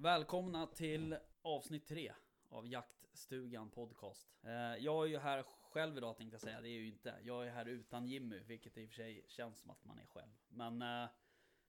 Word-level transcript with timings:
Välkomna 0.00 0.66
till 0.66 1.18
avsnitt 1.42 1.86
tre 1.86 2.12
av 2.48 2.66
Jaktstugan 2.68 3.70
Podcast. 3.70 4.28
Eh, 4.42 4.52
Jag 4.76 5.04
är 5.04 5.08
ju 5.08 5.18
här 5.18 5.42
själv 5.62 5.96
idag 5.96 6.16
tänkte 6.16 6.34
jag 6.34 6.40
säga, 6.40 6.60
det 6.60 6.68
är 6.68 6.78
ju 6.78 6.88
inte. 6.88 7.14
Jag 7.22 7.46
är 7.46 7.50
här 7.50 7.66
utan 7.66 8.06
Jimmy, 8.08 8.38
vilket 8.38 8.78
i 8.78 8.84
och 8.84 8.88
för 8.88 8.94
sig 8.96 9.24
känns 9.28 9.58
som 9.58 9.70
att 9.70 9.84
man 9.84 9.98
är 9.98 10.06
själv. 10.06 10.32
Men 10.48 10.82
eh, 10.82 11.08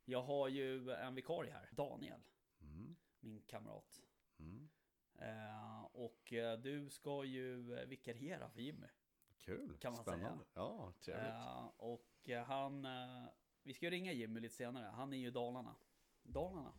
jag 0.05 0.21
har 0.21 0.47
ju 0.47 0.91
en 0.91 1.15
vikarie 1.15 1.51
här, 1.51 1.69
Daniel, 1.71 2.21
Mm. 2.61 2.95
min 3.19 3.41
kamrat. 3.41 4.01
Mm. 4.39 4.69
Eh, 5.19 5.83
Och 5.93 6.33
du 6.63 6.89
ska 6.89 7.23
ju 7.23 7.61
vikariera 7.85 8.49
för 8.49 8.61
Jimmy. 8.61 8.87
Kul, 9.37 9.77
Kan 9.77 9.93
man 9.93 10.01
spännande. 10.01 10.27
säga. 10.45 10.45
Ja, 10.53 10.93
trevligt. 11.01 11.33
Och 11.77 12.29
han, 12.47 12.87
vi 13.63 13.73
ska 13.73 13.85
ju 13.85 13.91
ringa 13.91 14.11
Jimmy 14.11 14.39
lite 14.39 14.55
senare, 14.55 14.85
han 14.85 15.13
är 15.13 15.17
ju 15.17 15.27
i 15.27 15.31
Dalarna. 15.31 15.75
Dalarna. 16.23 16.73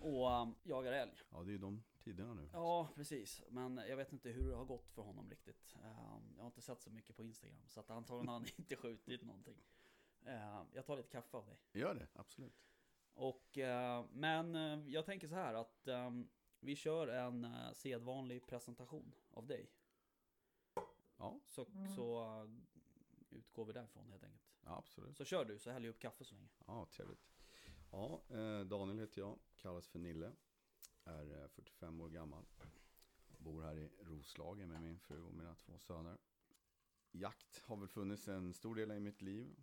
Och 0.00 0.30
eh, 0.30 0.48
jagar 0.62 0.92
älg. 0.92 1.12
Ja, 1.30 1.42
det 1.42 1.48
är 1.50 1.52
ju 1.52 1.58
de 1.58 1.82
tiderna 1.98 2.34
nu. 2.34 2.48
Ja, 2.52 2.88
precis. 2.94 3.42
Men 3.48 3.76
jag 3.76 3.96
vet 3.96 4.12
inte 4.12 4.30
hur 4.30 4.50
det 4.50 4.56
har 4.56 4.64
gått 4.64 4.88
för 4.90 5.02
honom 5.02 5.30
riktigt. 5.30 5.76
Eh, 5.84 6.18
Jag 6.36 6.42
har 6.42 6.46
inte 6.46 6.62
sett 6.62 6.82
så 6.82 6.90
mycket 6.90 7.16
på 7.16 7.22
Instagram, 7.22 7.68
så 7.68 7.80
att 7.80 7.90
antagligen 7.90 8.28
har 8.28 8.34
han 8.34 8.46
inte 8.58 8.76
skjutit 8.76 9.22
någonting. 9.22 9.56
Eh, 10.26 10.62
Jag 10.72 10.86
tar 10.86 10.96
lite 10.96 11.08
kaffe 11.08 11.36
av 11.36 11.46
dig. 11.46 11.58
Gör 11.72 11.94
det, 11.94 12.08
absolut. 12.14 12.62
Och, 13.14 13.58
eh, 13.58 14.04
men 14.12 14.54
eh, 14.54 14.88
jag 14.88 15.06
tänker 15.06 15.28
så 15.28 15.34
här 15.34 15.54
att 15.54 15.88
vi 16.60 16.76
kör 16.76 17.08
en 17.08 17.44
eh, 17.44 17.72
sedvanlig 17.72 18.46
presentation 18.46 19.12
av 19.30 19.46
dig. 19.46 19.70
Ja, 21.16 21.40
Så, 21.48 21.66
så 21.96 22.26
utgår 23.30 23.64
vi 23.64 23.72
därifrån 23.72 24.10
helt 24.10 24.24
enkelt. 24.24 24.42
ja 24.64 24.76
absolut. 24.78 25.16
Så 25.16 25.24
kör 25.24 25.44
du, 25.44 25.58
så 25.58 25.70
häller 25.70 25.86
jag 25.86 25.92
upp 25.94 26.00
kaffe 26.00 26.24
så 26.24 26.34
länge. 26.34 26.48
Ja, 26.66 26.86
trevligt. 26.90 27.30
Ja, 27.90 28.22
eh, 28.28 28.60
Daniel 28.60 28.98
heter 28.98 29.20
jag, 29.20 29.38
kallas 29.56 29.88
för 29.88 29.98
Nille. 29.98 30.32
Är 31.04 31.42
eh, 31.42 31.48
45 31.48 32.00
år 32.00 32.08
gammal. 32.08 32.44
Bor 33.38 33.62
här 33.62 33.76
i 33.76 33.90
Roslagen 34.02 34.68
med 34.68 34.82
min 34.82 34.98
fru 34.98 35.22
och 35.22 35.34
mina 35.34 35.54
två 35.54 35.78
söner. 35.78 36.18
Jakt 37.12 37.62
har 37.62 37.76
väl 37.76 37.88
funnits 37.88 38.28
en 38.28 38.54
stor 38.54 38.74
del 38.74 38.90
i 38.90 39.00
mitt 39.00 39.22
liv. 39.22 39.56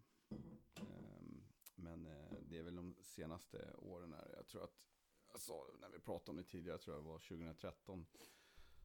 Ehm, 0.75 1.43
Men 1.75 2.05
eh, 2.05 2.37
det 2.41 2.57
är 2.57 2.63
väl 2.63 2.75
de 2.75 2.95
senaste 3.01 3.73
åren 3.77 4.13
här. 4.13 4.33
Jag 4.35 4.47
tror 4.47 4.63
att, 4.63 4.77
jag 5.31 5.41
sa 5.41 5.65
när 5.79 5.89
vi 5.89 5.99
pratade 5.99 6.31
om 6.31 6.37
det 6.37 6.43
tidigare, 6.43 6.73
jag 6.73 6.81
tror 6.81 6.95
det 6.95 7.01
var 7.01 7.19
2013. 7.19 8.05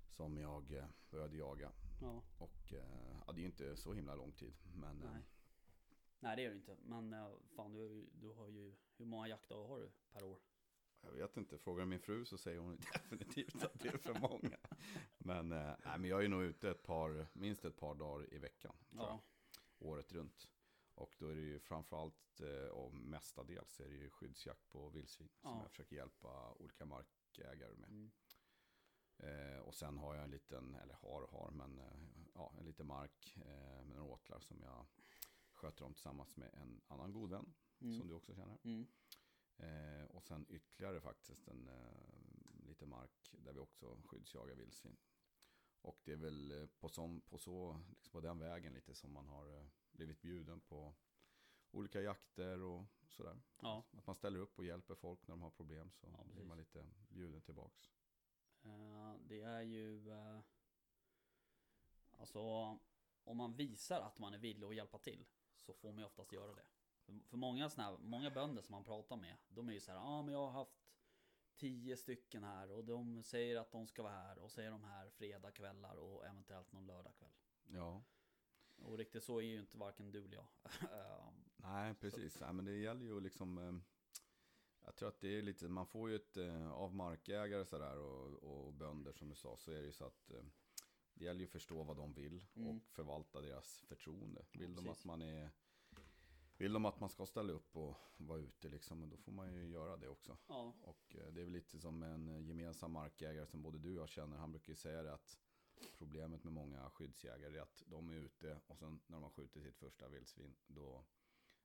Som 0.09 0.37
jag 0.39 0.73
eh, 0.73 0.85
började 1.11 1.37
jaga. 1.37 1.73
Ja, 2.01 2.23
Och 2.39 2.73
eh, 2.73 3.17
ja, 3.27 3.33
det 3.33 3.41
är 3.41 3.45
inte 3.45 3.77
så 3.77 3.93
himla 3.93 4.15
lång 4.15 4.33
tid. 4.33 4.55
Men 4.75 5.03
eh, 5.03 5.13
nej. 5.13 5.23
Nej 6.23 6.37
det 6.37 6.45
är 6.45 6.49
det 6.51 6.57
inte. 6.57 6.77
Men 6.83 7.13
eh, 7.13 7.31
fan 7.57 7.73
du, 7.73 8.11
du 8.13 8.29
har 8.29 8.49
ju, 8.49 8.75
hur 8.97 9.05
många 9.05 9.29
jaktdagar 9.29 9.69
har 9.69 9.81
du 9.81 9.91
per 10.13 10.25
år? 10.25 10.41
Jag 11.01 11.13
vet 11.13 11.37
inte, 11.37 11.59
frågar 11.59 11.85
min 11.85 12.01
fru 12.01 12.25
så 12.25 12.39
säger 12.39 12.59
hon 12.59 12.77
definitivt 12.93 13.63
att 13.65 13.81
det 13.81 13.89
är 13.89 13.99
för 13.99 14.19
många. 14.21 14.57
Men, 15.19 15.53
eh, 15.53 15.75
nej, 15.85 15.99
men 15.99 16.05
jag 16.05 16.25
är 16.25 16.29
nog 16.29 16.43
ute 16.43 16.71
ett 16.71 16.83
par, 16.83 17.27
minst 17.33 17.65
ett 17.65 17.77
par 17.77 17.95
dagar 17.95 18.35
i 18.35 18.39
veckan. 18.39 18.77
Ja, 18.91 19.09
jag, 19.09 19.21
året 19.89 20.13
runt. 20.13 20.49
Och 20.95 21.15
då 21.19 21.27
är 21.29 21.35
det 21.35 21.41
ju 21.43 21.61
framförallt, 21.61 22.41
eh, 22.41 22.69
och 22.69 22.95
mestadels 22.95 23.81
är 23.81 23.89
det 23.89 23.97
ju 23.97 24.11
skyddsjakt 24.11 24.69
på 24.69 24.91
vildsvin. 24.91 25.29
Som 25.41 25.51
Ja. 25.51 25.61
jag 25.63 25.71
försöker 25.71 25.97
hjälpa 25.97 26.53
olika 26.53 26.85
markägare 26.87 27.77
med. 27.77 27.91
mm. 27.91 28.11
Eh, 29.19 29.59
och 29.59 29.75
sen 29.75 29.99
har 29.99 30.15
jag 30.15 30.25
en 30.25 30.31
liten, 30.31 30.75
eller 30.75 30.95
har 30.95 31.23
och 31.23 31.31
har, 31.31 31.51
men 31.51 31.79
eh, 31.79 32.01
ja, 32.35 32.55
en 32.59 32.65
liten 32.65 32.87
mark 32.87 33.37
eh, 33.37 33.85
med 33.85 33.97
några 33.97 34.13
åtlar 34.13 34.41
som 34.41 34.63
jag 34.63 34.87
sköter 35.63 35.85
om 35.85 35.95
tillsammans 35.95 36.37
med 36.37 36.55
en 36.55 36.81
annan 36.89 37.13
god 37.13 37.31
vän. 37.31 37.55
Mm. 37.81 37.99
Som 37.99 38.09
du 38.09 38.15
också 38.15 38.35
känner. 38.35 38.59
Mm. 38.65 38.87
Eh, 39.57 40.05
och 40.07 40.25
sen 40.25 40.47
ytterligare 40.49 41.01
faktiskt 41.01 41.49
en 41.49 41.69
eh, 41.69 42.67
lite 42.67 42.87
mark 42.87 43.35
där 43.39 43.53
vi 43.53 43.59
också 43.59 44.03
skyddsjagar 44.05 44.55
vildsvin. 44.55 44.97
Och 45.81 46.01
det 46.05 46.13
är 46.13 46.17
väl 46.17 46.63
eh, 46.63 46.67
på, 46.67 46.89
som, 46.89 47.21
på, 47.21 47.39
så, 47.39 47.81
liksom 47.91 48.13
på 48.13 48.21
den 48.21 48.39
vägen 48.39 48.75
lite 48.75 48.95
som 48.95 49.13
man 49.13 49.29
har 49.29 49.59
eh, 49.59 49.67
blivit 49.93 50.23
bjuden 50.23 50.61
på 50.61 50.95
olika 51.71 52.01
jakter 52.01 52.63
och 52.63 52.85
sådär. 53.09 53.41
Ja. 53.61 53.85
Att 53.93 54.07
man 54.07 54.17
ställer 54.17 54.41
upp 54.41 54.59
och 54.59 54.65
hjälper 54.65 54.95
folk 54.95 55.27
när 55.27 55.33
de 55.33 55.43
har 55.43 55.51
problem 55.51 55.91
så 55.93 56.09
Ja, 56.13 56.25
blir 56.35 56.45
man 56.45 56.59
lite 56.59 56.87
bjuden 57.09 57.43
tillbaks. 57.43 57.93
Eh, 58.63 59.15
Det 59.21 59.41
är 59.41 59.63
ju 59.63 60.13
Alltså 62.11 62.41
Om 63.25 63.37
man 63.37 63.57
visar 63.57 64.01
att 64.01 64.19
man 64.19 64.35
är 64.35 64.39
villig 64.39 64.67
att 64.67 64.77
hjälpa 64.77 64.99
till 64.99 65.27
Så 65.63 65.75
får 65.75 65.93
man 65.93 65.99
ju 65.99 66.05
oftast 66.05 66.33
göra 66.33 66.55
det. 66.55 66.67
För, 67.05 67.21
för 67.29 67.37
många 67.37 67.71
såna 67.71 67.99
många 67.99 68.31
bönder 68.31 68.63
som 68.63 68.73
man 68.73 68.85
pratar 68.85 69.17
med 69.17 69.37
De 69.49 69.69
är 69.69 69.73
ju 69.73 69.81
så 69.81 69.91
här, 69.91 69.99
ja 69.99 70.05
ah, 70.05 70.23
men 70.23 70.35
jag 70.35 70.41
har 70.41 70.51
haft 70.51 70.83
Tio 71.57 71.97
stycken 71.97 72.45
här 72.45 72.71
och 72.71 72.85
de 72.85 73.23
säger 73.23 73.57
att 73.57 73.73
de 73.73 73.87
ska 73.87 74.03
vara 74.03 74.13
här 74.13 74.39
och 74.39 74.51
säger 74.51 74.71
de 74.71 74.85
här 74.85 75.11
fredagkvällar 75.11 75.97
och 75.97 76.27
eventuellt 76.27 76.73
någon 76.73 76.87
lördagkväll. 76.87 77.33
Ja, 77.63 78.03
Och 78.77 78.99
riktigt 78.99 79.25
så 79.25 79.39
är 79.39 79.45
ju 79.45 79.61
inte 79.61 79.79
varken 79.79 80.13
du 80.13 80.25
eller 80.25 80.35
jag. 80.35 80.47
Nej 81.57 81.95
precis. 81.95 82.41
Nej, 82.41 82.53
men 82.53 82.65
det 82.65 82.77
gäller 82.77 83.05
ju 83.05 83.21
liksom... 83.21 83.59
Eh, 83.59 83.73
jag 84.85 84.97
tror 84.97 85.09
att 85.09 85.21
det 85.21 85.39
är 85.39 85.43
lite, 85.43 85.69
man 85.69 85.87
får 85.87 86.11
ju 86.11 86.17
ett, 86.17 86.37
eh, 86.37 86.73
av 86.73 86.95
markägare 86.95 87.65
sådär 87.65 87.99
och, 87.99 88.43
och 88.43 88.75
bönder 88.75 89.13
som 89.13 89.29
du 89.29 89.35
sa, 89.35 89.57
så 89.57 89.73
är 89.73 89.81
det 89.81 89.87
ju 89.87 89.93
så 89.93 90.05
att 90.05 90.31
eh, 90.31 90.45
det 91.15 91.25
gäller 91.25 91.41
ju 91.41 91.47
att 91.47 91.53
förstå 91.53 91.83
vad 91.83 91.97
de 91.97 92.13
vill 92.13 92.45
Mm. 92.55 92.69
och 92.69 92.83
förvalta 92.91 93.41
deras 93.41 93.81
förtroende. 93.81 94.45
Vill 94.53 94.75
de 94.75 94.85
precis. 94.85 94.99
att 95.01 95.05
man 95.05 95.23
är, 95.23 95.51
vill 96.57 96.73
de 96.73 96.85
att 96.85 97.01
man 97.01 97.09
ska 97.11 97.27
ställa 97.27 97.53
upp 97.53 97.77
och 97.77 97.97
vara 98.17 98.39
ute 98.39 98.69
liksom, 98.69 99.09
då 99.11 99.17
får 99.17 99.33
man 99.33 99.55
ju 99.55 99.67
göra 99.69 99.97
det 99.97 100.09
också. 100.09 100.39
Ja, 100.49 100.75
Och 100.83 101.17
eh, 101.17 101.33
det 101.33 101.41
är 101.41 101.45
väl 101.45 101.53
lite 101.53 101.79
som 101.81 102.03
en 102.03 102.29
eh, 102.29 102.43
gemensam 102.47 102.93
markägare 102.93 103.47
som 103.47 103.63
både 103.63 103.79
du 103.79 103.89
och 103.91 104.03
jag 104.03 104.09
känner, 104.09 104.37
han 104.37 104.51
brukar 104.53 104.69
ju 104.73 104.77
säga 104.77 105.03
det 105.03 105.15
att 105.15 105.39
problemet 105.99 106.45
med 106.45 106.53
många 106.53 106.91
skyddsjägare 106.91 107.57
är 107.59 107.63
att 107.63 107.83
de 107.87 108.11
är 108.11 108.15
ute 108.15 108.61
och 108.67 108.79
sen 108.79 109.01
när 109.07 109.17
de 109.17 109.23
har 109.23 109.31
skjutit 109.31 109.63
sitt 109.63 109.77
första 109.79 110.09
vildsvin, 110.09 110.55
då, 110.67 111.05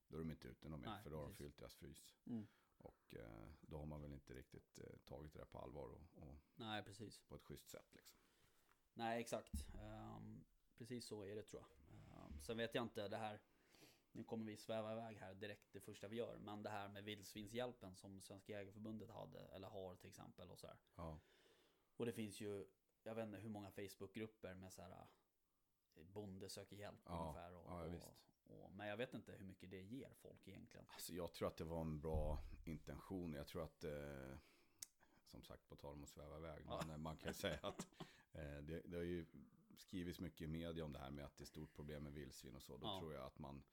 då 0.07 0.15
är 0.17 0.19
de 0.19 0.31
inte 0.31 0.47
ute 0.47 0.69
någon 0.69 0.79
mer, 0.81 0.87
för 1.03 1.09
då 1.09 1.17
har 1.17 1.23
de 1.23 1.35
fyllt 1.35 1.57
deras 1.57 1.75
frys. 1.75 2.15
mm. 2.25 2.47
Och 2.77 3.15
eh, 3.15 3.47
då 3.61 3.77
har 3.77 3.85
man 3.85 4.01
väl 4.01 4.13
inte 4.13 4.33
riktigt 4.33 4.79
tagit 5.05 5.33
det 5.33 5.39
där 5.39 5.45
på 5.45 5.59
allvar 5.59 5.87
och, 5.89 6.23
och 6.23 6.35
nej 6.55 6.83
precis 6.83 7.19
på 7.19 7.35
ett 7.35 7.43
schysst 7.43 7.69
sätt 7.69 7.87
liksom. 7.95 8.17
Nej 8.97 9.21
exakt. 9.21 9.65
Ehm, 9.81 10.43
precis 10.77 11.05
så 11.05 11.23
är 11.23 11.35
det 11.35 11.43
tror 11.43 11.61
jag. 11.61 11.97
Ehm, 12.17 12.41
sen 12.41 12.57
vet 12.57 12.75
jag 12.75 12.83
inte 12.83 13.07
det 13.07 13.17
här. 13.17 13.39
Nu 14.11 14.23
kommer 14.23 14.45
vi 14.45 14.57
sväva 14.57 14.91
iväg 14.91 15.17
här 15.17 15.33
direkt 15.33 15.73
det 15.73 15.79
första 15.79 16.07
vi 16.07 16.15
gör. 16.15 16.37
Men 16.37 16.63
det 16.63 16.69
här 16.69 16.87
med 16.89 17.03
vildsvinshjälpen 17.03 17.95
som 17.95 18.21
Svenska 18.21 18.53
Jägareförbundet 18.53 19.09
hade 19.09 19.39
eller 19.39 19.67
har 19.67 19.95
till 19.95 20.09
exempel 20.09 20.51
och 20.51 20.59
så 20.59 20.67
här. 20.67 20.77
Ja, 20.95 21.19
Och 21.97 22.05
det 22.05 22.13
finns 22.13 22.41
ju, 22.41 22.65
jag 23.03 23.15
vet 23.15 23.25
inte 23.27 23.37
hur 23.39 23.49
många 23.49 23.71
Facebookgrupper 23.71 24.53
med 24.55 24.73
så 24.73 24.81
här 24.81 24.91
eh, 24.91 26.03
Bonde 26.03 26.49
söker 26.49 26.75
hjälp 26.75 26.99
Ja, 27.05 27.21
ungefär. 27.21 27.53
Och, 27.55 27.65
ja, 27.67 27.83
och, 27.83 27.93
visst. 27.93 28.05
och, 28.47 28.71
men 28.71 28.87
jag 28.87 28.97
vet 28.97 29.13
inte 29.13 29.31
hur 29.31 29.45
mycket 29.45 29.71
det 29.71 29.81
ger 29.81 30.13
folk 30.13 30.47
egentligen. 30.47 30.85
alltså 30.89 31.13
jag 31.13 31.33
tror 31.33 31.47
att 31.47 31.57
det 31.57 31.63
var 31.63 31.81
en 31.81 32.01
bra 32.01 32.39
intention. 32.63 33.33
Jag 33.33 33.47
tror 33.47 33.63
att, 33.63 33.83
eh, 33.83 34.37
som 35.25 35.43
sagt 35.43 35.67
på 35.69 35.75
tal 35.75 35.93
om 35.93 36.03
att 36.03 36.09
sväva 36.09 36.37
iväg, 36.37 36.63
Ja. 36.67 36.77
men 36.81 36.89
eh, 36.95 36.97
man 36.97 37.17
kan 37.17 37.29
ju 37.29 37.33
säga 37.33 37.59
att 37.63 37.87
det, 38.41 38.81
det 38.85 38.97
har 38.97 39.03
ju 39.03 39.25
skrivits 39.77 40.19
mycket 40.19 40.41
i 40.41 40.47
media 40.47 40.85
om 40.85 40.93
det 40.93 40.99
här 40.99 41.11
med 41.11 41.25
att 41.25 41.37
det 41.37 41.43
är 41.43 41.45
stort 41.45 41.73
problem 41.73 42.03
med 42.03 42.13
vildsvin 42.13 42.55
och 42.55 42.61
så. 42.61 42.77
Då 42.77 42.87
Ja. 42.87 42.99
tror 42.99 43.13
jag 43.13 43.23
att 43.25 43.39
man 43.39 43.63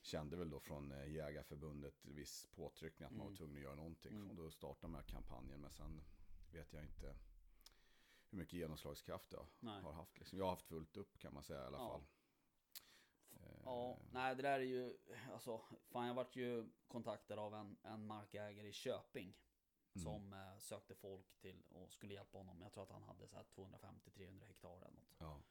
kände 0.00 0.36
väl 0.36 0.50
då 0.50 0.60
från 0.60 0.92
eh, 0.92 1.12
Jägarförbundet 1.12 2.04
viss 2.04 2.46
påtryckning 2.54 3.06
att 3.06 3.12
man 3.12 3.20
Mm. 3.20 3.32
var 3.32 3.36
tvungen 3.36 3.56
att 3.56 3.62
göra 3.62 3.74
någonting. 3.74 4.12
Mm. 4.12 4.30
Och 4.30 4.36
då 4.36 4.50
startade 4.50 4.92
de 4.92 4.94
här 4.94 5.02
kampanjen, 5.02 5.60
men 5.60 5.70
sen 5.70 6.02
vet 6.52 6.72
jag 6.72 6.82
inte 6.82 7.16
hur 8.30 8.38
mycket 8.38 8.52
genomslagskraft 8.52 9.32
jag 9.32 9.46
Nej. 9.60 9.82
har 9.82 9.92
haft. 9.92 10.18
Liksom. 10.18 10.38
Jag 10.38 10.44
har 10.44 10.50
haft 10.50 10.66
fullt 10.66 10.96
upp 10.96 11.18
kan 11.18 11.34
man 11.34 11.42
säga 11.42 11.62
i 11.62 11.66
alla 11.66 11.78
Ja. 11.78 11.88
fall. 11.88 12.04
Eh, 13.32 13.60
Ja, 13.64 13.98
nej 14.12 14.36
det 14.36 14.42
där 14.42 14.60
är 14.60 14.64
ju, 14.64 14.96
alltså, 15.32 15.62
fan 15.88 16.06
jag 16.06 16.14
vart 16.14 16.36
ju 16.36 16.68
kontaktad 16.88 17.38
av 17.38 17.54
en, 17.54 17.76
en 17.82 18.06
markägare 18.06 18.68
i 18.68 18.72
Köping. 18.72 19.34
Mm. 19.94 20.02
Som 20.04 20.32
eh, 20.32 20.58
sökte 20.58 20.94
folk 20.94 21.36
till 21.40 21.62
och 21.70 21.92
skulle 21.92 22.14
hjälpa 22.14 22.38
honom. 22.38 22.62
Jag 22.62 22.72
tror 22.72 22.82
att 22.82 22.90
han 22.90 23.02
hade 23.02 23.28
så 23.28 23.36
här 23.36 23.44
250-300 23.44 24.44
hektar 24.44 24.76
eller 24.76 24.90
något. 24.90 25.16
Ja, 25.18 25.42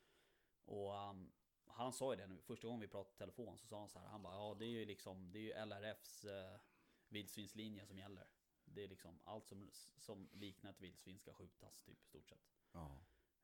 Och 0.66 1.10
um, 1.10 1.31
han 1.66 1.94
sa 1.94 2.13
ju 2.13 2.18
det 2.18 2.28
nu, 2.28 2.42
första 2.42 2.68
gången 2.68 2.81
vi 2.81 2.88
pratade 2.88 3.18
telefon 3.18 3.57
så 3.57 3.68
sa 3.68 3.80
han 3.80 3.90
så 3.90 4.00
här. 4.00 4.07
Han 4.07 4.24
bara, 4.24 4.34
ja 4.34 4.56
det 4.60 4.66
är 4.66 4.69
ju 4.69 4.86
liksom, 4.86 5.31
det 5.31 5.40
är 5.40 5.42
ju 5.42 5.66
LRFs 5.66 6.25
eh, 6.25 6.60
vildsvinslinje 7.07 7.86
som 7.86 7.98
gäller. 8.00 8.28
Det 8.66 8.84
är 8.84 8.88
liksom 8.88 9.19
allt 9.24 9.48
som, 9.48 9.69
som 9.98 10.30
liknar 10.34 10.69
ett 10.72 10.81
vildsvin 10.81 11.19
ska 11.19 11.34
skjutas 11.34 11.81
typ 11.81 12.04
i 12.04 12.07
stort 12.07 12.30
sett. 12.30 12.54
ja. 12.72 12.98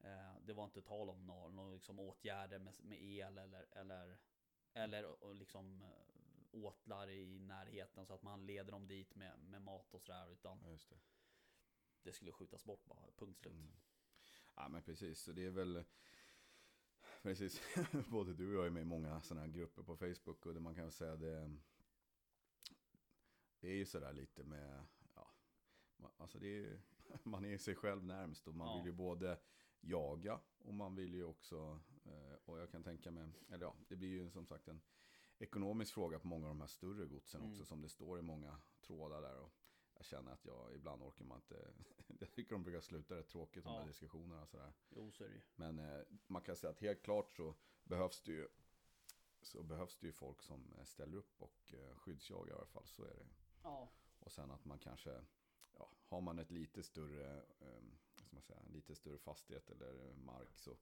Eh, 0.04 0.36
det 0.42 0.54
var 0.54 0.64
inte 0.64 0.82
tal 0.82 1.10
om 1.10 1.26
några, 1.26 1.74
liksom 1.74 2.00
åtgärder 2.00 2.60
med, 2.60 2.84
med 2.84 3.02
el 3.02 3.38
eller, 3.38 3.66
eller, 3.72 4.18
eller 4.74 5.34
liksom 5.34 5.82
eh, 5.82 6.29
åtlar 6.52 7.10
i 7.10 7.40
närheten 7.40 8.06
så 8.06 8.14
att 8.14 8.24
man 8.24 8.46
leder 8.46 8.72
dem 8.72 8.88
dit 8.88 9.16
med, 9.16 9.40
med 9.40 9.62
mat 9.62 9.94
och 9.94 10.02
sådär. 10.02 10.32
Utan 10.32 10.60
ja, 10.64 10.78
det. 10.90 11.00
det 12.04 12.14
skulle 12.14 12.32
skjutas 12.32 12.64
bort 12.66 12.86
bara, 12.86 13.12
punkt 13.18 13.40
slut. 13.40 13.54
Mm. 13.54 13.72
Ja 14.56 14.70
men 14.70 14.84
precis, 14.84 15.20
så 15.20 15.32
det 15.32 15.46
är 15.46 15.50
väl 15.50 15.84
Precis, 17.22 17.62
både 18.10 18.34
du 18.34 18.48
och 18.48 18.56
jag 18.56 18.66
är 18.66 18.70
med 18.70 18.82
i 18.82 18.86
många 18.86 19.22
sådana 19.22 19.46
här 19.46 19.54
grupper 19.54 19.84
på 19.84 19.98
Facebook 19.98 20.46
och 20.46 20.54
det 20.54 20.60
man 20.60 20.76
kan 20.76 20.92
säga 20.92 21.16
det 21.16 21.56
Det 23.60 23.68
är 23.68 23.76
ju 23.76 23.86
sådär 23.86 24.14
lite 24.14 24.44
med 24.44 24.86
Ja, 25.16 25.32
alltså 26.18 26.40
det 26.40 26.48
är 26.48 26.52
ju 26.60 26.80
man 27.24 27.46
är 27.46 27.58
sig 27.58 27.76
själv 27.76 28.04
närmst 28.04 28.48
och 28.48 28.56
man 28.56 28.68
Ja. 28.68 28.78
vill 28.78 28.86
ju 28.86 28.92
både 28.92 29.40
jaga 29.82 30.40
och 30.60 30.74
man 30.74 30.96
vill 30.96 31.14
ju 31.14 31.24
också, 31.24 31.80
eh, 32.06 32.34
och 32.46 32.60
jag 32.60 32.72
kan 32.72 32.84
tänka 32.84 33.12
mig, 33.12 33.30
eller 33.50 33.66
ja, 33.66 33.76
det 33.88 33.96
blir 33.96 34.10
ju 34.10 34.30
som 34.32 34.46
sagt 34.46 34.68
en 34.68 34.82
ekonomisk 35.40 35.94
fråga 35.94 36.20
på 36.20 36.28
många 36.28 36.46
av 36.48 36.50
de 36.50 36.62
här 36.62 36.68
större 36.68 37.06
godsen 37.06 37.42
Mm. 37.42 37.52
också 37.52 37.66
som 37.66 37.82
det 37.82 37.90
står 37.90 38.20
i 38.20 38.22
många 38.22 38.58
trådar 38.82 39.22
där. 39.22 39.38
Och 39.40 39.52
jag 39.96 40.06
känner 40.06 40.32
att 40.32 40.46
jag 40.46 40.76
ibland 40.76 41.04
orkar 41.04 41.26
man 41.26 41.38
inte, 41.38 41.74
jag 42.20 42.32
tycker 42.32 42.52
de 42.52 42.64
brukar 42.64 42.82
sluta 42.82 43.16
rätt 43.16 43.30
tråkigt 43.30 43.64
de 43.64 43.74
Ja. 43.74 43.80
här 43.80 43.88
diskussionerna 43.88 44.42
och 44.42 44.50
sådär. 44.50 44.74
Jo, 44.90 45.12
så 45.12 45.24
är 45.24 45.28
det 45.28 45.34
ju. 45.36 45.42
Men 45.56 45.80
eh, 45.80 46.02
man 46.28 46.42
kan 46.42 46.56
säga 46.56 46.72
att 46.72 46.80
helt 46.80 47.02
klart 47.02 47.32
så 47.32 47.56
behövs 47.84 48.22
det 48.22 48.32
ju 48.32 48.48
så 49.42 49.64
behövs 49.64 49.98
det 49.98 50.08
ju 50.08 50.14
folk 50.14 50.42
som 50.42 50.74
eh, 50.78 50.84
ställer 50.84 51.18
upp 51.18 51.42
och 51.42 51.74
eh, 51.74 51.96
skyddsjagar 51.96 52.54
i 52.54 52.58
alla 52.58 52.66
fall, 52.66 52.88
så 52.88 53.04
är 53.04 53.14
det. 53.16 53.28
Ja. 53.64 53.90
Och 54.20 54.32
sen 54.32 54.52
att 54.52 54.66
man 54.66 54.80
kanske, 54.80 55.22
ja, 55.74 55.92
har 56.04 56.22
man 56.22 56.40
ett 56.40 56.52
lite 56.52 56.84
större, 56.84 57.38
eh, 57.60 57.82
man 58.30 58.42
säga, 58.42 58.60
lite 58.70 58.96
större 58.96 59.18
fastighet 59.18 59.70
eller 59.70 60.14
mark 60.16 60.58
så, 60.58 60.78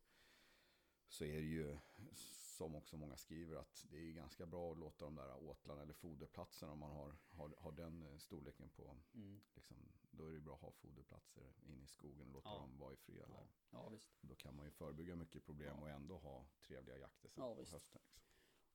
så 1.07 1.25
är 1.25 1.39
det 1.41 1.47
ju, 1.47 1.77
som 2.57 2.75
också 2.75 2.97
många 2.97 3.17
skriver, 3.17 3.55
att 3.55 3.85
det 3.89 3.97
är 3.97 4.11
ganska 4.11 4.45
bra 4.45 4.71
att 4.71 4.77
låta 4.77 5.05
de 5.05 5.15
där 5.15 5.49
åtlarna 5.49 5.81
eller 5.81 5.93
foderplatserna 5.93 6.71
om 6.71 6.79
man 6.79 6.91
har, 6.91 7.15
har, 7.29 7.53
har 7.57 7.71
den 7.71 8.03
eh, 8.03 8.17
storleken 8.17 8.69
på, 8.69 8.95
Mm. 9.13 9.41
liksom, 9.55 9.77
då 10.11 10.27
är 10.27 10.31
det 10.33 10.39
bra 10.39 10.53
att 10.55 10.61
ha 10.61 10.71
foderplatser 10.71 11.53
inne 11.65 11.83
i 11.83 11.87
skogen 11.87 12.27
och 12.27 12.33
låta 12.33 12.49
Ja. 12.49 12.55
dem 12.57 12.77
vara 12.77 12.93
i 12.93 12.97
fred 12.97 13.25
Ja. 13.29 13.47
ja, 13.71 13.89
visst. 13.89 14.09
Då 14.21 14.35
kan 14.35 14.55
man 14.55 14.65
ju 14.65 14.71
förebygga 14.71 15.15
mycket 15.15 15.45
problem 15.45 15.75
Ja. 15.77 15.81
och 15.81 15.89
ändå 15.89 16.17
ha 16.17 16.45
trevliga 16.67 16.97
jakter 16.97 17.29
sen 17.29 17.43
Ja, 17.43 17.53
på 17.55 17.59
visst. 17.59 17.71
hösten. 17.73 18.01
Liksom. 18.05 18.21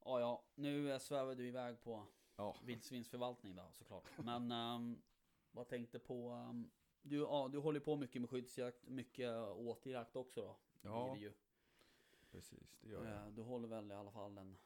Ja, 0.04 0.20
ja. 0.20 0.44
Nu 0.54 0.92
eh, 0.92 0.98
svävar 0.98 1.34
du 1.34 1.48
iväg 1.48 1.80
på 1.80 2.06
Ja, 2.36 2.56
vildsvinsförvaltning 2.62 3.56
då 3.56 3.68
såklart. 3.72 4.08
Men 4.18 4.50
ehm, 4.52 5.02
vad 5.50 5.68
tänkte 5.68 5.98
på? 5.98 6.28
ehm, 6.30 6.70
du, 7.02 7.16
ja, 7.16 7.48
du 7.52 7.58
håller 7.58 7.80
på 7.80 7.96
mycket 7.96 8.20
med 8.20 8.30
skyddsjakt, 8.30 8.86
mycket 8.88 9.30
återjakt 9.48 10.16
också 10.16 10.40
då. 10.42 10.56
ja. 10.82 11.16
Precis. 12.32 12.78
Det 12.80 12.88
gör 12.90 13.04
jag. 13.06 13.26
Eh, 13.26 13.28
Du 13.32 13.42
håller 13.42 13.68
väl 13.68 13.90
i 13.90 13.94
alla 13.94 14.10
fall 14.10 14.38
en, 14.38 14.58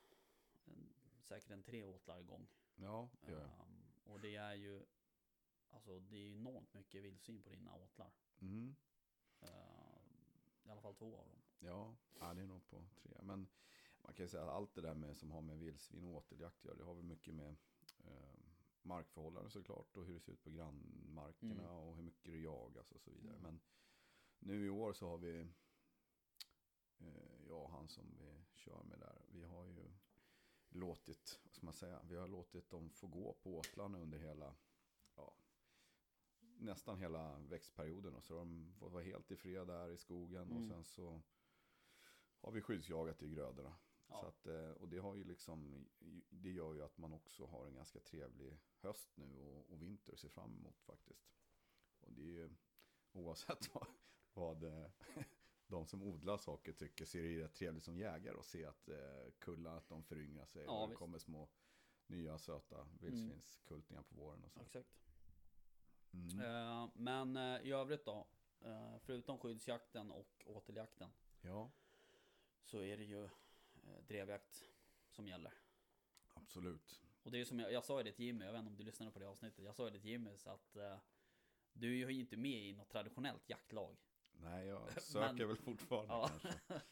en 0.66 0.88
säkert 1.20 1.50
en 1.50 1.62
tre 1.62 1.84
åtlar 1.84 2.20
igång. 2.20 2.46
Ja, 2.76 3.08
det 3.20 3.32
gör 3.32 3.40
jag. 3.40 3.50
Ehm, 3.50 3.82
och 4.04 4.20
det 4.20 4.36
är 4.36 4.54
ju 4.54 4.82
Alltså 5.70 5.98
det 6.00 6.16
är 6.16 6.30
enormt 6.32 6.74
mycket 6.74 7.02
vildsvin 7.02 7.42
på 7.42 7.50
dina 7.50 7.74
åtlar. 7.74 8.10
Mm. 8.40 8.76
I 10.64 10.70
alla 10.70 10.80
fall 10.80 10.94
två 10.94 11.16
av 11.18 11.28
dem. 11.28 11.38
Ja, 11.58 11.94
ja, 12.20 12.34
det 12.34 12.42
är 12.42 12.46
nog 12.46 12.66
på 12.66 12.84
tre. 13.02 13.12
Men 13.22 13.48
man 14.02 14.14
kan 14.14 14.24
ju 14.24 14.28
säga 14.28 14.42
att 14.42 14.48
allt 14.50 14.74
det 14.74 14.80
där 14.80 14.94
med, 14.94 15.16
som 15.16 15.30
har 15.30 15.40
med 15.40 15.58
vildsvin 15.58 16.04
och 16.04 16.14
åteljakt 16.14 16.58
att 16.58 16.64
göra, 16.64 16.76
det 16.76 16.84
har 16.84 16.94
väl 16.94 17.04
mycket 17.04 17.34
med 17.34 17.56
eh, 18.04 18.40
markförhållanden 18.82 19.50
såklart 19.50 19.96
och 19.96 20.04
hur 20.04 20.14
det 20.14 20.20
ser 20.20 20.32
ut 20.32 20.42
på 20.42 20.50
grannmarkerna 20.50 21.52
Mm. 21.62 21.66
och 21.76 21.96
hur 21.96 22.02
mycket 22.02 22.32
det 22.32 22.38
jagas 22.38 22.92
och 22.92 23.00
så 23.00 23.10
vidare. 23.10 23.36
Mm. 23.36 23.42
Men 23.42 23.60
nu 24.38 24.66
i 24.66 24.70
år 24.70 24.92
så 24.92 25.08
har 25.08 25.18
vi, 25.18 25.46
jag 27.46 27.62
och 27.62 27.70
han 27.70 27.88
som 27.88 28.04
vi 28.18 28.44
kör 28.54 28.82
med 28.82 28.98
där, 28.98 29.22
vi 29.28 29.42
har 29.44 29.66
ju 29.66 29.90
låtit, 30.68 31.40
vad 31.44 31.52
ska 31.52 31.64
man 31.66 31.74
säga, 31.74 32.00
vi 32.02 32.16
har 32.16 32.28
låtit 32.28 32.70
dem 32.70 32.90
få 32.90 33.06
gå 33.06 33.32
på 33.42 33.58
åtlarna 33.58 33.98
under 33.98 34.18
hela, 34.18 34.54
ja, 35.16 35.34
nästan 36.58 36.98
hela 36.98 37.38
växtperioden. 37.38 38.14
Och 38.14 38.24
så 38.24 38.34
har 38.34 38.38
de 38.38 38.74
fått 38.78 38.92
vara 38.92 39.02
helt 39.02 39.30
i 39.30 39.36
fred 39.36 39.66
där 39.66 39.90
i 39.90 39.98
skogen 39.98 40.50
och 40.50 40.56
Mm. 40.56 40.68
sen 40.68 40.84
så 40.84 41.22
har 42.40 42.52
vi 42.52 42.60
skyddsjagat 42.62 43.22
i 43.22 43.28
grödorna. 43.28 43.76
Ja. 44.08 44.20
Så 44.20 44.26
att, 44.26 44.46
eh, 44.46 44.70
och 44.70 44.88
det 44.88 44.98
har 44.98 45.14
ju 45.14 45.24
liksom, 45.24 45.88
det 46.28 46.50
gör 46.50 46.74
ju 46.74 46.82
att 46.82 46.98
man 46.98 47.12
också 47.12 47.46
har 47.46 47.66
en 47.66 47.74
ganska 47.74 48.00
trevlig 48.00 48.58
höst 48.80 49.16
nu 49.16 49.38
och, 49.38 49.70
och 49.70 49.82
vinter 49.82 50.12
att 50.12 50.18
se 50.20 50.28
fram 50.28 50.54
emot 50.54 50.82
faktiskt. 50.82 51.32
Och 52.00 52.12
det 52.12 52.22
är 52.22 52.32
ju, 52.32 52.50
oavsett 53.12 53.68
vad, 53.74 53.86
vad 54.34 54.64
eh, 54.64 54.90
de 55.66 55.86
som 55.86 56.02
odlar 56.02 56.36
saker 56.36 56.72
tycker, 56.72 57.04
så 57.04 57.18
är 57.18 57.22
det 57.22 57.44
rätt 57.44 57.54
trevligt 57.54 57.84
som 57.84 57.98
jägare 57.98 58.38
att 58.38 58.46
se 58.46 58.64
att 58.64 58.88
eh, 58.88 58.96
kullar, 59.38 59.76
att 59.76 59.88
de 59.88 60.04
föryngrar 60.04 60.46
sig. 60.46 60.64
Ja, 60.64 60.82
och 60.82 60.88
det 60.88 60.94
kommer 60.94 61.18
små 61.18 61.48
nya 62.06 62.38
söta 62.38 62.88
vildsvinskultingar 63.00 64.02
på 64.02 64.14
våren 64.14 64.44
och 64.44 64.52
så. 64.52 64.60
Exakt. 64.60 64.88
Mm. 66.12 66.40
Eh, 66.40 66.88
men 66.94 67.36
eh, 67.36 67.60
i 67.66 67.72
övrigt 67.72 68.04
då? 68.04 68.26
eh, 68.60 68.98
förutom 68.98 69.38
skyddsjakten 69.38 70.10
och 70.10 70.42
åteljakten. 70.46 71.10
Ja, 71.40 71.70
Så 72.64 72.82
är 72.82 72.96
det 72.96 73.04
ju 73.04 73.24
eh, 73.24 74.02
drevjakt 74.06 74.64
som 75.10 75.28
gäller. 75.28 75.52
absolut. 76.34 77.02
Och 77.22 77.32
det 77.32 77.40
är 77.40 77.44
som 77.44 77.58
jag, 77.58 77.72
jag 77.72 77.84
sa 77.84 78.02
det 78.02 78.12
till 78.12 78.24
Jimmy, 78.24 78.44
jag 78.44 78.52
vet 78.52 78.58
inte 78.58 78.70
om 78.70 78.76
du 78.76 78.84
lyssnade 78.84 79.12
på 79.12 79.18
det 79.18 79.28
avsnittet. 79.28 79.64
Jag 79.64 79.74
sa 79.76 79.84
ju 79.84 79.90
det 79.90 80.00
till 80.00 80.10
Jimmy 80.10 80.36
så 80.36 80.50
att 80.50 80.76
eh, 80.76 80.98
du 81.72 82.02
är 82.02 82.10
ju 82.10 82.20
inte 82.20 82.36
med 82.36 82.68
i 82.68 82.72
något 82.72 82.88
traditionellt 82.88 83.48
jaktlag. 83.48 83.96
Nej, 84.42 84.66
jag 84.66 85.02
söker 85.02 85.44
väl 85.46 85.56
fortfarande 85.56 86.12
Ja. 86.14 86.28
kanske. 86.28 86.80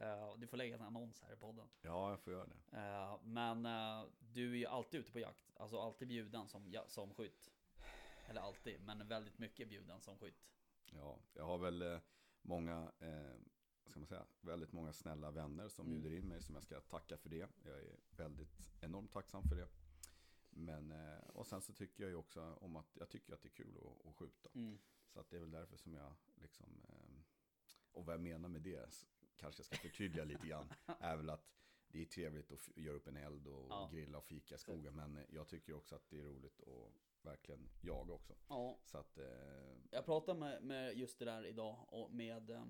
Eh, 0.00 0.36
du 0.38 0.46
får 0.46 0.56
lägga 0.56 0.74
en 0.74 0.82
annons 0.82 1.22
här 1.22 1.32
i 1.32 1.36
podden. 1.36 1.68
Ja, 1.82 2.10
jag 2.10 2.20
får 2.20 2.32
göra 2.32 2.46
det. 2.46 2.76
Eh, 2.78 3.18
men 3.22 3.66
eh, 3.66 4.04
du 4.18 4.52
är 4.52 4.56
ju 4.56 4.66
alltid 4.66 5.00
ute 5.00 5.12
på 5.12 5.18
jakt. 5.18 5.52
Alltså 5.56 5.78
alltid 5.80 6.08
bjuden 6.08 6.48
som, 6.48 6.70
ja, 6.72 6.84
som 6.88 7.14
skytt. 7.14 7.50
Eller 8.28 8.40
alltid, 8.40 8.80
men 8.80 9.08
väldigt 9.08 9.38
mycket 9.38 9.68
bjuden 9.68 10.00
som 10.00 10.18
skytt. 10.18 10.48
Ja, 10.92 11.18
jag 11.34 11.44
har 11.44 11.58
väl 11.58 12.00
många, 12.42 12.92
eh, 12.98 13.34
ska 13.86 14.00
man 14.00 14.06
säga, 14.06 14.26
väldigt 14.40 14.72
många 14.72 14.92
snälla 14.92 15.30
vänner 15.30 15.68
som 15.68 15.86
Mm. 15.86 16.00
bjuder 16.00 16.16
in 16.16 16.28
mig 16.28 16.42
som 16.42 16.54
jag 16.54 16.64
ska 16.64 16.80
tacka 16.80 17.16
för 17.16 17.28
det. 17.28 17.48
Jag 17.64 17.78
är 17.78 17.96
väldigt 18.10 18.72
enormt 18.80 19.12
tacksam 19.12 19.42
för 19.48 19.56
det. 19.56 19.68
Men, 20.50 20.92
och 21.28 21.46
sen 21.46 21.60
så 21.60 21.72
tycker 21.72 22.02
jag 22.04 22.10
ju 22.10 22.16
också 22.16 22.54
om 22.60 22.76
att, 22.76 22.96
jag 22.96 23.08
tycker 23.08 23.32
att 23.34 23.42
det 23.42 23.48
är 23.48 23.54
kul 23.64 23.76
att, 23.76 24.06
att 24.08 24.16
skjuta. 24.16 24.48
Mm. 24.54 24.78
Så 25.16 25.20
att 25.20 25.30
det 25.30 25.36
är 25.36 25.40
väl 25.40 25.50
därför 25.50 25.76
som 25.76 25.94
jag 25.94 26.12
liksom, 26.34 26.82
eh, 26.88 27.20
och 27.92 28.06
vad 28.06 28.14
jag 28.14 28.20
menar 28.20 28.48
med 28.48 28.62
det, 28.62 29.04
kanske 29.36 29.60
jag 29.60 29.66
ska 29.66 29.76
förtydliga 29.76 30.24
lite 30.24 30.46
grann, 30.46 30.72
är 31.00 31.16
väl 31.16 31.30
att 31.30 31.48
det 31.88 32.00
är 32.00 32.04
trevligt 32.04 32.52
att 32.52 32.76
göra 32.76 32.96
upp 32.96 33.06
en 33.06 33.16
eld 33.16 33.46
och 33.46 33.66
Ja. 33.70 33.88
grilla 33.92 34.18
och 34.18 34.24
fika 34.24 34.54
i 34.54 34.58
skogen. 34.58 34.96
Men 34.96 35.24
jag 35.28 35.48
tycker 35.48 35.74
också 35.74 35.94
att 35.94 36.10
det 36.10 36.18
är 36.18 36.22
roligt 36.22 36.60
att 36.60 36.92
verkligen 37.22 37.68
jaga 37.80 38.12
också. 38.12 38.34
Ja, 38.48 38.78
Så 38.84 38.98
att, 38.98 39.18
eh, 39.18 39.76
jag 39.90 40.04
pratade 40.04 40.40
med, 40.40 40.62
med 40.62 40.96
just 40.96 41.18
det 41.18 41.24
där 41.24 41.46
idag 41.46 41.86
och 41.88 42.12
med 42.12 42.50
eh, 42.50 42.64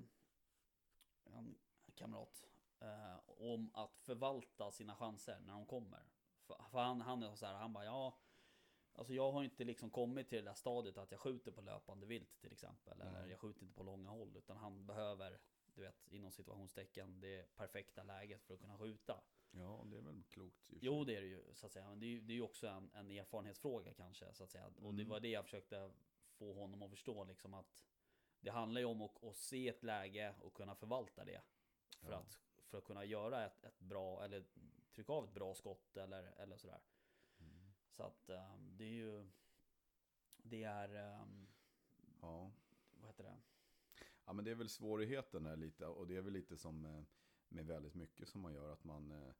en 1.25 1.59
kamrat. 1.95 2.45
Eh, 2.81 3.21
om 3.27 3.71
att 3.75 3.99
förvalta 3.99 4.71
sina 4.71 4.97
chanser 4.97 5.39
när 5.41 5.53
de 5.53 5.67
kommer. 5.67 6.03
För, 6.43 6.63
för 6.71 6.79
han, 6.79 7.01
han 7.01 7.23
är 7.23 7.35
så 7.35 7.47
här, 7.47 7.55
han 7.55 7.73
bara 7.73 7.85
ja. 7.85 8.19
Alltså 8.99 9.15
jag 9.15 9.33
har 9.33 9.45
inte 9.45 9.65
liksom 9.65 9.91
kommit 9.91 10.29
till 10.29 10.39
det 10.45 10.51
där 10.51 10.55
stadiet 10.55 10.99
att 10.99 11.11
jag 11.11 11.21
skjuter 11.21 11.51
på 11.53 11.61
löpande 11.61 12.07
vilt 12.07 12.41
till 12.41 12.53
exempel. 12.53 13.01
Eller 13.01 13.21
Nej. 13.21 13.31
jag 13.31 13.41
skjuter 13.41 13.63
inte 13.63 13.75
på 13.75 13.83
långa 13.83 14.11
håll. 14.11 14.37
Utan 14.37 14.57
han 14.57 14.87
behöver, 14.87 15.39
du 15.75 15.81
vet, 15.81 16.09
inom 16.09 16.33
situationstecken, 16.33 17.21
det 17.21 17.57
perfekta 17.57 18.03
läget 18.03 18.45
för 18.45 18.55
att 18.55 18.61
kunna 18.61 18.79
skjuta. 18.79 19.21
ja, 19.51 19.85
det 19.87 19.97
är 19.97 20.01
väl 20.03 20.23
klokt. 20.29 20.65
Jo 20.81 21.05
det 21.05 21.17
är 21.17 21.21
det 21.21 21.27
ju 21.27 21.55
så 21.55 21.67
att 21.67 21.73
säga. 21.73 21.89
Men 21.89 22.01
det 22.01 22.07
är 22.07 22.09
ju, 22.09 22.21
det 22.21 22.33
är 22.37 22.41
också 22.43 22.67
en, 22.69 22.91
en 22.95 23.11
erfarenhetsfråga 23.11 23.95
kanske 23.95 24.35
så 24.35 24.45
att 24.45 24.51
säga. 24.51 24.67
Och 24.67 24.95
det 24.95 25.03
Mm. 25.03 25.09
var 25.09 25.21
det 25.21 25.29
jag 25.29 25.45
försökte 25.45 25.91
få 26.33 26.53
honom 26.53 26.83
att 26.83 26.91
förstå 26.91 27.25
liksom 27.25 27.55
att 27.55 27.85
det 28.41 28.51
handlar 28.51 28.81
ju 28.81 28.85
om 28.85 29.03
att, 29.03 29.25
att 29.25 29.37
se 29.37 29.69
ett 29.69 29.83
läge 29.83 30.35
och 30.41 30.55
kunna 30.55 30.75
förvalta 30.75 31.25
det. 31.25 31.41
För, 32.01 32.11
Ja. 32.13 32.17
att, 32.19 32.39
för 32.67 32.79
att 32.79 32.85
kunna 32.85 33.05
göra 33.05 33.45
ett, 33.47 33.65
ett 33.65 33.79
bra, 33.81 34.25
eller 34.25 34.45
trycka 34.95 35.13
av 35.13 35.25
ett 35.25 35.33
bra 35.35 35.55
skott 35.55 35.97
eller, 35.97 36.23
eller 36.37 36.57
sådär. 36.57 36.81
Så 37.97 38.03
att 38.03 38.29
ehm, 38.31 38.77
det 38.77 38.85
är 38.85 38.89
ju 38.95 39.27
Det 40.37 40.63
är 40.65 40.95
ehm, 41.21 41.47
Ja. 42.21 42.51
Vad 42.91 43.07
heter 43.09 43.25
det? 43.25 43.37
ja, 44.25 44.33
men 44.33 44.45
det 44.45 44.51
är 44.51 44.55
väl 44.55 44.69
svårigheten 44.69 45.43
där 45.45 45.57
lite. 45.57 45.87
Och 45.87 46.07
det 46.07 46.17
är 46.17 46.21
väl 46.23 46.33
lite 46.33 46.57
som 46.57 46.85
eh, 46.85 47.03
med 47.49 47.67
väldigt 47.67 47.95
mycket 47.95 48.29
som 48.29 48.41
man 48.41 48.55
gör. 48.55 48.73
Att 48.73 48.85
man, 48.85 49.11
eh, 49.13 49.33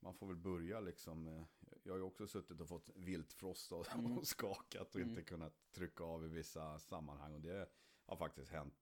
man 0.00 0.14
får 0.14 0.26
väl 0.26 0.36
börja 0.36 0.80
liksom. 0.80 1.28
eh, 1.28 1.44
Jag 1.82 1.92
har 1.92 1.98
ju 1.98 2.04
också 2.04 2.26
suttit 2.26 2.60
och 2.60 2.68
fått 2.68 2.90
viltfrost 2.94 3.72
och, 3.72 3.94
Mm. 3.94 4.18
och 4.18 4.26
skakat 4.26 4.94
och 4.94 5.00
Mm. 5.00 5.10
inte 5.10 5.22
kunnat 5.22 5.72
trycka 5.72 6.04
av 6.04 6.24
i 6.24 6.28
vissa 6.28 6.78
sammanhang. 6.78 7.34
Och 7.34 7.40
det 7.40 7.70
har 8.06 8.16
faktiskt 8.16 8.50
hänt. 8.50 8.74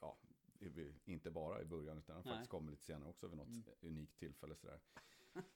Ja, 0.00 0.18
inte 1.04 1.30
bara 1.30 1.62
i 1.62 1.64
början 1.64 1.98
utan 1.98 2.16
har 2.16 2.22
Nej. 2.24 2.32
faktiskt 2.32 2.50
kommit 2.50 2.70
lite 2.70 2.84
senare 2.84 3.08
också 3.08 3.28
vid 3.28 3.36
något 3.38 3.48
Mm. 3.48 3.64
unikt 3.80 4.18
tillfälle. 4.18 4.56
Sådär. 4.56 4.80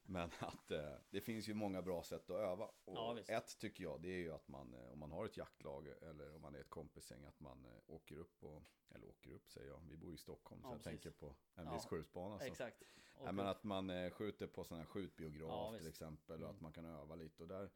Men 0.02 0.30
att 0.40 0.71
eh, 0.71 0.95
det 1.11 1.21
finns 1.21 1.49
ju 1.49 1.54
många 1.54 1.83
bra 1.83 2.02
sätt 2.02 2.30
att 2.30 2.37
öva. 2.37 2.64
Och 2.64 2.97
Ja, 2.97 3.19
ett 3.28 3.59
tycker 3.59 3.85
jag 3.85 4.00
det 4.02 4.09
är 4.09 4.19
ju 4.19 4.33
att 4.33 4.49
man, 4.49 4.75
eh, 4.75 4.92
om 4.92 4.99
man 4.99 5.11
har 5.12 5.25
ett 5.26 5.37
jaktlag 5.37 5.87
eller 6.02 6.35
om 6.35 6.42
man 6.42 6.54
är 6.54 6.59
ett 6.61 6.71
kompisgäng, 6.71 7.25
att 7.25 7.40
man 7.40 7.64
eh, 7.66 7.73
åker 7.87 8.16
upp 8.16 8.45
och, 8.45 8.62
eller 8.90 9.09
åker 9.09 9.30
upp 9.30 9.50
säger 9.50 9.69
jag, 9.69 9.80
vi 9.90 9.97
bor 9.97 10.14
i 10.14 10.19
Stockholm 10.19 10.61
Ja, 10.64 10.69
så 10.71 10.75
jag 10.75 10.83
tänker 10.83 11.11
på 11.11 11.37
en 11.54 11.66
Ja, 11.66 11.75
viss 11.75 11.87
skjutbana. 11.87 12.38
Så. 12.38 12.45
Exakt. 12.45 12.83
Och, 13.14 13.25
Nej, 13.25 13.33
men 13.33 13.47
att 13.47 13.64
man 13.64 13.90
eh, 13.90 14.11
skjuter 14.11 14.47
på 14.47 14.64
sådana 14.64 14.83
här 14.83 14.88
skjutbiograf 14.90 15.49
Ja, 15.73 15.78
till 15.78 15.88
exempel 15.88 16.35
och 16.37 16.40
Mm. 16.49 16.50
att 16.57 16.61
man 16.61 16.73
kan 16.73 16.85
öva 16.85 17.14
lite. 17.14 17.42
Och 17.42 17.49
där, 17.49 17.71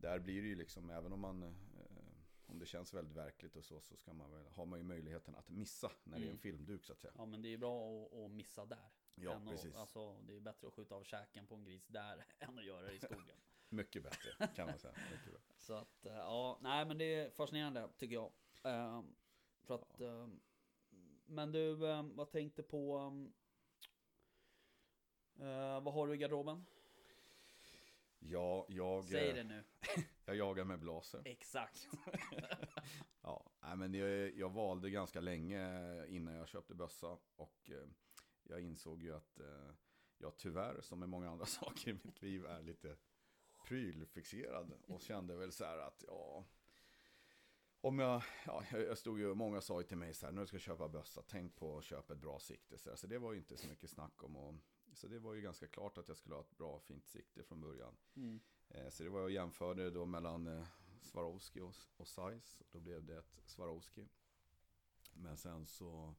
där 0.00 0.18
blir 0.18 0.42
det 0.42 0.48
ju 0.48 0.54
liksom, 0.54 0.90
även 0.90 1.12
om 1.12 1.20
man, 1.20 1.54
om 2.48 2.58
det 2.58 2.66
känns 2.66 2.94
väldigt 2.94 3.16
verkligt 3.16 3.56
och 3.56 3.64
så, 3.64 3.80
så 3.80 3.96
ska 3.96 4.12
man 4.12 4.30
väl, 4.30 4.46
har 4.46 4.66
man 4.66 4.78
ju 4.78 4.84
möjligheten 4.84 5.34
att 5.34 5.48
missa 5.48 5.92
när 6.04 6.18
det 6.18 6.22
är 6.24 6.24
en 6.24 6.28
Mm. 6.28 6.38
filmduk 6.38 6.84
så 6.84 6.92
att 6.92 6.98
säga. 7.00 7.12
Ja 7.16 7.26
men 7.26 7.42
det 7.42 7.52
är 7.52 7.58
bra 7.58 8.04
att, 8.06 8.12
att 8.14 8.30
missa 8.30 8.66
där. 8.66 8.90
Ja, 9.14 9.32
än 9.32 9.46
precis. 9.46 9.74
Att, 9.74 9.80
alltså, 9.80 10.16
det 10.22 10.36
är 10.36 10.40
bättre 10.40 10.68
att 10.68 10.74
skjuta 10.74 10.94
av 10.94 11.04
käken 11.04 11.46
på 11.46 11.54
en 11.54 11.64
gris 11.64 11.86
där 11.86 12.24
än 12.38 12.58
att 12.58 12.64
göra 12.64 12.86
det 12.86 12.92
i 12.92 13.00
skogen. 13.00 13.36
Mycket 13.68 14.02
bättre 14.02 14.48
kan 14.54 14.66
man 14.66 14.78
säga. 14.78 14.94
Så 15.56 15.74
att, 15.74 16.06
eh, 16.06 16.12
ja, 16.12 16.58
nej 16.62 16.86
men 16.86 16.98
det 16.98 17.04
är 17.14 17.30
fascinerande 17.30 17.88
tycker 17.96 18.14
jag. 18.14 18.32
Eh, 18.64 19.02
för 19.62 19.74
att... 19.74 20.00
Eh, 20.00 20.28
men 21.26 21.52
du, 21.52 21.90
eh, 21.90 22.02
vad 22.02 22.30
tänkte 22.30 22.62
på... 22.62 22.96
Eh, 25.40 25.80
vad 25.80 25.94
har 25.94 26.06
du 26.06 26.14
i 26.14 26.16
garderoben? 26.16 26.66
Ja, 28.18 28.66
jag, 28.68 29.04
Säg 29.04 29.28
eh, 29.28 29.34
det 29.34 29.44
nu. 29.44 29.64
Jag 30.28 30.36
jagar 30.36 30.64
med 30.64 30.78
blaser. 30.80 31.22
Exakt. 31.24 31.88
Ja, 33.22 33.74
men 33.76 33.94
jag, 33.94 34.34
jag 34.34 34.50
valde 34.50 34.90
ganska 34.90 35.20
länge 35.20 36.06
innan 36.06 36.34
jag 36.34 36.48
köpte 36.48 36.74
bössa. 36.74 37.18
Och 37.36 37.70
eh, 37.70 37.88
jag 38.42 38.60
insåg 38.60 39.02
ju 39.02 39.14
att 39.14 39.40
eh, 39.40 39.70
jag 40.18 40.36
tyvärr, 40.36 40.80
som 40.80 40.98
med 40.98 41.08
många 41.08 41.30
andra 41.30 41.46
saker 41.46 41.90
i 41.90 41.92
mitt 41.92 42.22
liv, 42.22 42.46
är 42.46 42.62
lite 42.62 42.96
prylfixerad. 43.64 44.72
Och 44.86 45.00
kände 45.00 45.36
väl 45.36 45.52
så 45.52 45.64
här 45.64 45.78
att, 45.78 46.04
ja... 46.06 46.44
Om 47.80 47.98
jag, 47.98 48.22
ja, 48.46 48.64
jag 48.70 48.98
stod 48.98 49.18
ju, 49.18 49.34
många 49.34 49.60
sa 49.60 49.80
ju 49.80 49.86
till 49.86 49.96
mig 49.96 50.14
så 50.14 50.26
här, 50.26 50.32
när 50.32 50.40
du 50.40 50.46
ska 50.46 50.58
köpa 50.58 50.88
bössa, 50.88 51.22
tänk 51.22 51.56
på 51.56 51.78
att 51.78 51.84
köpa 51.84 52.12
ett 52.12 52.20
bra 52.20 52.38
sikte. 52.38 52.78
Så, 52.78 52.96
så 52.96 53.06
det 53.06 53.18
var 53.18 53.32
ju 53.32 53.38
inte 53.38 53.56
så 53.56 53.68
mycket 53.68 53.90
snack 53.90 54.22
om. 54.22 54.36
Och, 54.36 54.54
så 54.92 55.08
det 55.08 55.18
var 55.18 55.34
ju 55.34 55.40
ganska 55.40 55.66
klart 55.68 55.98
att 55.98 56.08
jag 56.08 56.16
skulle 56.16 56.34
ha 56.34 56.42
ett 56.42 56.56
bra, 56.56 56.80
fint 56.80 57.06
sikte 57.06 57.42
från 57.42 57.60
början. 57.60 57.96
Mm. 58.16 58.40
Eh, 58.68 58.88
Så 58.90 59.02
det 59.02 59.08
var 59.10 59.20
jag 59.20 59.30
jämförde 59.30 59.90
då 59.90 60.06
mellan 60.06 60.46
eh, 60.46 60.66
Swarovski 61.02 61.60
och, 61.60 61.74
och 61.96 62.08
Zeiss. 62.08 62.62
Då 62.70 62.80
blev 62.80 63.04
det 63.04 63.18
ett 63.18 63.40
Swarovski. 63.44 64.08
Men 65.12 65.36
sen 65.36 65.66
så, 65.66 66.14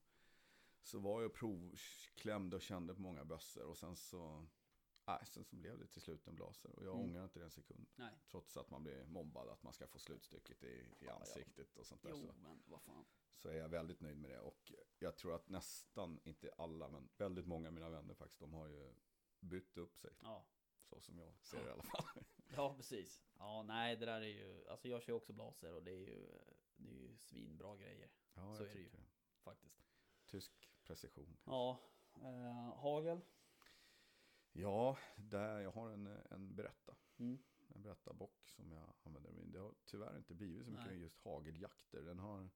så 0.82 1.00
var 1.00 1.22
jag 1.22 1.34
provklämd 1.34 2.53
och 2.53 2.62
kände 2.62 2.96
på 2.96 3.01
många 3.01 3.25
bössor. 3.25 3.63
Och 3.63 3.77
sen 3.77 3.96
så, 3.96 4.48
nej, 5.06 5.20
sen 5.25 5.44
så 5.44 5.56
blev 5.56 5.79
det 5.79 5.88
till 5.88 6.01
slut 6.01 6.27
en 6.27 6.36
blaser. 6.36 6.72
Och 6.72 6.86
jag 6.86 6.96
Mm. 6.96 7.06
ångrar 7.10 7.24
inte 7.24 7.39
det 7.39 7.46
en 7.46 7.51
sekund. 7.51 7.88
Nej. 7.96 8.13
Trots 8.32 8.58
att 8.58 8.70
man 8.70 8.84
blir 8.84 9.06
mobbad, 9.06 9.50
att 9.50 9.63
man 9.63 9.74
ska 9.74 9.88
få 9.88 10.00
slutstycket 10.00 10.63
i, 10.63 10.86
i 11.00 11.08
ansiktet 11.10 11.77
och 11.77 11.86
sånt 11.88 12.01
där. 12.01 12.10
Jo, 12.10 12.34
men 12.41 12.63
vad 12.65 12.82
fan. 12.82 13.06
så 13.36 13.50
är 13.50 13.53
jag 13.58 13.70
väldigt 13.70 14.00
nöjd 14.01 14.18
med 14.18 14.32
det. 14.32 14.39
Och 14.39 14.72
jag 15.00 15.15
tror 15.18 15.36
att 15.36 15.50
nästan, 15.50 16.20
inte 16.24 16.51
alla, 16.58 16.89
men 16.89 17.10
väldigt 17.18 17.46
många 17.48 17.68
av 17.68 17.74
mina 17.74 17.89
vänner 17.89 18.13
faktiskt, 18.13 18.39
de 18.39 18.53
har 18.53 18.68
ju 18.68 18.94
bytt 19.39 19.77
upp 19.77 19.98
sig. 19.98 20.12
Ja. 20.22 20.46
Så 20.89 21.00
som 21.01 21.19
jag 21.19 21.34
ser 21.41 21.63
det 21.63 21.69
i 21.69 21.72
alla 21.72 21.84
fall. 21.84 22.05
Ja, 22.55 22.74
precis. 22.75 23.24
Ja, 23.38 23.63
nej, 23.63 23.96
det 23.96 24.05
där 24.05 24.22
är 24.22 24.25
ju... 24.27 24.67
Alltså 24.67 24.88
jag 24.88 25.01
kör 25.03 25.13
också 25.13 25.34
blaser 25.34 25.74
och 25.74 25.84
det 25.84 25.91
är 25.91 25.96
ju... 26.00 26.39
Det 26.75 26.89
är 26.89 26.93
ju 26.93 27.17
svinbra 27.17 27.77
grejer 27.77 28.10
Ja, 28.34 28.55
Så 28.55 28.63
är 28.63 28.67
det 28.67 28.74
ju. 28.74 28.84
tycker 28.84 29.05
faktiskt. 29.43 29.84
Tysk 30.25 30.69
precision. 30.84 31.38
Ja. 31.46 31.79
Eh, 32.15 32.75
hagel. 32.77 33.22
Ja, 34.51 34.98
där 35.15 35.60
jag 35.60 35.72
har 35.72 35.89
en, 35.89 36.08
en 36.08 36.55
berätta. 36.55 36.96
Mm. 37.17 37.39
En 37.67 37.81
berättarbock 37.81 38.48
som 38.48 38.72
jag 38.72 38.93
använder. 39.03 39.31
Det 39.46 39.60
har 39.60 39.75
tyvärr 39.86 40.17
inte 40.17 40.34
blivit 40.34 40.65
så 40.65 40.72
mycket 40.72 40.88
Nej. 40.88 41.00
just 41.00 41.17
hageljakter. 41.19 42.01
Den 42.01 42.19
har 42.19 42.50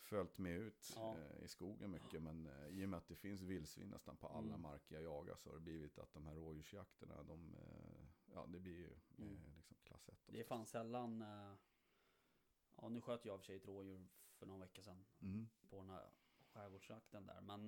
följt 0.00 0.38
med 0.38 0.52
ut 0.52 0.92
Ja. 0.96 1.16
eh, 1.18 1.44
i 1.44 1.48
skogen 1.48 1.90
mycket. 1.90 2.22
Men 2.22 2.46
eh, 2.46 2.68
i 2.68 2.84
och 2.84 2.88
med 2.88 2.98
att 2.98 3.08
det 3.08 3.16
finns 3.16 3.40
vildsvin 3.42 3.88
nästan 3.88 4.16
på 4.16 4.26
alla 4.28 4.48
Mm. 4.48 4.62
marker 4.62 4.94
jag 4.94 5.04
jagar 5.04 5.36
så 5.36 5.48
har 5.50 5.54
det 5.54 5.60
blivit 5.60 5.98
att 5.98 6.12
de 6.12 6.26
här 6.26 6.34
rådjursjakterna, 6.34 7.22
de, 7.22 7.54
eh, 7.54 8.06
ja 8.34 8.46
det 8.46 8.58
blir 8.60 8.74
ju 8.76 8.90
Mm. 9.18 9.38
liksom 9.56 9.76
klass 9.84 10.08
1. 10.08 10.18
Det 10.26 10.40
är 10.40 10.44
fan 10.44 10.66
sällan... 10.66 11.24
Ja, 12.76 12.88
nu 12.88 13.00
sköt 13.00 13.24
jag 13.24 13.38
för 13.40 13.44
sig 13.46 13.56
ett 13.56 13.66
rådjur 13.66 14.06
för 14.38 14.46
någon 14.46 14.60
vecka 14.60 14.82
sedan. 14.82 15.04
Mm. 15.20 15.48
På 15.68 15.76
den 15.76 15.90
här 15.90 16.10
skärgårdsjakten 16.52 17.26
där. 17.26 17.40
Men 17.40 17.66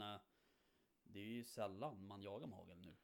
det 1.02 1.18
är 1.20 1.24
ju 1.26 1.44
sällan 1.44 2.06
man 2.06 2.22
jagar 2.22 2.46
med 2.46 2.58
hagel 2.58 2.78
nu. 2.80 2.96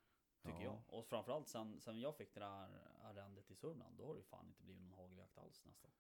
Tycker 0.43 0.59
Ja. 0.59 0.63
jag. 0.65 0.99
Och 0.99 1.07
framförallt 1.07 1.49
sen, 1.49 1.81
sen 1.81 2.01
jag 2.01 2.17
fick 2.17 2.35
det 2.35 2.41
där 2.41 2.89
arrendet 3.03 3.51
i 3.51 3.55
Sörmland. 3.55 3.97
Då 3.99 4.07
har 4.07 4.15
det 4.15 4.19
ju 4.19 4.25
fan 4.25 4.47
inte 4.49 4.63
blivit 4.63 4.83
någon 4.83 4.93
hageljakt 4.93 5.39
alls 5.39 5.65
nästan. 5.65 5.91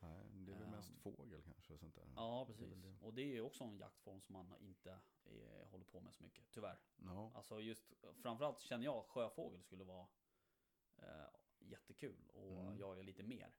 Nej, 0.00 0.26
det 0.32 0.52
är 0.52 0.56
väl 0.56 0.68
mest 0.68 0.90
Ehm. 0.90 0.96
fågel 0.96 1.42
kanske 1.42 1.72
och 1.74 1.80
sånt 1.80 1.94
där. 1.94 2.08
Ja, 2.16 2.44
Det 2.46 2.52
är 2.52 2.56
precis. 2.56 2.82
det. 2.82 2.96
Och 3.06 3.14
det 3.14 3.36
är 3.36 3.40
också 3.40 3.64
en 3.64 3.76
jaktform 3.78 4.20
som 4.20 4.32
man 4.32 4.54
inte 4.60 4.98
eh, 5.24 5.66
håller 5.70 5.84
på 5.84 6.00
med 6.00 6.14
så 6.14 6.22
mycket. 6.22 6.44
Tyvärr. 6.50 6.78
Ja, 6.96 7.32
Alltså 7.34 7.60
just 7.60 7.92
framförallt 8.22 8.60
känner 8.60 8.84
jag 8.84 9.04
sjöfågel 9.06 9.62
skulle 9.62 9.84
vara 9.84 10.06
eh, 10.96 11.26
jättekul 11.58 12.28
och 12.28 12.60
Mm. 12.60 12.78
jaga 12.78 13.02
lite 13.02 13.22
mer. 13.22 13.52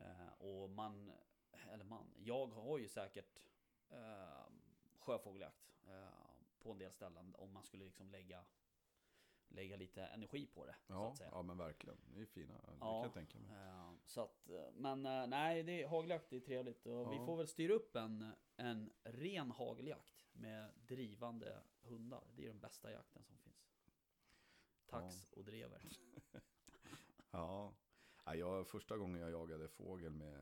Eh, 0.00 0.28
och 0.38 0.70
man, 0.70 1.12
eller 1.70 1.84
man, 1.84 2.12
jag 2.16 2.46
har 2.46 2.78
ju 2.78 2.88
säkert 2.88 3.38
eh, 3.88 4.46
sjöfågeljakt 4.98 5.74
eh, 5.86 6.08
på 6.58 6.70
en 6.72 6.78
del 6.78 6.92
ställen 6.92 7.34
om 7.34 7.52
man 7.52 7.62
skulle 7.64 7.84
liksom 7.84 8.10
lägga 8.10 8.44
lägga 9.48 9.76
lite 9.76 10.02
energi 10.06 10.46
på 10.46 10.66
det. 10.66 10.76
så 10.86 10.92
ja, 10.92 11.08
att 11.10 11.16
säga. 11.18 11.30
ja 11.32 11.42
men 11.42 11.58
verkligen. 11.58 11.98
Det 12.14 12.20
är 12.20 12.26
fina, 12.26 12.54
det 12.54 12.60
Ja. 12.80 12.86
kan 12.86 13.02
jag 13.02 13.12
tänka 13.12 13.38
mig. 13.38 13.50
Eh, 13.56 13.92
Så 14.04 14.20
att, 14.20 14.48
eh, 14.50 14.70
men 14.72 15.06
eh, 15.06 15.26
nej, 15.26 15.62
det 15.62 15.82
är, 15.82 15.88
hageljakt 15.88 16.32
är 16.32 16.40
trevligt 16.40 16.86
och 16.86 17.12
vi 17.12 17.16
Ja. 17.16 17.26
får 17.26 17.36
väl 17.36 17.48
styra 17.48 17.72
upp 17.74 17.96
en, 17.96 18.32
en 18.56 18.92
ren 19.02 19.50
hageljakt 19.50 20.26
med 20.32 20.72
drivande 20.76 21.62
hundar. 21.82 22.24
Det 22.36 22.42
är 22.44 22.48
den 22.48 22.60
bästa 22.60 22.92
jakten 22.92 23.24
som 23.24 23.38
finns. 23.38 23.74
Tax 24.86 25.32
och 25.32 25.44
drever. 25.44 25.82
Ja, 27.30 27.74
Ja, 28.26 28.34
jag, 28.34 28.66
första 28.68 28.96
gången 28.96 29.20
jag 29.20 29.30
jagade 29.30 29.68
fågel 29.68 30.12
med, 30.12 30.40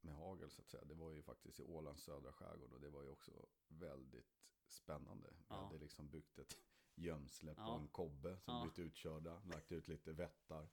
med 0.00 0.14
hagel 0.14 0.50
så 0.50 0.60
att 0.62 0.68
säga, 0.68 0.84
det 0.84 0.94
var 0.94 1.10
ju 1.10 1.22
faktiskt 1.22 1.60
i 1.60 1.62
Ålands 1.62 2.02
södra 2.02 2.32
skärgård 2.32 2.72
och 2.72 2.80
det 2.80 2.88
var 2.88 3.02
ju 3.02 3.08
också 3.08 3.32
väldigt 3.68 4.38
spännande. 4.66 5.28
Vi 5.30 5.44
Ja. 5.48 5.54
hade 5.56 5.78
liksom 5.78 6.08
byggt 6.08 6.38
ett 6.38 6.56
gömsle 7.00 7.54
på 7.54 7.60
Ja. 7.60 7.76
en 7.78 7.88
kobbe 7.88 8.38
som 8.38 8.54
Ja. 8.54 8.60
blivit 8.62 8.78
utkörda, 8.78 9.40
lagt 9.44 9.72
ut 9.72 9.88
lite 9.88 10.12
vättar. 10.12 10.68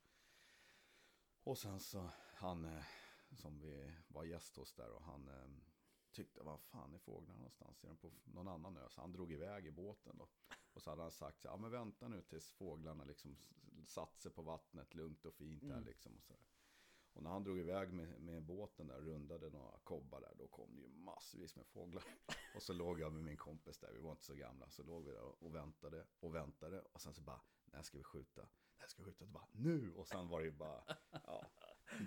Och 1.43 1.57
sen 1.57 1.79
så 1.79 2.10
han 2.36 2.65
eh, 2.65 2.84
som 3.31 3.60
vi 3.60 3.93
var 4.07 4.24
gäst 4.24 4.57
hos 4.57 4.74
där 4.74 4.89
och 4.91 5.03
han 5.03 5.27
eh, 5.27 5.48
tyckte, 6.12 6.43
vad 6.43 6.60
fan 6.62 6.93
är 6.93 6.98
fåglarna 7.00 7.38
någonstans? 7.39 7.84
Är 7.84 7.88
de 7.88 7.98
på 7.98 8.12
någon 8.25 8.48
annan 8.48 8.77
ö? 8.77 8.89
Så 8.89 9.01
han 9.01 9.12
drog 9.12 9.31
iväg 9.31 9.65
i 9.67 9.72
båten 9.72 10.17
då. 10.17 10.27
Och 10.74 10.81
så 10.81 10.89
hade 10.89 11.01
han 11.01 11.12
sagt, 11.12 11.43
ja 11.43 11.57
men 11.57 11.72
vänta 11.72 12.07
nu 12.07 12.22
tills 12.22 12.51
fåglarna 12.51 13.03
liksom 13.03 13.38
satt 13.86 14.19
sig 14.19 14.31
på 14.31 14.41
vattnet 14.41 14.93
lugnt 14.96 15.25
och 15.25 15.34
fint 15.34 15.62
där 15.62 15.72
Mm. 15.72 15.84
liksom. 15.86 16.15
Och, 16.17 16.24
så 16.24 16.34
där. 16.34 16.41
och 17.13 17.24
när 17.24 17.29
han 17.29 17.43
drog 17.43 17.60
iväg 17.60 17.93
med, 17.93 18.22
med 18.22 18.43
båten 18.43 18.88
där, 18.88 19.01
rundade 19.01 19.50
några 19.50 19.79
kobbar 19.84 20.22
där, 20.22 20.36
då 20.38 20.48
kom 20.48 20.75
det 20.75 20.81
ju 20.81 20.89
massvis 21.17 21.55
med 21.55 21.65
fåglar. 21.67 22.03
Och 22.55 22.63
så 22.63 22.74
låg 22.74 23.00
jag 23.00 23.13
med 23.13 23.24
min 23.24 23.38
kompis 23.38 23.77
där, 23.79 23.91
vi 23.93 24.00
var 24.00 24.12
inte 24.12 24.24
så 24.25 24.36
gamla, 24.36 24.69
så 24.69 24.83
låg 24.83 25.05
vi 25.05 25.12
där 25.12 25.43
och 25.43 25.55
väntade 25.55 26.05
och 26.19 26.36
väntade. 26.36 26.81
Och 26.81 27.01
sen 27.01 27.13
så 27.13 27.21
bara, 27.21 27.41
när 27.65 27.81
ska 27.81 27.97
vi 27.97 28.03
skjuta? 28.03 28.47
När 28.79 28.88
ska 28.88 29.03
vi 29.03 29.05
skjuta? 29.12 29.24
Och 29.24 29.29
bara, 29.29 29.47
nu! 29.51 29.93
Och 29.95 30.07
sen 30.07 30.27
var 30.27 30.39
det 30.39 30.45
ju 30.45 30.51
bara, 30.51 30.83
ja, 31.24 31.45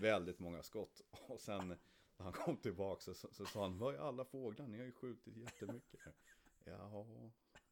väldigt 0.01 0.39
många 0.39 0.63
skott. 0.63 1.01
Och 1.29 1.41
sen 1.41 1.69
när 1.69 2.25
han 2.25 2.33
kom 2.33 2.57
tillbaka 2.57 3.01
så, 3.01 3.15
så, 3.15 3.29
så 3.33 3.47
sa 3.47 3.63
han, 3.63 3.79
var 3.79 3.93
är 3.93 3.99
alla 3.99 4.25
fåglar? 4.25 4.67
Ni 4.67 4.79
har 4.79 4.85
ju 4.85 4.93
skjutit 4.93 5.37
jättemycket. 5.37 6.01
Ja, 6.65 7.07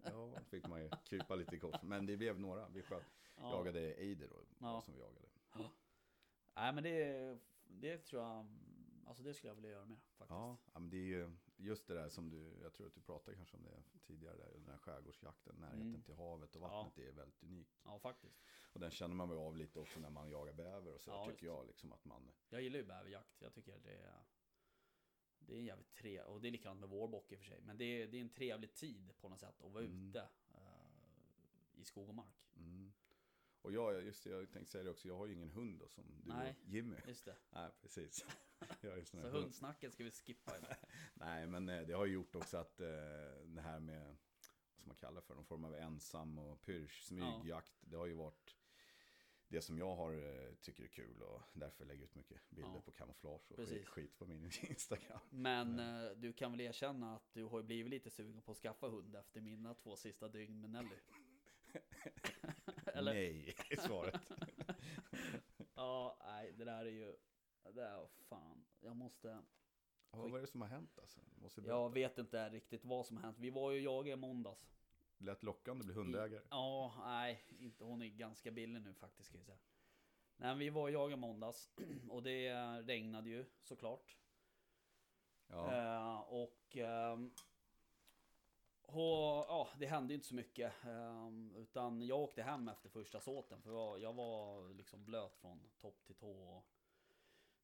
ja, 0.04 0.40
fick 0.50 0.66
man 0.66 0.80
ju 0.82 0.90
krypa 1.04 1.34
lite 1.34 1.56
i 1.56 1.58
kors. 1.58 1.82
Men 1.82 2.06
det 2.06 2.16
blev 2.16 2.40
några. 2.40 2.68
Vi 2.68 2.82
sköt, 2.82 3.04
Ja. 3.36 3.50
jagade 3.56 3.80
ejder 3.94 4.28
då, 4.28 4.36
Ja. 4.58 4.82
som 4.82 4.94
vi 4.94 5.00
jagade. 5.00 5.28
Nej 6.54 6.72
men 6.72 6.82
det, 6.84 7.38
det 7.66 7.98
tror 7.98 8.22
jag, 8.22 8.46
alltså 9.08 9.22
det 9.22 9.34
skulle 9.34 9.50
jag 9.50 9.54
vilja 9.54 9.70
göra 9.70 9.84
mer 9.84 9.96
faktiskt. 9.96 10.30
Ja, 10.30 10.56
ja, 10.72 10.78
men 10.80 10.90
det 10.90 10.96
är 10.96 11.00
ju 11.06 11.30
just 11.56 11.86
det 11.86 11.94
där 11.94 12.08
som 12.08 12.30
du, 12.30 12.58
jag 12.62 12.72
tror 12.72 12.86
att 12.86 12.94
du 12.94 13.00
pratade 13.00 13.36
kanske 13.36 13.56
om 13.56 13.62
det 13.64 13.82
tidigare, 14.06 14.36
där, 14.36 14.52
den 14.52 14.68
här 14.68 14.78
skärgårdsjakten, 14.78 15.56
närheten 15.56 15.82
Mm. 15.88 16.02
till 16.02 16.14
havet 16.14 16.54
och 16.56 16.60
vattnet 16.60 16.98
är 16.98 17.12
väldigt 17.12 17.42
unik. 17.42 17.80
Ja, 17.84 17.98
faktiskt. 17.98 18.42
Och 18.72 18.80
den 18.80 18.90
känner 18.90 19.14
man 19.14 19.28
väl 19.28 19.38
av 19.38 19.56
lite 19.56 19.78
också 19.80 20.00
när 20.00 20.10
man 20.10 20.30
jagar 20.30 20.52
bäver 20.52 20.94
och 20.94 21.00
så, 21.00 21.10
Ja, 21.10 21.20
tycker 21.24 21.32
visst. 21.32 21.42
jag 21.42 21.66
liksom 21.66 21.92
att 21.92 22.04
man, 22.04 22.30
Jag 22.48 22.62
gillar 22.62 22.78
ju 22.78 22.84
bäverjakt. 22.84 23.42
Jag 23.42 23.52
tycker 23.54 23.78
det 23.78 23.96
är 23.96 24.24
Det 25.40 25.54
är 25.56 25.60
jävligt 25.62 25.94
trevligt. 25.94 26.26
Och 26.26 26.40
det 26.40 26.48
är 26.48 26.52
likadant 26.52 26.80
med 26.80 26.88
vårbock 26.88 27.32
i 27.32 27.34
och 27.34 27.38
för 27.38 27.46
sig. 27.46 27.60
Men 27.62 27.78
det 27.78 27.84
är, 27.84 28.06
det 28.08 28.16
är 28.16 28.20
en 28.20 28.28
trevlig 28.28 28.74
tid 28.74 29.12
på 29.20 29.28
något 29.28 29.40
sätt 29.40 29.60
att 29.62 29.72
vara 29.72 29.84
Mm. 29.84 30.08
ute 30.08 30.28
eh, 30.54 31.80
i 31.80 31.84
skog 31.84 32.08
och 32.08 32.14
mark. 32.14 32.52
mm. 32.56 32.92
Och 33.68 33.74
jag, 33.74 34.04
just 34.04 34.24
det, 34.24 34.30
jag 34.30 34.50
tänkte 34.50 34.70
säga 34.72 34.84
det 34.84 34.90
också, 34.90 35.08
jag 35.08 35.16
har 35.16 35.26
ju 35.26 35.32
ingen 35.34 35.50
hund 35.50 35.78
då 35.80 35.88
som 35.88 36.04
du 36.24 36.32
Nej. 36.32 36.56
och 36.62 36.68
Jimmy. 36.68 36.96
Just 37.06 37.24
det. 37.24 37.36
Nej, 37.50 37.70
precis. 37.82 38.24
Jag 38.80 38.98
är 38.98 39.04
Så 39.04 39.16
hund- 39.16 39.32
hundsnacket 39.32 39.92
ska 39.92 40.04
vi 40.04 40.10
skippa 40.10 40.56
idag. 40.58 40.76
Nej, 41.14 41.46
men 41.46 41.68
eh, 41.68 41.86
det 41.86 41.92
har 41.92 42.06
ju 42.06 42.12
gjort 42.12 42.34
också 42.34 42.56
att 42.56 42.80
eh, 42.80 42.86
det 43.46 43.60
här 43.60 43.80
med, 43.80 44.06
vad 44.06 44.74
ska 44.76 44.86
man 44.86 44.96
kalla 44.96 45.20
för, 45.20 45.34
någon 45.34 45.44
form 45.44 45.64
av 45.64 45.74
ensam 45.74 46.38
och 46.38 46.60
pyrsch, 46.62 47.02
smygjakt, 47.02 47.72
det 47.80 47.96
har 47.96 48.06
ju 48.06 48.14
varit 48.14 48.56
det 49.48 49.60
som 49.62 49.78
jag 49.78 49.96
har, 49.96 50.12
eh, 50.12 50.54
tycker 50.60 50.84
är 50.84 50.88
kul 50.88 51.22
och 51.22 51.42
därför 51.52 51.84
lägger 51.84 52.04
ut 52.04 52.14
mycket 52.14 52.50
bilder 52.50 52.72
Ja. 52.74 52.80
på 52.80 52.90
kamouflage 52.92 53.50
och 53.50 53.56
Precis. 53.56 53.86
skit, 53.88 54.18
på 54.18 54.26
min 54.26 54.44
Instagram. 54.62 55.20
Men 55.30 55.78
eh, 55.78 56.10
du 56.16 56.32
kan 56.32 56.50
väl 56.52 56.60
erkänna 56.60 57.16
att 57.16 57.32
du 57.32 57.44
har 57.44 57.62
blivit 57.62 57.90
lite 57.90 58.10
sugen 58.10 58.42
på 58.42 58.52
att 58.52 58.58
skaffa 58.58 58.88
hund 58.88 59.16
efter 59.16 59.40
mina 59.40 59.74
två 59.74 59.96
sista 59.96 60.28
dygn 60.28 60.60
med 60.60 60.70
Nelly? 60.70 60.96
Eller? 62.94 63.14
Nej, 63.14 63.54
är 63.70 63.76
svaret. 63.76 64.14
Ja, 65.74 66.18
nej, 66.24 66.52
det 66.52 66.64
där 66.64 66.84
är 66.84 66.90
ju... 66.90 67.16
Det 67.62 67.72
där, 67.72 68.08
fan. 68.28 68.64
Jag 68.80 68.96
måste... 68.96 69.28
Ja, 70.10 70.18
vad 70.18 70.34
är 70.34 70.40
det 70.40 70.46
som 70.46 70.60
har 70.60 70.68
hänt 70.68 70.98
alltså? 70.98 71.20
Måste 71.34 71.60
berätta. 71.60 71.76
Jag 71.76 71.92
vet 71.92 72.18
inte 72.18 72.48
riktigt 72.48 72.84
vad 72.84 73.06
som 73.06 73.16
har 73.16 73.24
hänt. 73.24 73.38
Vi 73.38 73.50
var 73.50 73.72
ju 73.72 73.80
jagade 73.80 74.10
i 74.10 74.16
måndags. 74.16 74.78
Lät 75.18 75.42
lockande 75.42 75.80
att 75.82 75.86
bli 75.86 75.94
hundägare. 75.94 76.42
Ja, 76.50 76.94
nej, 77.04 77.44
inte, 77.48 77.84
hon 77.84 78.02
är 78.02 78.06
ganska 78.06 78.50
billig 78.50 78.82
nu 78.82 78.94
faktiskt 78.94 79.30
kan 79.30 79.38
jag 79.38 79.46
säga. 79.46 79.58
Nej, 80.36 80.56
vi 80.56 80.70
var 80.70 80.82
och 80.82 80.90
jagade 80.90 81.16
måndags 81.16 81.70
och 82.08 82.22
det 82.22 82.52
regnade 82.82 83.28
ju 83.30 83.44
såklart. 83.62 84.18
Ja. 85.46 85.74
Eh, 85.74 86.20
och... 86.20 86.76
ehm, 86.76 87.34
och, 88.92 89.44
ja, 89.48 89.68
det 89.78 89.86
hände 89.86 90.12
ju 90.12 90.14
inte 90.14 90.26
så 90.26 90.34
mycket. 90.34 90.72
Ehm, 90.84 91.54
utan 91.56 92.02
jag 92.02 92.18
åkte 92.18 92.42
hem 92.42 92.68
efter 92.68 92.88
första 92.88 93.20
såten. 93.20 93.62
För 93.62 93.72
jag, 93.72 94.00
jag 94.00 94.12
var 94.12 94.74
liksom 94.74 95.04
blöt 95.04 95.36
från 95.36 95.60
topp 95.80 96.04
till 96.06 96.14
tå. 96.14 96.62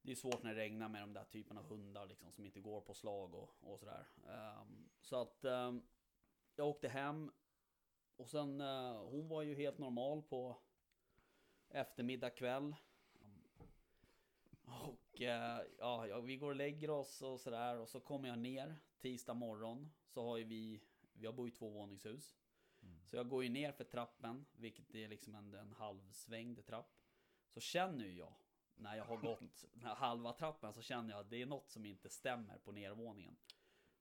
Det 0.02 0.12
är 0.12 0.16
svårt 0.16 0.42
när 0.42 0.54
det 0.54 0.60
regnar 0.60 0.88
med 0.88 1.02
de 1.02 1.12
där 1.12 1.24
typerna 1.24 1.60
av 1.60 1.66
hundar 1.66 2.06
liksom, 2.06 2.32
som 2.32 2.44
inte 2.44 2.60
går 2.60 2.80
på 2.80 2.94
slag 2.94 3.34
och, 3.34 3.50
och 3.60 3.78
sådär. 3.78 4.06
Ehm, 4.28 4.88
så 5.00 5.16
att 5.16 5.44
ehm, 5.44 5.82
jag 6.56 6.68
åkte 6.68 6.88
hem. 6.88 7.32
Och 8.16 8.30
sen, 8.30 8.60
eh, 8.60 9.02
hon 9.02 9.28
var 9.28 9.42
ju 9.42 9.54
helt 9.54 9.78
normal 9.78 10.22
på 10.22 10.56
eftermiddag 11.68 12.30
kväll. 12.30 12.76
Och 14.64 15.20
eh, 15.20 15.60
ja, 15.78 16.06
ja, 16.06 16.20
vi 16.20 16.36
går 16.36 16.50
och 16.50 16.56
lägger 16.56 16.90
oss 16.90 17.22
och 17.22 17.40
sådär. 17.40 17.78
Och 17.78 17.88
så 17.88 18.00
kommer 18.00 18.28
jag 18.28 18.38
ner 18.38 18.76
tisdag 19.00 19.34
morgon. 19.34 19.92
Så 20.06 20.24
har 20.24 20.36
ju 20.36 20.44
vi, 20.44 20.80
har 21.22 21.32
bor 21.32 21.48
i 21.48 21.50
två 21.50 21.70
våningshus. 21.70 22.36
Så 23.04 23.16
jag 23.16 23.28
går 23.28 23.44
ju 23.44 23.50
ner 23.50 23.72
för 23.72 23.84
trappen, 23.84 24.46
vilket 24.52 24.94
är 24.94 25.08
liksom 25.08 25.34
en, 25.34 25.54
en 25.54 25.72
halvsvängd 25.72 26.66
trapp. 26.66 27.00
Så 27.48 27.60
känner 27.60 28.04
ju 28.04 28.12
jag, 28.12 28.34
när 28.74 28.96
jag 28.96 29.04
har 29.04 29.16
gått 29.22 29.64
den 29.72 29.84
här 29.84 29.94
halva 29.94 30.32
trappen, 30.32 30.72
så 30.72 30.82
känner 30.82 31.10
jag 31.10 31.20
att 31.20 31.30
det 31.30 31.42
är 31.42 31.46
något 31.46 31.70
som 31.70 31.86
inte 31.86 32.08
stämmer 32.08 32.58
på 32.58 32.72
nedervåningen. 32.72 33.36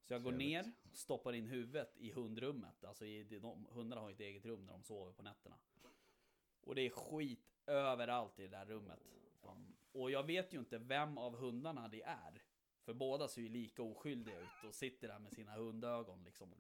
Så 0.04 0.14
jag 0.14 0.24
går 0.24 0.32
ner, 0.32 0.72
stoppar 0.94 1.34
in 1.34 1.48
huvudet 1.48 1.98
i 1.98 2.12
hundrummet. 2.12 2.84
Alltså 2.84 3.06
i, 3.06 3.24
de, 3.24 3.66
hundarna 3.66 4.02
har 4.02 4.10
ju 4.10 4.14
ett 4.14 4.20
eget 4.20 4.46
rum 4.46 4.66
där 4.66 4.74
de 4.74 4.84
sover 4.84 5.12
på 5.12 5.24
nätterna. 5.24 5.56
Och 6.62 6.76
det 6.76 6.82
är 6.82 6.90
skit 6.90 7.54
överallt 7.68 8.40
i 8.40 8.42
det 8.42 8.58
där 8.58 8.66
rummet. 8.66 9.00
Och 9.92 10.12
jag 10.12 10.24
vet 10.24 10.54
ju 10.54 10.60
inte 10.60 10.78
vem 10.78 11.18
av 11.18 11.36
hundarna 11.36 11.88
det 11.88 12.04
är. 12.04 12.44
För 12.84 12.94
båda 12.94 13.28
ser 13.28 13.42
ju 13.42 13.50
lika 13.50 13.84
oskyldiga 13.84 14.40
ut 14.40 14.68
och 14.68 14.76
sitter 14.76 15.08
där 15.08 15.20
med 15.20 15.34
sina 15.34 15.54
hundögon 15.54 16.24
liksom. 16.24 16.54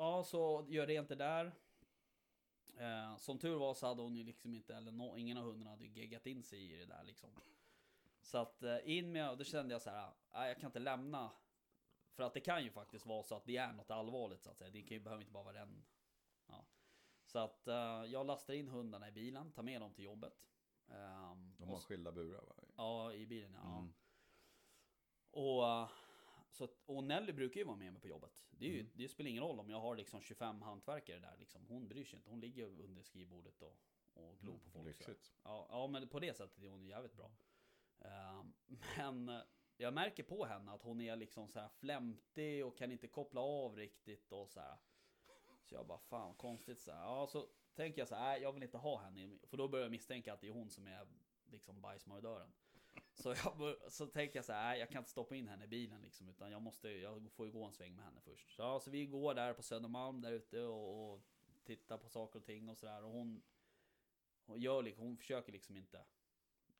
Ja, 0.00 0.24
så 0.24 0.66
gör 0.68 0.86
rent 0.86 1.08
det 1.08 1.14
där. 1.14 1.52
Eh, 2.78 3.16
som 3.16 3.38
tur 3.38 3.56
var 3.58 3.74
så 3.74 3.86
hade 3.86 4.02
hon 4.02 4.16
ju 4.16 4.24
liksom 4.24 4.54
inte, 4.54 4.74
eller 4.76 4.92
nå- 4.92 5.16
ingen 5.16 5.36
av 5.38 5.44
hundarna 5.44 5.70
hade 5.70 5.84
ju 5.84 5.90
geggat 6.00 6.26
in 6.26 6.42
sig 6.42 6.72
i 6.72 6.76
det 6.76 6.86
där 6.86 7.04
liksom. 7.04 7.30
Så 8.22 8.38
att 8.38 8.62
eh, 8.62 8.78
in 8.84 9.12
med, 9.12 9.30
och 9.30 9.38
då 9.38 9.44
kände 9.44 9.74
jag 9.74 9.82
så 9.82 9.90
här, 9.90 10.10
"Nej, 10.32 10.48
jag 10.48 10.58
kan 10.60 10.66
inte 10.68 10.78
lämna. 10.78 11.30
För 12.12 12.22
att 12.22 12.34
det 12.34 12.40
kan 12.40 12.64
ju 12.64 12.70
faktiskt 12.70 13.06
vara 13.06 13.22
så 13.22 13.34
att 13.34 13.44
det 13.44 13.56
är 13.56 13.72
något 13.72 13.90
allvarligt 13.90 14.42
så 14.42 14.50
att 14.50 14.56
säga. 14.58 14.70
Det 14.70 14.82
kan 14.82 14.96
ju, 14.96 15.00
behöver 15.00 15.20
inte 15.22 15.32
bara 15.32 15.44
vara 15.44 15.60
en. 15.60 15.84
Ja. 16.46 16.64
Så 17.26 17.38
att 17.38 17.68
eh, 17.68 18.04
jag 18.04 18.26
lastar 18.26 18.54
in 18.54 18.68
hundarna 18.68 19.08
i 19.08 19.12
bilen, 19.12 19.52
tar 19.52 19.62
med 19.62 19.80
dem 19.80 19.92
till 19.94 20.04
jobbet. 20.04 20.46
Ehm, 20.88 21.54
De 21.56 21.62
och 21.62 21.68
har 21.68 21.78
s- 21.78 21.84
skilda 21.84 22.12
burar 22.12 22.42
va? 22.42 22.54
Ja, 22.76 23.12
i 23.12 23.26
bilen 23.26 23.52
ja. 23.54 23.78
Mm. 23.78 23.92
Och, 25.30 25.66
eh, 25.68 25.88
så, 26.50 26.64
att- 26.64 26.78
och 26.86 27.04
Nelly 27.04 27.32
brukar 27.32 27.60
ju 27.60 27.64
vara 27.64 27.76
med 27.76 27.92
mig 27.92 28.02
på 28.02 28.08
jobbet. 28.08 28.44
Det, 28.50 28.66
ju, 28.66 28.80
Mm. 28.80 28.92
det 28.94 29.08
spelar 29.08 29.30
ingen 29.30 29.42
roll 29.42 29.60
om 29.60 29.70
jag 29.70 29.80
har 29.80 29.96
liksom 29.96 30.20
25 30.20 30.62
hantverkare 30.62 31.18
där. 31.18 31.36
Liksom. 31.38 31.66
Hon 31.68 31.88
bryr 31.88 32.04
sig 32.04 32.16
inte. 32.16 32.30
Hon 32.30 32.40
ligger 32.40 32.66
under 32.66 33.02
skrivbordet 33.02 33.62
och, 33.62 33.76
och 34.14 34.38
glor 34.40 34.58
på 34.58 34.70
folk. 34.70 34.86
Lyxigt. 34.86 35.32
Ja, 35.44 35.66
ja, 35.70 35.86
men 35.86 36.08
på 36.08 36.20
det 36.20 36.36
sättet 36.36 36.62
är 36.62 36.68
hon 36.68 36.86
jävligt 36.86 37.14
bra. 37.16 37.30
Ehm, 37.98 38.52
men 38.96 39.28
eh, 39.28 39.42
jag 39.76 39.94
märker 39.94 40.22
på 40.22 40.44
henne 40.44 40.72
att 40.72 40.82
hon 40.82 41.00
är 41.00 41.16
liksom 41.16 41.48
så 41.48 41.60
här 41.60 41.68
flämtig 41.68 42.66
och 42.66 42.78
kan 42.78 42.92
inte 42.92 43.08
koppla 43.08 43.40
av 43.40 43.76
riktigt 43.76 44.32
och 44.32 44.48
så 44.50 44.60
här. 44.60 44.78
Så 45.62 45.74
jag 45.74 45.86
bara 45.86 45.98
fan 45.98 46.34
konstigt 46.34 46.80
så 46.80 46.92
här. 46.92 47.02
Ja, 47.02 47.26
så 47.26 47.48
tänker 47.74 48.00
jag 48.00 48.08
så 48.08 48.14
här, 48.14 48.22
"Nej, 48.24 48.42
jag 48.42 48.52
vill 48.52 48.62
inte 48.62 48.78
ha 48.78 48.98
henne. 48.98 49.38
För 49.42 49.56
då 49.56 49.68
börjar 49.68 49.84
jag 49.84 49.90
misstänka 49.90 50.32
att 50.32 50.40
det 50.40 50.46
är 50.46 50.52
hon 50.52 50.70
som 50.70 50.86
är 50.86 51.06
liksom 51.46 51.80
bajsmarodören. 51.80 52.52
Så 53.22 53.28
jag 53.28 53.76
så 53.92 54.06
tänker 54.06 54.36
jag 54.38 54.44
så 54.44 54.52
här, 54.52 54.64
"Nej, 54.70 54.80
jag 54.80 54.90
kan 54.90 54.98
inte 54.98 55.10
stoppa 55.10 55.36
in 55.36 55.48
henne 55.48 55.64
i 55.64 55.68
bilen 55.68 56.02
liksom. 56.02 56.28
Utan 56.28 56.50
jag 56.52 56.62
måste, 56.62 56.88
jag 56.88 57.32
får 57.32 57.46
ju 57.46 57.52
gå 57.52 57.64
en 57.64 57.72
sväng 57.72 57.94
med 57.96 58.04
henne 58.04 58.20
först. 58.20 58.50
Så, 58.50 58.62
ja, 58.62 58.80
så 58.80 58.90
vi 58.90 59.06
går 59.06 59.34
där 59.34 59.54
på 59.54 59.62
Södermalm 59.62 60.20
där 60.20 60.32
ute 60.32 60.62
och, 60.62 61.12
och 61.14 61.22
tittar 61.64 61.98
på 61.98 62.08
saker 62.08 62.38
och 62.38 62.44
ting 62.44 62.68
och 62.68 62.78
sådär. 62.78 63.04
Och 63.04 63.10
hon, 63.10 63.42
hon 64.46 64.60
gör 64.60 64.82
liksom, 64.82 65.04
hon 65.04 65.16
försöker 65.16 65.52
liksom 65.52 65.76
inte. 65.76 66.04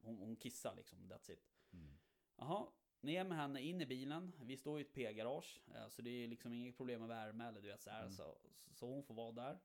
Hon, 0.00 0.18
hon 0.18 0.37
kissar 0.37 0.74
liksom, 0.74 0.98
that's 1.12 1.31
it. 1.33 1.50
Mm. 1.72 1.98
Jaha, 2.37 2.66
ner 3.00 3.24
med 3.24 3.38
henne 3.38 3.61
in 3.62 3.81
i 3.81 3.87
bilen. 3.87 4.33
Vi 4.40 4.57
står 4.57 4.79
i 4.79 4.83
ett 4.83 4.92
P-garage. 4.92 5.61
eh, 5.74 5.88
Så 5.88 6.03
det 6.03 6.11
är 6.11 6.29
liksom 6.29 6.53
inget 6.53 6.76
problem 6.76 7.00
med 7.00 7.09
värme 7.09 7.48
eller 7.48 7.61
du 7.61 7.68
vet 7.68 7.83
så 7.83 7.90
här. 7.90 8.00
Mm. 8.00 8.12
Så, 8.12 8.38
så 8.72 8.87
hon 8.87 9.03
får 9.03 9.14
vara 9.14 9.33
där. 9.33 9.59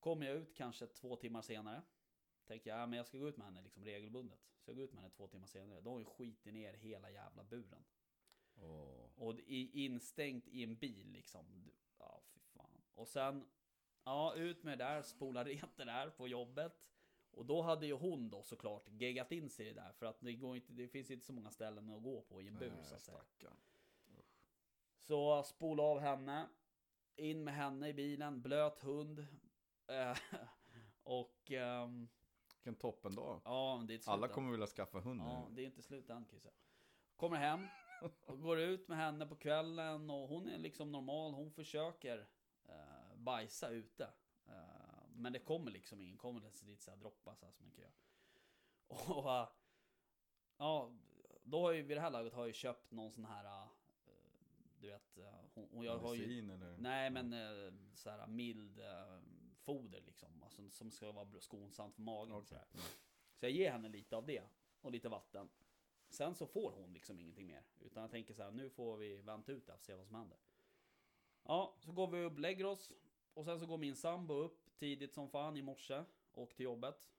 Kommer 0.00 0.26
jag 0.26 0.36
ut 0.36 0.54
kanske 0.54 0.86
två 0.86 1.16
timmar 1.16 1.42
senare. 1.42 1.82
Tänker 2.46 2.70
jag, 2.70 2.78
ja, 2.78 2.86
men 2.86 2.96
jag 2.96 3.06
ska 3.06 3.18
gå 3.18 3.28
ut 3.28 3.36
med 3.36 3.46
henne 3.46 3.62
liksom 3.62 3.84
regelbundet. 3.84 4.40
Så 4.60 4.70
jag 4.70 4.76
går 4.76 4.84
ut 4.84 4.92
med 4.92 5.02
henne 5.02 5.14
två 5.16 5.26
timmar 5.26 5.46
senare. 5.46 5.80
Då 5.80 5.90
har 5.90 5.96
hon 5.96 6.04
skitit 6.04 6.54
ner 6.54 6.74
hela 6.74 7.10
jävla 7.10 7.44
buren. 7.44 7.84
Åh. 8.56 9.10
Och 9.16 9.40
instängt 9.48 10.48
i 10.48 10.62
en 10.62 10.76
bil 10.76 11.10
liksom. 11.12 11.70
Ja, 11.98 12.22
fy 12.34 12.40
fan. 12.40 12.82
Och 12.94 13.08
sen, 13.08 13.46
ja, 14.04 14.34
ut 14.34 14.62
med 14.62 14.78
det 14.78 14.84
där, 14.84 15.02
spola 15.02 15.44
rent 15.44 15.76
det 15.76 15.84
där 15.84 16.10
på 16.10 16.28
jobbet. 16.28 16.90
Och 17.30 17.46
då 17.46 17.62
hade 17.62 17.86
ju 17.86 17.92
hon 17.92 18.30
då 18.30 18.42
såklart 18.42 18.88
geggat 18.88 19.32
in 19.32 19.50
sig 19.50 19.66
i 19.66 19.68
det 19.68 19.80
där. 19.80 19.92
För 19.92 20.06
att 20.06 20.20
det, 20.20 20.32
går 20.32 20.56
inte, 20.56 20.72
det 20.72 20.88
finns 20.88 21.10
inte 21.10 21.26
så 21.26 21.32
många 21.32 21.50
ställen 21.50 21.90
att 21.90 22.02
gå 22.02 22.22
på 22.22 22.42
i 22.42 22.48
en 22.48 22.58
bur 22.58 22.70
Nej, 22.70 22.84
så 22.84 22.94
att 22.94 23.02
säga. 23.02 23.20
Så 24.98 25.42
spola 25.42 25.82
av 25.82 26.00
henne. 26.00 26.48
In 27.16 27.44
med 27.44 27.54
henne 27.54 27.88
i 27.88 27.94
bilen, 27.94 28.42
blöt 28.42 28.80
hund. 28.80 29.26
Eh, 29.86 30.16
och 31.02 31.50
ehm, 31.50 32.08
Vilken 32.64 32.80
toppendag. 32.80 33.40
ja, 33.44 33.84
det 33.88 33.94
är 33.94 34.10
Alla 34.10 34.28
kommer 34.28 34.50
vilja 34.50 34.66
skaffa 34.66 35.00
hund 35.00 35.20
Ja, 35.20 35.46
nu. 35.48 35.54
det 35.54 35.62
är 35.62 35.66
inte 35.66 35.82
slut 35.82 36.10
än. 36.10 36.26
Kommer 37.16 37.36
hem 37.36 37.66
och 38.26 38.40
går 38.40 38.58
ut 38.60 38.88
med 38.88 38.98
henne 38.98 39.26
på 39.26 39.36
kvällen 39.36 40.10
och 40.10 40.28
hon 40.28 40.48
är 40.48 40.58
liksom 40.58 40.92
normal. 40.92 41.34
Hon 41.34 41.50
försöker 41.52 42.26
eh, 42.68 43.16
bajsa 43.16 43.68
ute. 43.68 44.04
Eh, 44.46 45.06
men 45.14 45.32
det 45.32 45.38
kommer 45.38 45.70
liksom 45.70 46.00
ingen, 46.00 46.16
kommer 46.16 46.40
det 46.40 46.66
dit 46.66 46.82
så 46.82 46.90
här 46.90 46.98
droppa 46.98 47.34
så 47.34 47.44
här 47.46 47.52
som 47.52 47.66
man 47.66 47.72
kan 47.72 47.82
göra. 47.82 47.92
Och 48.86 49.30
eh, 49.30 49.48
ja, 50.56 50.92
då 51.42 51.60
har 51.60 51.72
ju 51.72 51.82
vid 51.82 51.96
det 51.96 52.00
här 52.00 52.10
laget 52.10 52.32
har 52.32 52.40
jag 52.40 52.48
ju 52.48 52.52
köpt 52.52 52.90
någon 52.90 53.12
sån 53.12 53.24
här 53.24 53.44
eh, 53.44 53.68
du 54.80 54.86
vet, 54.86 55.18
eh, 55.18 55.24
hon, 55.54 55.68
och 55.68 55.84
jag 55.84 55.98
har 55.98 56.14
ju 56.14 56.20
Medicin 56.20 56.50
eller? 56.50 56.76
Nej 56.78 57.10
men 57.10 57.32
eh, 57.32 57.72
så 57.94 58.10
här 58.10 58.26
mild 58.26 58.80
foder 59.64 60.00
liksom. 60.00 60.42
Alltså, 60.42 60.70
som 60.70 60.90
ska 60.90 61.12
vara 61.12 61.40
skonsamt 61.40 61.94
för 61.94 62.02
magen. 62.02 62.32
Okej. 62.32 62.48
Så, 62.48 62.54
här. 62.54 62.66
så 63.34 63.46
jag 63.46 63.52
ger 63.52 63.70
henne 63.70 63.88
lite 63.88 64.16
av 64.16 64.26
det. 64.26 64.42
Och 64.80 64.92
lite 64.92 65.08
vatten. 65.08 65.48
Sen 66.08 66.34
så 66.34 66.46
får 66.46 66.72
hon 66.72 66.92
liksom 66.92 67.20
ingenting 67.20 67.46
mer. 67.46 67.64
Utan 67.80 68.00
jag 68.02 68.10
tänker 68.10 68.34
så 68.34 68.42
här, 68.42 68.50
nu 68.50 68.70
får 68.70 68.96
vi 68.96 69.16
vänta 69.22 69.52
ut 69.52 69.66
det 69.66 69.72
och 69.72 69.80
se 69.80 69.94
vad 69.94 70.06
som 70.06 70.14
händer. 70.14 70.38
Ja, 71.42 71.76
så 71.78 71.92
går 71.92 72.06
vi 72.06 72.24
upp, 72.24 72.38
lägger 72.38 72.64
oss. 72.64 72.92
Och 73.34 73.44
sen 73.44 73.60
så 73.60 73.66
går 73.66 73.78
min 73.78 73.96
sambo 73.96 74.34
upp 74.34 74.76
tidigt 74.76 75.12
som 75.12 75.28
fan 75.28 75.56
i 75.56 75.62
morse. 75.62 76.04
Och 76.32 76.54
till 76.54 76.64
jobbet. 76.64 77.10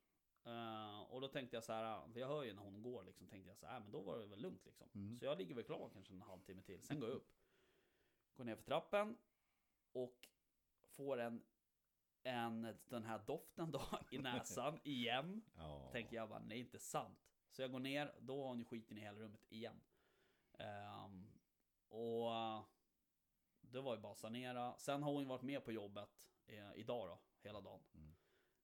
Eh, 0.43 0.99
och 0.99 1.21
då 1.21 1.27
tänkte 1.27 1.55
jag 1.55 1.63
så 1.63 1.73
här, 1.73 2.07
för 2.13 2.19
jag 2.19 2.27
hör 2.27 2.43
ju 2.43 2.53
när 2.53 2.61
hon 2.61 2.81
går 2.81 3.03
liksom. 3.03 3.27
Tänkte 3.27 3.49
jag 3.49 3.57
så 3.57 3.65
här, 3.65 3.79
men 3.79 3.91
då 3.91 4.01
var 4.01 4.19
det 4.19 4.25
väl 4.25 4.41
lugnt 4.41 4.65
liksom. 4.65 4.89
Mm. 4.95 5.17
Så 5.17 5.25
jag 5.25 5.37
ligger 5.37 5.55
väl 5.55 5.63
klar 5.63 5.89
kanske 5.93 6.13
en 6.13 6.21
halvtimme 6.21 6.61
till. 6.61 6.81
Sen 6.81 6.99
går 6.99 7.09
jag 7.09 7.15
upp. 7.15 7.33
Går 8.35 8.43
ner 8.43 8.55
för 8.55 8.63
trappen. 8.63 9.17
Och 9.91 10.27
får 10.95 11.17
en, 11.17 11.43
en 12.25 12.77
den 12.89 13.03
här 13.03 13.21
doften 13.27 13.71
då 13.71 13.81
i 14.11 14.17
näsan 14.17 14.79
igen. 14.83 15.41
Ja. 15.57 15.89
Tänker 15.91 16.15
jag 16.15 16.29
bara, 16.29 16.39
nej 16.39 16.59
inte 16.59 16.79
sant. 16.79 17.19
Så 17.51 17.61
jag 17.61 17.71
går 17.71 17.79
ner, 17.79 18.15
då 18.19 18.41
har 18.41 18.47
hon 18.47 18.59
ju 18.59 18.65
skiten 18.65 18.97
i 18.97 19.01
hela 19.01 19.19
rummet 19.19 19.45
igen. 19.49 19.81
Ehm, 20.59 21.27
och 21.89 22.31
det 23.61 23.81
var 23.81 23.95
ju 23.95 24.01
bara 24.01 24.11
att 24.11 24.19
sanera. 24.19 24.77
Sen 24.77 25.03
har 25.03 25.11
hon 25.11 25.21
ju 25.21 25.27
varit 25.27 25.41
med 25.41 25.65
på 25.65 25.71
jobbet 25.71 26.09
eh, 26.47 26.73
idag 26.75 27.09
då, 27.09 27.19
hela 27.41 27.61
dagen. 27.61 27.83
Mm. 27.93 28.15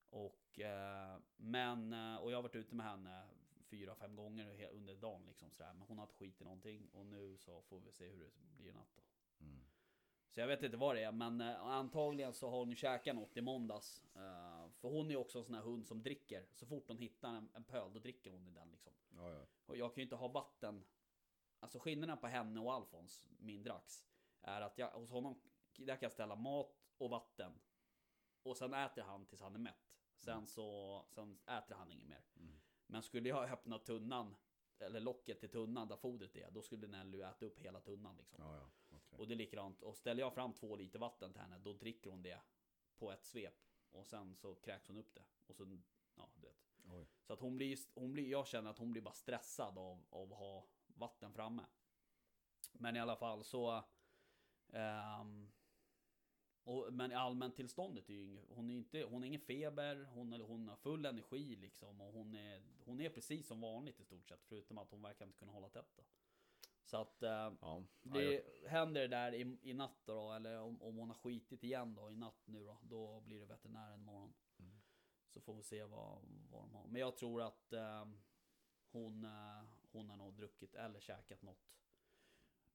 Och, 0.09 0.59
eh, 0.59 1.19
men, 1.35 1.93
eh, 1.93 2.15
och 2.15 2.31
jag 2.31 2.37
har 2.37 2.43
varit 2.43 2.55
ute 2.55 2.75
med 2.75 2.85
henne 2.85 3.27
fyra, 3.69 3.95
fem 3.95 4.15
gånger 4.15 4.69
under 4.71 4.95
dagen 4.95 5.25
liksom 5.25 5.51
sådär. 5.51 5.73
Men 5.73 5.87
hon 5.87 5.97
har 5.97 6.03
inte 6.03 6.15
skit 6.15 6.41
i 6.41 6.43
någonting. 6.43 6.89
Och 6.93 7.05
nu 7.05 7.37
så 7.37 7.61
får 7.61 7.79
vi 7.79 7.91
se 7.91 8.07
hur 8.09 8.19
det 8.19 8.31
blir 8.57 8.69
i 8.69 8.73
natt 8.73 8.95
då. 8.95 9.01
Mm. 9.45 9.65
Så 10.31 10.39
jag 10.39 10.47
vet 10.47 10.63
inte 10.63 10.77
vad 10.77 10.95
det 10.95 11.03
är, 11.03 11.11
men 11.11 11.41
eh, 11.41 11.61
antagligen 11.61 12.33
så 12.33 12.49
har 12.49 12.57
hon 12.57 12.75
käkat 12.75 13.15
något 13.15 13.37
i 13.37 13.41
måndags. 13.41 14.03
Eh, 14.15 14.69
för 14.79 14.89
hon 14.89 15.11
är 15.11 15.15
också 15.15 15.39
en 15.39 15.45
sån 15.45 15.55
här 15.55 15.61
hund 15.61 15.87
som 15.87 16.03
dricker. 16.03 16.45
Så 16.53 16.65
fort 16.65 16.87
hon 16.87 16.97
hittar 16.97 17.29
en, 17.29 17.49
en 17.53 17.63
pöl, 17.63 17.93
då 17.93 17.99
dricker 17.99 18.31
hon 18.31 18.47
i 18.47 18.51
den 18.51 18.71
liksom. 18.71 18.93
Ja, 19.15 19.31
ja. 19.31 19.45
Och 19.65 19.77
jag 19.77 19.93
kan 19.95 20.01
ju 20.01 20.03
inte 20.03 20.15
ha 20.15 20.27
vatten. 20.27 20.83
Alltså 21.59 21.79
skillnaden 21.79 22.17
på 22.17 22.27
henne 22.27 22.59
och 22.59 22.73
Alfons, 22.73 23.25
min 23.39 23.63
drax, 23.63 24.05
är 24.41 24.61
att 24.61 24.77
jag, 24.77 24.89
hos 24.89 25.09
honom, 25.09 25.41
där 25.77 25.95
kan 25.95 26.05
jag 26.05 26.11
ställa 26.11 26.35
mat 26.35 26.75
och 26.97 27.09
vatten. 27.09 27.51
Och 28.43 28.57
sen 28.57 28.73
äter 28.73 29.01
han 29.01 29.25
tills 29.25 29.41
han 29.41 29.55
är 29.55 29.59
mätt. 29.59 29.97
Sen 30.15 30.47
så, 30.47 31.05
sen 31.09 31.39
äter 31.47 31.75
han 31.75 31.91
inget 31.91 32.07
mer. 32.07 32.23
Mm. 32.35 32.59
Men 32.87 33.03
skulle 33.03 33.29
jag 33.29 33.51
öppna 33.51 33.79
tunnan, 33.79 34.35
eller 34.79 34.99
locket 34.99 35.39
till 35.39 35.49
tunnan 35.49 35.87
där 35.87 35.95
fodret 35.95 36.35
är, 36.35 36.51
då 36.51 36.61
skulle 36.61 36.87
Nelly 36.87 37.21
äta 37.21 37.45
upp 37.45 37.59
hela 37.59 37.79
tunnan 37.79 38.17
liksom. 38.17 38.43
ja. 38.43 38.69
Och 39.17 39.27
det 39.27 39.33
är 39.33 39.37
likadant. 39.37 39.81
Och 39.83 39.97
ställer 39.97 40.21
jag 40.21 40.33
fram 40.33 40.53
två 40.53 40.75
liter 40.75 40.99
vatten 40.99 41.31
till 41.31 41.41
henne, 41.41 41.57
då 41.59 41.73
dricker 41.73 42.09
hon 42.09 42.21
det 42.23 42.41
på 42.97 43.11
ett 43.11 43.25
svep. 43.25 43.53
Och 43.91 44.07
sen 44.07 44.35
så 44.35 44.55
kräks 44.55 44.87
hon 44.87 44.97
upp 44.97 45.13
det. 45.15 45.23
Och 45.47 45.55
så, 45.55 45.77
ja 46.15 46.29
du 46.35 46.41
vet. 46.41 46.57
Oj. 46.91 47.07
Så 47.23 47.33
att 47.33 47.39
hon 47.39 47.57
blir, 47.57 47.77
hon 47.99 48.13
blir, 48.13 48.29
jag 48.29 48.47
känner 48.47 48.69
att 48.71 48.77
hon 48.77 48.91
blir 48.91 49.01
bara 49.01 49.13
stressad 49.13 49.77
av, 49.77 50.03
av 50.09 50.33
att 50.33 50.39
ha 50.39 50.67
vatten 50.87 51.33
framme. 51.33 51.65
Men 52.73 52.95
i 52.95 52.99
alla 52.99 53.15
fall 53.15 53.43
så... 53.43 53.83
ehm, 54.73 55.51
och, 56.63 56.93
men 56.93 57.11
allmäntillståndet 57.11 58.09
är 58.09 58.13
ju 58.13 58.23
inget, 58.23 58.45
hon 58.49 58.69
är 58.69 58.73
inte, 58.75 59.03
hon 59.03 59.21
har 59.21 59.27
ingen 59.27 59.41
feber, 59.41 60.03
hon, 60.13 60.33
är- 60.33 60.39
hon 60.39 60.67
har 60.69 60.75
full 60.75 61.05
energi 61.05 61.55
liksom 61.55 62.01
och 62.01 62.13
hon 62.13 62.33
är, 62.35 62.63
hon 62.85 63.01
är 63.01 63.09
precis 63.09 63.47
som 63.47 63.61
vanligt 63.61 63.99
i 63.99 64.03
stort 64.05 64.29
sett 64.29 64.45
förutom 64.45 64.77
att 64.77 64.91
hon 64.91 65.01
verkar 65.01 65.25
inte 65.25 65.37
kunna 65.39 65.51
hålla 65.51 65.69
tätt 65.69 65.91
då. 65.95 66.03
Så 66.91 66.97
att 66.97 67.23
eh, 67.23 67.53
Ja, 67.61 67.83
det 68.03 68.33
jag, 68.33 68.69
händer 68.69 69.01
det 69.01 69.07
där 69.07 69.33
i, 69.33 69.57
i 69.61 69.73
natt 69.73 70.01
då, 70.05 70.13
då 70.13 70.33
eller 70.33 70.59
om, 70.59 70.81
om 70.81 70.97
hon 70.97 71.09
har 71.09 71.15
skitit 71.15 71.63
igen 71.63 71.95
då 71.95 72.11
i 72.11 72.15
natt 72.15 72.41
nu 72.47 72.65
då, 72.65 72.77
då 72.81 73.19
blir 73.21 73.39
det 73.39 73.45
veterinären 73.45 73.99
imorgon. 73.99 74.33
Mm. 74.59 74.81
Så 75.29 75.41
får 75.41 75.53
vi 75.55 75.63
se 75.63 75.83
vad, 75.83 76.21
vad 76.49 76.61
de 76.61 76.73
har. 76.73 76.87
Men 76.87 77.01
jag 77.01 77.17
tror 77.17 77.41
att 77.41 77.73
eh, 77.73 78.05
hon, 78.91 79.23
eh, 79.23 79.63
hon 79.91 80.09
har 80.09 80.17
nog 80.17 80.33
druckit 80.33 80.75
eller 80.75 80.99
käkat 80.99 81.41
något. 81.41 81.77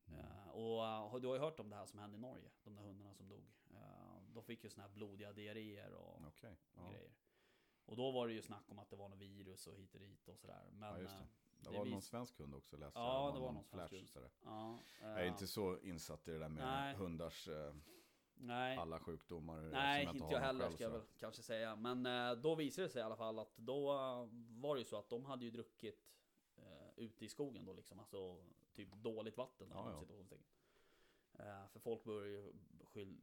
Mm. 0.09 0.49
Och 0.51 0.87
eh, 0.87 1.21
du 1.21 1.27
har 1.27 1.35
ju 1.35 1.41
hört 1.41 1.61
om 1.61 1.71
det 1.71 1.77
här 1.77 1.87
som 1.87 1.99
hände 1.99 2.17
i 2.17 2.21
Norge, 2.21 2.51
de 2.65 2.75
där 2.77 2.83
hundarna 2.83 3.15
som 3.15 3.29
dog. 3.29 3.45
Eh, 3.71 4.23
de 4.35 4.43
fick 4.43 4.65
ju 4.65 4.71
såna 4.71 4.87
här 4.87 4.95
blodiga 4.95 5.33
diarréer 5.33 5.93
och, 5.93 6.15
och 6.15 6.33
Ja. 6.75 6.91
grejer. 6.91 7.15
Och 7.85 7.97
då 7.97 8.11
var 8.11 8.29
det 8.29 8.35
ju 8.35 8.43
snack 8.43 8.65
om 8.71 8.79
att 8.79 8.91
det 8.91 8.97
var 8.97 9.09
något 9.09 9.19
virus 9.19 9.67
och 9.67 9.75
hit 9.77 9.95
och 9.95 10.01
dit 10.01 10.29
och 10.29 10.39
sådär. 10.39 10.69
Men 10.73 11.05
Ja, 11.05 11.27
det. 11.67 11.73
Det 11.73 11.75
det 11.75 11.79
var 11.79 11.85
vis- 11.85 11.93
någon 11.93 12.03
svensk 12.03 12.39
hund 12.39 12.55
också 12.55 12.77
läste 12.77 12.99
Ja, 12.99 13.25
jag. 13.27 13.35
det 13.35 13.41
var 13.41 13.47
någon 13.47 13.55
någon 13.55 13.65
flash, 13.65 13.95
hund. 13.95 14.09
sådär. 14.09 14.31
ja, 14.45 14.79
Jag 15.01 15.11
är 15.11 15.23
eh, 15.23 15.29
inte 15.29 15.47
så 15.47 15.79
insatt 15.79 16.29
i 16.29 16.31
det 16.31 16.39
där 16.39 16.49
med 16.49 16.65
Nej. 16.65 16.95
hundars 16.95 17.49
eh, 17.49 17.75
nej. 18.35 18.77
alla 18.79 18.99
sjukdomar. 19.01 19.61
Nej, 19.61 20.03
eftersom 20.05 20.17
inte 20.23 20.35
jag 20.35 20.41
har 20.41 20.47
dem 20.47 20.47
heller 20.47 20.65
själv, 20.65 20.75
ska 20.75 20.85
jag 20.85 20.91
väl 20.91 21.03
kanske 21.19 21.43
säga. 21.43 21.77
Men 21.77 22.07
eh, 22.07 22.33
då 22.43 22.55
visade 22.55 22.87
det 22.87 22.93
sig 22.93 23.01
i 23.01 23.03
alla 23.05 23.17
fall 23.17 23.39
att 23.39 23.57
då 23.57 23.93
eh, 23.93 24.29
var 24.61 24.75
det 24.75 24.79
ju 24.79 24.85
så 24.85 24.99
att 24.99 25.09
de 25.09 25.25
hade 25.25 25.45
ju 25.45 25.51
druckit 25.51 26.09
eh, 26.57 26.89
ute 26.97 27.25
i 27.25 27.29
skogen 27.29 27.65
då 27.65 27.73
liksom. 27.73 27.99
Alltså 27.99 28.45
typ 28.73 28.93
dåligt 28.95 29.37
vatten. 29.37 29.69
Ja, 29.71 29.77
Ja, 29.85 29.91
ja. 29.93 30.01
situationstecken. 30.01 30.47
Eh, 31.39 31.67
för 31.69 31.81
folk 31.81 32.05
började 32.05 32.29
ju 32.29 32.53
beskyll, 32.71 33.17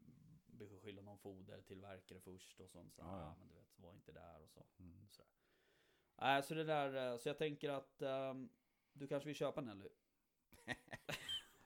beskylla 0.47 1.01
någon 1.01 1.17
fodertillverkare 1.17 2.19
först 2.19 2.59
och 2.59 2.69
sånt. 2.69 2.93
Så, 2.95 3.01
Ja, 3.01 3.07
ja. 3.19 3.19
ja, 3.25 3.35
men 3.39 3.47
du 3.47 3.53
vet, 3.55 3.79
var 3.79 3.93
inte 3.93 4.11
där 4.11 4.41
och 4.43 4.49
så. 4.49 4.63
Mm. 4.79 5.07
Sådär. 5.09 5.29
Nej, 6.15 6.43
så 6.43 6.53
det 6.53 6.63
där, 6.63 7.11
eh, 7.11 7.17
så 7.17 7.29
jag 7.29 7.37
tänker 7.37 7.69
att 7.69 8.01
ehm, 8.01 8.49
du 8.93 9.07
kanske 9.07 9.27
vill 9.27 9.35
köpa 9.35 9.61
Nelly? 9.61 9.89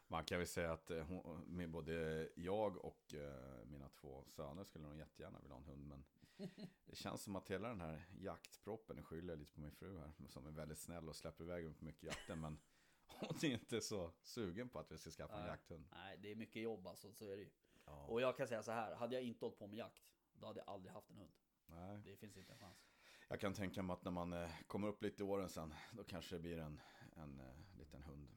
Man 0.08 0.26
kan 0.26 0.38
väl 0.38 0.48
säga 0.48 0.74
att 0.74 0.92
eh, 0.92 1.04
hon, 1.04 1.44
med 1.48 1.70
både 1.70 2.30
jag 2.36 2.86
och 2.86 3.14
eh, 3.14 3.66
mina 3.66 3.90
två 3.90 4.24
söner 4.28 4.64
skulle 4.64 4.88
nog 4.88 4.98
jättegärna 4.98 5.40
vilja 5.40 5.56
ha 5.56 5.62
en 5.62 5.68
hund. 5.68 5.88
Men 5.88 6.06
det 6.86 6.96
känns 6.96 7.24
som 7.24 7.36
att 7.36 7.52
hela 7.52 7.68
den 7.68 7.82
här 7.82 8.06
jaktproppen, 8.20 8.96
nu 8.96 9.04
skyller 9.04 9.34
jag 9.34 9.40
lite 9.40 9.54
på 9.54 9.62
min 9.62 9.72
fru 9.72 10.00
här, 10.00 10.12
som 10.28 10.48
är 10.48 10.52
väldigt 10.52 10.80
snäll 10.80 11.10
och 11.10 11.16
släpper 11.16 11.44
iväg 11.44 11.66
mig 11.66 11.74
på 11.74 11.86
mycket 11.86 12.04
jakten. 12.04 12.42
Men 12.42 12.60
hon 13.08 13.38
är 13.42 13.46
inte 13.46 13.82
så 13.82 14.12
sugen 14.22 14.70
på 14.70 14.80
att 14.80 14.92
vi 14.92 14.98
ska 14.98 15.10
skaffa 15.12 15.36
en 15.36 15.42
Nej. 15.42 15.50
jakthund. 15.50 15.88
Nej, 15.92 16.18
det 16.18 16.32
är 16.32 16.36
mycket 16.36 16.62
jobb 16.62 16.88
alltså, 16.88 17.14
så 17.14 17.26
är 17.26 17.36
det 17.36 17.42
ju. 17.42 17.50
Ja. 17.86 18.06
Och 18.06 18.22
jag 18.22 18.38
kan 18.38 18.48
säga 18.48 18.64
så 18.64 18.72
här, 18.72 18.96
hade 18.96 19.16
jag 19.16 19.24
inte 19.24 19.46
hållit 19.46 19.60
på 19.60 19.68
med 19.68 19.78
jakt, 19.78 20.04
då 20.34 20.48
hade 20.48 20.60
jag 20.60 20.70
aldrig 20.70 20.94
haft 20.94 21.10
en 21.10 21.18
hund. 21.18 21.34
Nej. 21.66 22.02
Det 22.04 22.16
finns 22.16 22.38
inte 22.38 22.54
en 22.54 22.60
chans. 22.60 22.87
Jag 23.28 23.40
kan 23.40 23.54
tänka 23.54 23.84
mig 23.84 23.94
att 23.94 24.04
när 24.04 24.12
man 24.12 24.34
eh, 24.34 24.50
kommer 24.68 24.88
upp 24.88 25.02
lite 25.04 25.24
i 25.24 25.26
åren 25.26 25.50
sen, 25.50 25.74
då 25.92 26.04
kanske 26.04 26.36
det 26.36 26.40
blir 26.40 26.58
en, 26.58 26.82
en 27.16 27.40
eh, 27.40 27.78
liten 27.78 28.04
hund. 28.04 28.28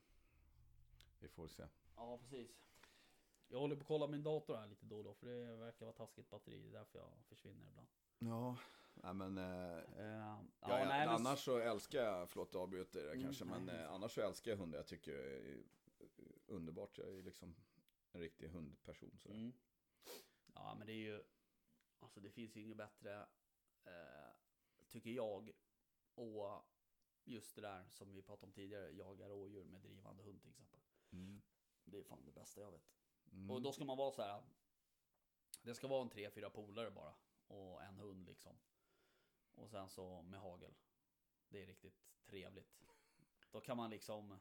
Vi 1.21 1.29
får 1.29 1.49
se. 1.49 1.67
Ja, 1.97 2.19
precis. 2.19 2.51
Jag 3.49 3.59
håller 3.61 3.77
på 3.77 3.81
att 3.81 3.87
kolla 3.87 4.07
min 4.07 4.23
dator 4.23 4.57
här 4.57 4.67
lite 4.67 4.87
då 4.87 4.99
och 4.99 5.05
då, 5.05 5.15
för 5.15 5.27
det 5.27 5.57
verkar 5.57 5.87
vara 5.87 5.97
taskigt 5.97 6.31
batteri. 6.31 6.63
Det 6.63 6.69
är 6.69 6.73
därför 6.73 6.99
jag 6.99 7.11
försvinner 7.29 7.67
ibland. 7.69 7.89
Ja, 8.19 8.57
nej 8.95 9.15
men... 9.15 9.39
Eh, 9.39 9.71
Uh, 9.99 10.07
ja, 10.07 10.43
Ja, 10.61 10.69
nej, 10.69 11.07
men- 11.07 11.09
annars 11.09 11.39
så 11.45 11.59
älskar 11.59 11.99
jag, 11.99 12.31
förlåt 12.31 12.49
jag 12.55 12.63
avbryter 12.63 13.03
det 13.03 13.11
Mm, 13.13 13.23
kanske, 13.23 13.45
men 13.45 13.67
nej. 13.67 13.81
eh, 13.81 13.93
annars 13.93 14.13
så 14.13 14.21
älskar 14.21 14.51
jag 14.51 14.59
hundar. 14.59 14.79
Jag 14.79 14.87
tycker 14.87 15.13
det 15.13 15.53
är 15.53 15.63
underbart. 16.47 16.99
Jag 16.99 17.09
är 17.09 17.23
liksom 17.23 17.55
en 18.13 18.21
riktig 18.21 18.49
hundperson. 18.49 19.19
Sådär. 19.19 19.35
Mm. 19.35 19.53
Ja, 20.55 20.75
men 20.79 20.87
det 20.87 20.93
är 20.93 20.97
ju... 20.97 21.23
Alltså 22.01 22.21
det 22.21 22.31
finns 22.31 22.57
ju 22.57 22.61
inget 22.61 22.77
bättre, 22.77 23.21
eh, 23.85 24.30
tycker 24.91 25.11
jag. 25.11 25.51
Och 26.15 26.63
just 27.25 27.55
det 27.55 27.61
där 27.61 27.85
som 27.89 28.13
vi 28.15 28.23
pratade 28.23 28.47
om 28.47 28.53
tidigare, 28.53 28.91
jaga 28.91 29.29
rådjur 29.29 29.65
med 29.65 29.81
drivande 29.81 30.23
hund 30.23 30.43
till 30.43 30.51
exempel. 30.51 30.81
Mm. 31.13 31.43
Det 31.85 31.99
är 31.99 32.03
fan 32.05 32.25
det 32.25 32.33
bästa 32.33 32.61
jag 32.61 32.71
vet. 32.71 32.91
Mm. 33.33 33.51
Och 33.51 33.63
då 33.63 33.73
ska 33.73 33.85
man 33.85 33.97
vara 33.99 34.11
så 34.13 34.23
här. 34.23 34.43
Det 35.63 35.75
ska 35.75 35.89
vara 35.89 36.03
en 36.03 36.09
tre, 36.09 36.31
fyra 36.31 36.51
polare 36.51 36.91
bara. 36.91 37.15
Och 37.47 37.83
en 37.83 37.99
hund 37.99 38.27
liksom. 38.27 38.57
Och 39.55 39.71
sen 39.71 39.89
så 39.89 40.23
med 40.23 40.41
hagel. 40.41 40.75
Det 41.49 41.63
är 41.63 41.67
riktigt 41.67 42.01
trevligt. 42.27 42.81
Då 43.51 43.61
kan 43.61 43.77
man 43.77 43.91
liksom. 43.91 44.39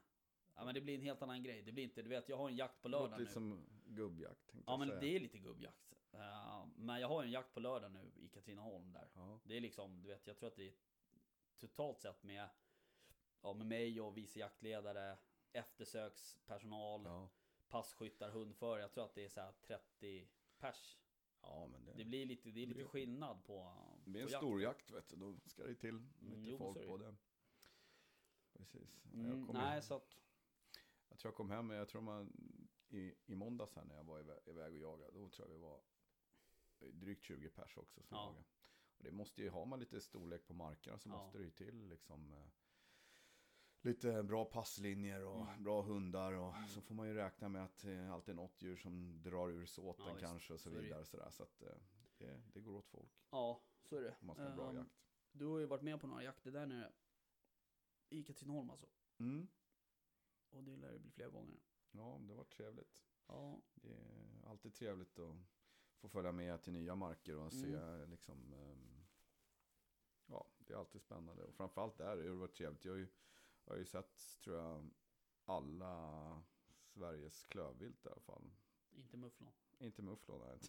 Ja 0.56 0.66
men 0.66 0.74
det 0.76 0.82
blir 0.82 0.96
en 0.96 1.02
helt 1.02 1.22
annan 1.22 1.44
grej. 1.44 1.62
Det 1.62 1.72
blir 1.72 1.84
inte, 1.84 2.02
du 2.02 2.10
vet 2.10 2.30
jag 2.30 2.38
har 2.38 2.50
en 2.50 2.56
jakt 2.56 2.82
på 2.82 2.88
Det 2.88 2.92
lördag 2.92 3.12
nu. 3.12 3.20
lite 3.20 3.34
som 3.34 3.66
gubbjakt 3.86 4.54
Ja 4.66 4.78
men 4.78 4.88
säga. 4.88 5.00
det 5.00 5.16
är 5.16 5.20
lite 5.20 5.38
gubbjakt. 5.38 5.99
Eh, 6.12 6.65
men 6.76 7.02
jag 7.02 7.08
har 7.08 7.24
en 7.24 7.32
jakt 7.32 7.54
på 7.54 7.60
lördag 7.60 7.91
nu 7.91 8.12
i 8.15 8.28
Katrineholm 8.30 8.91
där. 8.93 9.10
Ja. 9.13 9.39
Det 9.43 9.58
är 9.58 9.62
liksom, 9.62 10.02
du 10.02 10.08
vet 10.08 10.28
jag 10.28 10.38
tror 10.38 10.50
att 10.50 10.56
det 10.56 10.67
är 10.67 10.74
totalt 11.58 12.02
sett 12.02 12.24
med, 12.24 12.50
ja, 13.41 13.54
med 13.54 13.65
mig 13.67 14.02
och 14.02 14.17
vice 14.17 14.39
jaktledare, 14.39 15.17
eftersökspersonal, 15.52 17.02
Ja. 17.06 17.30
passkyttar, 17.67 18.30
hundförare. 18.30 18.82
Jag 18.82 18.91
tror 18.91 19.06
att 19.06 19.15
det 19.15 19.26
är 19.26 19.30
så 19.30 19.41
här 19.41 19.52
30 19.52 20.28
pers. 20.58 20.98
ja, 21.41 21.67
men 21.72 21.86
det, 21.86 21.93
Det 21.93 22.06
blir 22.06 22.26
lite, 22.26 22.52
det 22.52 22.63
är 22.63 22.67
lite 22.67 22.80
Det- 22.80 22.86
skillnad 22.88 23.43
på, 23.45 23.74
det 24.04 24.10
blir 24.12 24.22
en 24.22 24.30
stor 24.30 24.62
jakt 24.62 24.91
vet 24.91 25.10
du. 25.10 25.15
Då 25.15 25.38
ska 25.45 25.63
det 25.63 25.76
till 25.76 25.95
lite 25.95 26.26
Mm, 26.36 26.45
jo, 26.45 26.58
folk 26.58 26.78
är 26.78 26.88
på 26.88 26.98
det. 26.98 27.15
Precis. 28.54 29.06
Mm, 29.13 29.26
jag, 29.45 29.54
nej 29.54 29.76
in, 29.78 29.84
så 29.84 29.95
att, 29.95 30.17
jag 31.10 31.19
tror 31.19 31.30
jag 31.30 31.36
kom 31.36 31.50
hem, 31.50 31.69
jag 31.69 31.89
tror 31.89 32.02
man 32.02 32.34
i, 32.89 33.15
i 33.26 33.36
måndags 33.36 33.76
här 33.76 33.84
när 33.86 33.95
jag 33.95 34.04
var 34.04 34.19
iväg 34.50 34.74
och 34.74 34.80
jagade. 34.80 35.12
Då 35.12 35.30
tror 35.30 35.48
jag 35.48 35.54
vi 35.56 35.60
var 35.62 35.82
drygt 36.80 37.24
20 37.24 37.50
pers 37.50 37.78
också 37.78 38.04
som 38.04 38.18
Ja. 38.18 38.36
Och 38.98 39.04
det 39.04 39.12
måste 39.12 39.42
ju, 39.42 39.50
har 39.50 39.65
man 39.65 39.80
lite 39.80 40.02
storlek 40.02 40.48
på 40.48 40.54
markerna 40.54 41.00
så 41.00 41.10
Ja. 41.10 41.13
måste 41.13 41.38
det 41.38 41.44
ju 41.44 41.52
till 41.52 41.88
liksom 41.88 42.32
eh, 42.34 42.48
lite 43.82 44.24
bra 44.24 44.46
passlinjer 44.46 45.26
och 45.26 45.42
Mm. 45.48 45.63
bra 45.63 45.82
hundar 45.82 46.34
och 46.34 46.56
Mm. 46.56 46.68
så 46.68 46.82
får 46.82 46.96
man 46.96 47.08
ju 47.08 47.13
räkna 47.13 47.50
med 47.50 47.63
att 47.63 47.84
eh, 47.84 48.12
alltid 48.13 48.36
något 48.36 48.62
djur 48.62 48.76
som 48.78 49.22
drar 49.22 49.50
ur 49.50 49.65
såten 49.65 50.06
Ja, 50.08 50.18
kanske 50.20 50.54
och 50.54 50.60
så 50.60 50.70
Så 50.70 50.76
är 50.76 50.80
det 50.80 50.82
vidare. 50.88 51.06
Sådär, 51.06 51.30
så 51.30 51.44
att 51.44 51.62
eh, 51.62 51.78
det, 52.18 52.42
det 52.54 52.62
går 52.62 52.74
åt 52.78 52.88
folk 52.88 53.12
ja 53.32 53.63
så 53.84 53.96
är 53.96 54.02
det. 54.02 54.15
om 54.22 54.28
man 54.28 54.36
ska 54.36 54.44
ha 54.48 54.56
bra 54.56 54.70
Ehm, 54.70 54.76
jakt. 54.76 54.92
Du 55.32 55.46
har 55.46 55.60
ju 55.60 55.65
varit 55.65 55.82
med 55.84 56.02
på 56.02 56.08
några 56.08 56.24
jakter 56.24 56.52
där 56.52 56.65
nere. 56.65 56.92
I 58.10 58.24
Katrineholm 58.24 58.70
alltså. 58.70 58.88
Mm. 59.18 59.48
Och 60.50 60.63
det 60.63 60.76
lär 60.78 60.92
det 60.94 61.00
bli 61.00 61.12
flera 61.12 61.30
gånger. 61.30 61.60
Ja, 61.92 62.18
det 62.22 62.34
var 62.34 62.44
trevligt. 62.44 63.00
Ja, 63.28 63.62
Det 63.76 63.89
är 63.94 64.46
alltid 64.46 64.74
trevligt 64.74 65.20
att 65.20 65.36
få 66.00 66.10
följa 66.10 66.32
med 66.32 66.62
till 66.62 66.74
nya 66.74 66.96
marker 66.96 67.36
och 67.38 67.54
se 67.54 67.74
Mm. 67.74 68.10
liksom 68.10 68.54
ehm, 68.54 69.06
Ja, 70.28 70.46
det 70.58 70.74
är 70.74 70.78
alltid 70.78 71.02
spännande 71.02 71.44
och 71.44 71.54
framförallt 71.56 71.98
där 71.98 72.08
har 72.08 72.16
det 72.18 72.30
varit 72.32 72.54
trevligt. 72.56 72.86
Jag 72.86 72.92
har 72.94 72.98
ju, 72.98 73.08
jag 73.66 73.74
har 73.74 73.78
ju 73.78 73.86
sett, 73.86 74.40
tror 74.44 74.58
jag, 74.58 74.90
alla 75.46 76.42
Sveriges 76.86 77.44
klövvilt 77.46 78.06
i 78.06 78.10
alla 78.10 78.22
fall. 78.22 78.52
inte 78.92 79.18
mufflon. 79.18 79.52
Inte 79.80 80.02
mufflon, 80.02 80.42
nej, 80.48 80.60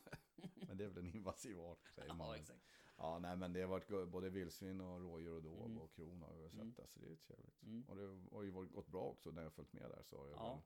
men 0.69 0.77
det 0.77 0.85
är 0.85 0.88
väl 0.88 0.99
en 0.99 1.14
invasiv 1.14 1.61
art 1.61 1.88
säger 1.95 2.14
man. 2.14 2.29
Ja, 2.29 2.37
exakt. 2.37 2.61
Ja, 2.97 3.19
nej 3.19 3.37
men 3.37 3.53
det 3.53 3.61
har 3.61 3.69
varit 3.69 4.09
både 4.11 4.31
vildsvin 4.31 4.81
och 4.81 5.01
rådjur 5.01 5.37
och 5.37 5.43
dov 5.43 5.64
Mm. 5.66 5.79
och 5.79 5.93
kron 5.95 6.23
har 6.23 6.35
jag 6.35 6.51
sett. 6.51 6.61
Mm. 6.61 6.75
Alltså 6.79 7.01
det 7.01 7.07
är 7.12 7.16
trevligt. 7.16 7.62
Mm. 7.62 7.85
Och 7.88 7.97
det 7.97 8.27
har 8.37 8.43
ju 8.43 8.51
varit, 8.51 8.73
gått 8.73 8.88
bra 8.88 9.03
också 9.05 9.31
när 9.31 9.43
jag 9.43 9.47
har 9.47 9.51
följt 9.55 9.73
med 9.73 9.83
där. 9.90 10.03
Så 10.03 10.19
har 10.19 10.29
jag, 10.29 10.37
Ja. 10.38 10.55
väl, 10.55 10.62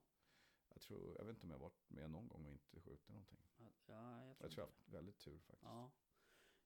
jag, 0.74 0.82
tror, 0.82 1.14
jag 1.18 1.24
vet 1.24 1.34
inte 1.34 1.46
om 1.46 1.50
jag 1.50 1.58
varit 1.58 1.90
med 1.90 2.10
någon 2.10 2.28
gång 2.28 2.44
och 2.46 2.52
inte 2.52 2.80
skjutit 2.80 3.08
någonting. 3.08 3.38
Ja, 3.86 4.26
jag 4.26 4.36
tror, 4.36 4.36
Jag 4.40 4.50
tror 4.50 4.62
jag 4.62 4.66
haft 4.66 4.88
väldigt 4.88 5.18
tur 5.18 5.38
faktiskt. 5.38 5.62
Ja. 5.64 5.90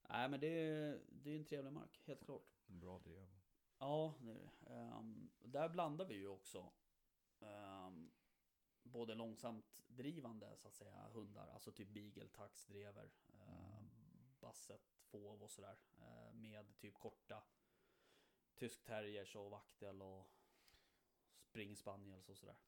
Nej 0.09 0.29
men 0.29 0.41
det 0.41 0.47
är, 0.47 1.01
det 1.09 1.31
är 1.31 1.37
en 1.37 1.45
trevlig 1.45 1.73
mark, 1.73 2.03
helt 2.05 2.25
klart. 2.25 2.59
Bra 2.67 2.99
drev. 2.99 3.29
Ja, 3.79 4.15
det 4.21 4.31
är 4.31 4.35
det. 4.35 4.51
Ehm, 4.75 5.31
där 5.39 5.69
blandar 5.69 6.05
vi 6.05 6.15
ju 6.15 6.29
också 6.29 6.73
ehm, 7.41 8.11
både 8.83 9.15
långsamt 9.15 9.83
drivande 9.87 10.57
så 10.57 10.69
att 10.69 10.75
säga 10.75 11.09
hundar, 11.13 11.49
alltså 11.49 11.73
typ 11.73 11.89
beagle, 11.89 12.29
tax, 12.29 12.67
drever, 12.67 13.11
um, 13.27 13.91
basset, 14.41 14.97
fåv 15.01 15.43
och 15.43 15.51
sådär. 15.51 15.79
eh, 15.99 16.33
med 16.35 16.79
typ 16.79 16.95
korta 16.95 17.43
tysk 18.55 18.83
terriers 18.85 19.37
och 19.37 19.51
vaktel 19.51 20.03
och 20.03 20.27
spring 21.41 21.77
spaniels 21.77 22.29
och 22.29 22.39
sådär. 22.39 22.59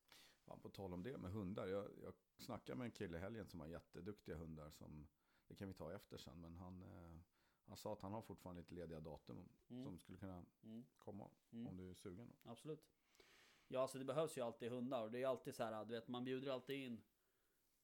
Fan, 0.50 0.60
på 0.60 0.68
tal 0.68 0.92
om 0.92 1.02
det 1.02 1.18
med 1.18 1.30
hundar. 1.32 1.66
Jag, 1.66 1.88
jag 2.02 2.14
snackade 2.38 2.78
med 2.78 2.84
en 2.84 2.90
kille 2.90 3.16
i 3.16 3.20
helgen 3.20 3.46
som 3.46 3.60
har 3.60 3.66
jätteduktiga 3.66 4.36
hundar. 4.36 4.70
Som, 4.70 5.06
det 5.48 5.54
kan 5.54 5.68
vi 5.68 5.74
ta 5.74 5.92
efter 5.92 6.16
sen. 6.18 6.40
Men 6.40 6.56
han, 6.56 6.82
eh, 6.82 7.18
han 7.66 7.76
sa 7.76 7.92
att 7.92 8.00
han 8.02 8.12
har 8.12 8.22
fortfarande 8.22 8.60
lite 8.62 8.74
lediga 8.74 9.00
datum. 9.00 9.48
Mm. 9.68 9.84
Som 9.84 9.98
skulle 9.98 10.18
kunna 10.18 10.44
Mm. 10.62 10.84
komma. 10.98 11.30
Mm. 11.52 11.66
Om 11.66 11.76
du 11.76 11.90
är 11.90 11.94
sugen. 11.94 12.32
Absolut. 12.44 12.88
Ja, 13.68 13.80
alltså 13.82 13.98
det 13.98 14.04
behövs 14.04 14.38
ju 14.38 14.42
alltid 14.42 14.70
hundar 14.72 15.02
och 15.02 15.10
det 15.10 15.22
är 15.22 15.26
alltid 15.26 15.54
så 15.54 15.64
här, 15.64 15.84
du 15.84 15.94
vet, 15.94 16.08
man 16.08 16.24
bjuder 16.24 16.50
alltid 16.52 16.76
in. 16.76 17.02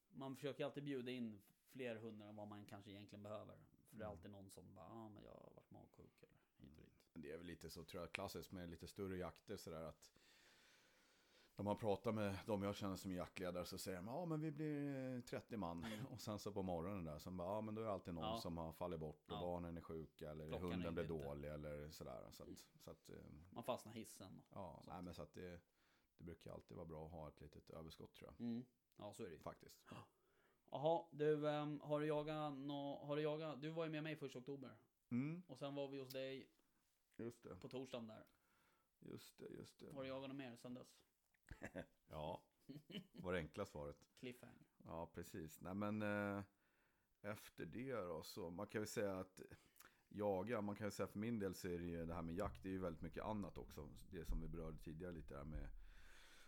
Man 0.09 0.35
försöker 0.35 0.65
alltid 0.65 0.83
bjuda 0.83 1.11
in 1.11 1.41
fler 1.69 1.95
hundar 1.95 2.27
än 2.27 2.35
vad 2.35 2.47
man 2.47 2.65
kanske 2.65 2.91
egentligen 2.91 3.23
behöver. 3.23 3.57
För 3.89 3.97
det 3.97 4.03
är 4.03 4.07
Mm. 4.07 4.17
alltid 4.17 4.31
någon 4.31 4.49
som 4.49 4.75
bara, 4.75 4.85
ja 4.85 4.93
ah, 4.93 5.09
men 5.09 5.23
jag 5.23 5.31
har 5.31 5.51
varit 5.55 5.71
magsjuk 5.71 6.23
eller 6.23 6.37
hit 6.57 6.77
och 6.77 6.83
dit. 6.83 6.93
Det 7.13 7.31
är 7.31 7.37
väl 7.37 7.47
lite 7.47 7.69
så 7.69 7.83
tror 7.83 8.03
jag 8.03 8.11
klassiskt 8.11 8.51
med 8.51 8.69
lite 8.69 8.87
större 8.87 9.17
jakter 9.17 9.57
sådär 9.57 9.81
att 9.83 10.11
När 11.57 11.63
man 11.63 11.77
pratar 11.77 12.11
med 12.11 12.37
de 12.45 12.63
jag 12.63 12.75
känner 12.75 12.95
som 12.95 13.11
jaktledare 13.11 13.65
så 13.65 13.77
säger 13.77 13.97
de 13.97 14.07
ja 14.07 14.25
men 14.25 14.41
vi 14.41 14.51
blir 14.51 15.15
eh, 15.15 15.21
30 15.21 15.57
man. 15.57 15.85
Och 16.11 16.21
sen 16.21 16.39
så 16.39 16.51
på 16.51 16.63
morgonen 16.63 17.03
där 17.05 17.19
så 17.19 17.31
bara, 17.31 17.47
ja 17.47 17.61
men 17.61 17.75
då 17.75 17.81
är 17.81 17.85
det 17.85 17.91
alltid 17.91 18.13
någon 18.13 18.23
Ja. 18.23 18.37
som 18.41 18.57
har 18.57 18.71
fallit 18.73 18.99
bort 18.99 19.31
och 19.31 19.37
Ja. 19.37 19.41
barnen 19.41 19.77
är 19.77 19.81
sjuka 19.81 20.31
eller 20.31 20.47
Klockan 20.47 20.71
hunden 20.71 20.93
blir 20.93 21.03
dålig 21.07 21.49
eller 21.49 21.89
sådär. 21.91 22.27
Så 22.31 22.43
att, 22.43 22.49
så 22.79 22.91
att 22.91 23.09
eh, 23.09 23.15
Man 23.49 23.63
fastnar 23.63 23.93
hissen. 23.93 24.43
ja, 24.53 24.83
nej 24.87 25.01
men 25.01 25.13
så 25.13 25.21
att 25.21 25.33
det, 25.33 25.59
det 26.17 26.23
brukar 26.23 26.51
alltid 26.51 26.77
vara 26.77 26.85
bra 26.87 27.05
att 27.05 27.11
ha 27.11 27.27
ett 27.27 27.41
litet 27.41 27.69
överskott 27.69 28.13
tror 28.13 28.33
jag. 28.37 28.47
Mm. 28.47 28.65
Ja, 28.97 29.13
så 29.13 29.23
är 29.23 29.27
det 29.27 29.33
ju. 29.33 29.39
Faktiskt. 29.39 29.85
Jaha, 30.71 31.05
du, 31.11 31.49
ehm, 31.49 31.79
har 31.81 31.99
du 31.99 32.05
jagat 32.07 32.53
nå, 32.57 33.05
har 33.05 33.15
du 33.15 33.21
jagat, 33.21 33.61
du 33.61 33.69
var 33.69 33.85
ju 33.85 33.91
med 33.91 34.03
mig 34.03 34.15
första 34.15 34.39
oktober. 34.39 34.77
Mm, 35.11 35.43
Och 35.47 35.57
sen 35.57 35.75
var 35.75 35.87
vi 35.87 35.99
hos 35.99 36.09
dig 36.09 36.49
på 37.61 37.69
torsdagen 37.69 38.07
där. 38.07 38.23
Just 38.99 39.37
det, 39.37 39.47
just 39.49 39.79
det. 39.79 39.93
Har 39.93 40.01
du 40.03 40.07
jagat 40.09 40.29
något 40.29 40.37
mer 40.37 40.55
sen 40.55 40.73
dess? 40.73 41.06
Ja, 42.09 42.43
var 43.13 43.33
det 43.33 43.39
enkla 43.39 43.65
svaret. 43.65 44.05
Cliffhanger. 44.19 44.65
Ja, 44.83 45.11
precis. 45.13 45.61
Nej, 45.61 45.73
men 45.73 46.01
eh, 46.01 46.43
efter 47.21 47.65
det 47.65 47.93
då 47.93 48.23
så, 48.23 48.49
man 48.49 48.67
kan 48.67 48.81
ju 48.81 48.87
säga 48.87 49.19
att 49.19 49.41
jaga, 50.09 50.61
man 50.61 50.75
kan 50.75 50.87
ju 50.87 50.91
säga 50.91 51.07
för 51.07 51.19
min 51.19 51.39
del 51.39 51.55
så 51.55 51.67
är 51.67 51.77
det 51.79 51.85
ju 51.85 52.05
det 52.05 52.13
här 52.13 52.21
med 52.21 52.35
jakt, 52.35 52.63
det 52.63 52.69
är 52.69 52.73
ju 52.73 52.79
väldigt 52.79 53.01
mycket 53.01 53.23
annat 53.23 53.57
också. 53.57 53.89
Det 54.09 54.25
som 54.25 54.41
vi 54.41 54.47
berörde 54.47 54.77
tidigare 54.77 55.11
lite 55.11 55.33
där 55.33 55.43
med 55.43 55.69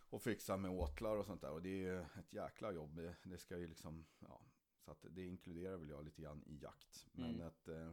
att 0.09 0.23
fixa 0.23 0.57
med 0.57 0.71
åtlar 0.71 1.17
och 1.17 1.25
sånt 1.25 1.41
där. 1.41 1.51
Och 1.51 1.61
det 1.61 1.69
är 1.69 1.77
ju 1.93 1.99
ett 2.01 2.33
jäkla 2.33 2.71
jobb. 2.71 2.95
Det, 2.95 3.15
det 3.23 3.37
ska 3.37 3.57
ju 3.57 3.67
liksom, 3.67 4.05
ja, 4.19 4.41
så 4.85 4.91
att 4.91 5.05
det 5.09 5.25
inkluderar 5.25 5.77
väl 5.77 5.89
jag 5.89 6.05
lite 6.05 6.21
grann 6.21 6.43
i 6.45 6.57
jakt. 6.61 7.07
Men 7.11 7.35
Mm. 7.35 7.47
att 7.47 7.67
eh, 7.67 7.91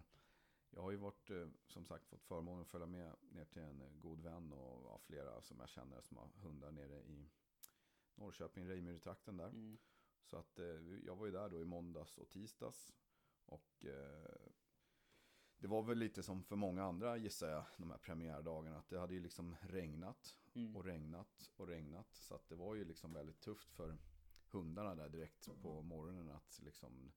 jag 0.77 0.83
har 0.83 0.91
ju 0.91 0.97
varit, 0.97 1.31
eh, 1.31 1.49
som 1.67 1.85
sagt, 1.85 2.07
fått 2.07 2.25
förmånen 2.25 2.63
att 2.63 2.69
följa 2.69 2.87
med 2.87 3.17
ner 3.21 3.45
till 3.45 3.63
en 3.63 3.81
eh, 3.81 3.91
god 3.93 4.21
vän 4.21 4.53
och 4.53 4.83
ja, 4.85 4.99
flera 4.99 5.43
som 5.43 5.61
jag 5.61 5.69
känner 5.69 6.01
som 6.01 6.17
har 6.17 6.29
hundar 6.43 6.71
nere 6.71 7.03
i 7.03 7.29
Norrköping, 8.15 8.69
Rejmyretrakten 8.69 9.37
där. 9.37 9.49
Mm. 9.49 9.79
Så 10.25 10.37
att 10.37 10.59
eh, 10.59 10.67
jag 11.05 11.17
var 11.17 11.27
ju 11.27 11.33
där 11.33 11.49
då 11.49 11.61
i 11.61 11.65
måndags 11.65 12.19
och 12.19 12.29
tisdags. 12.29 12.91
Och 13.45 13.85
eh, 13.85 14.51
det 15.59 15.69
var 15.69 15.83
väl 15.83 15.99
lite 15.99 16.23
som 16.23 16.45
för 16.45 16.57
många 16.57 16.85
andra 16.85 17.17
gissar 17.17 17.49
jag, 17.49 17.65
de 17.77 17.91
här 17.91 17.99
premiärdagarna. 17.99 18.79
Att 18.79 18.89
det 18.89 18.99
hade 18.99 19.15
ju 19.15 19.21
liksom 19.21 19.57
regnat 19.61 20.37
Mm. 20.57 20.77
och 20.77 20.85
regnat 20.85 21.51
och 21.57 21.67
regnat. 21.69 22.15
Så 22.15 22.35
att 22.35 22.49
det 22.49 22.55
var 22.55 22.75
ju 22.75 22.85
liksom 22.85 23.13
väldigt 23.13 23.41
tufft 23.41 23.73
för 23.73 23.99
hundarna 24.51 24.95
där 24.95 25.09
direkt 25.09 25.49
på 25.63 25.83
morgonen. 25.83 26.31
Att 26.31 26.61
liksom, 26.63 27.13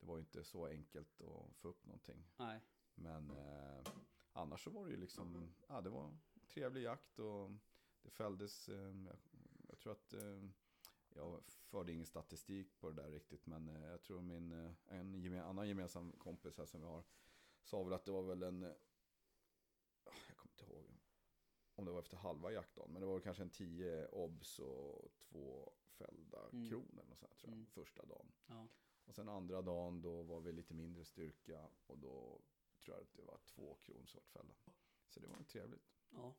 det 0.00 0.06
var 0.06 0.16
ju 0.16 0.20
inte 0.20 0.44
så 0.44 0.66
enkelt 0.66 1.20
att 1.20 1.56
få 1.56 1.68
upp 1.68 1.86
någonting. 1.86 2.24
Nej. 2.36 2.60
Men 3.00 3.30
eh, 3.30 3.84
annars 4.32 4.64
så 4.64 4.70
var 4.70 4.84
det 4.84 4.90
ju 4.90 4.96
liksom, 4.96 5.52
ja 5.68 5.80
det 5.80 5.90
var 5.90 6.16
trevlig 6.48 6.82
jakt 6.82 7.18
och 7.18 7.50
det 8.02 8.10
fälldes, 8.10 8.68
eh, 8.68 8.94
jag, 9.06 9.16
jag 9.68 9.78
tror 9.78 9.92
att, 9.92 10.12
eh, 10.12 10.44
jag 11.14 11.42
förde 11.46 11.92
ingen 11.92 12.06
statistik 12.06 12.80
på 12.80 12.90
det 12.90 13.02
där 13.02 13.10
riktigt, 13.10 13.46
men 13.46 13.68
eh, 13.68 13.90
jag 13.90 14.02
tror 14.02 14.22
min, 14.22 14.52
eh, 14.52 14.72
en 14.86 15.14
geme, 15.14 15.40
annan 15.42 15.68
gemensam 15.68 16.12
kompis 16.12 16.58
här 16.58 16.66
som 16.66 16.80
vi 16.80 16.86
har, 16.86 17.04
sa 17.62 17.82
väl 17.82 17.92
att 17.92 18.04
det 18.04 18.10
var 18.12 18.22
väl 18.22 18.42
en, 18.42 18.62
eh, 18.62 18.72
jag 20.04 20.36
kommer 20.36 20.52
inte 20.52 20.64
ihåg 20.64 20.84
om 21.74 21.84
det 21.84 21.92
var 21.92 21.98
efter 21.98 22.16
halva 22.16 22.52
jaktdagen, 22.52 22.92
men 22.92 23.00
det 23.00 23.06
var 23.06 23.14
väl 23.14 23.22
kanske 23.22 23.42
en 23.42 23.50
tio 23.50 24.06
obs 24.08 24.58
och 24.58 25.10
två 25.18 25.72
fällda 25.86 26.48
Mm. 26.52 26.68
kronor 26.68 27.04
och 27.10 27.18
så 27.18 27.26
här, 27.26 27.34
tror 27.34 27.50
jag, 27.50 27.54
Mm. 27.56 27.66
första 27.66 28.04
dagen. 28.06 28.32
Ja. 28.46 28.66
Och 29.04 29.14
sen 29.14 29.28
andra 29.28 29.62
dagen 29.62 30.02
då 30.02 30.22
var 30.22 30.40
vi 30.40 30.52
lite 30.52 30.74
mindre 30.74 31.04
styrka 31.04 31.68
och 31.86 31.98
då 31.98 32.40
tror 32.80 32.96
jag 32.96 33.02
att 33.02 33.12
det 33.16 33.22
var 33.22 33.38
två 33.46 33.76
vart 34.14 34.28
fällda. 34.28 34.54
Så 35.08 35.20
det 35.20 35.26
var 35.26 35.42
trevligt. 35.42 35.92
Ja. 36.10 36.34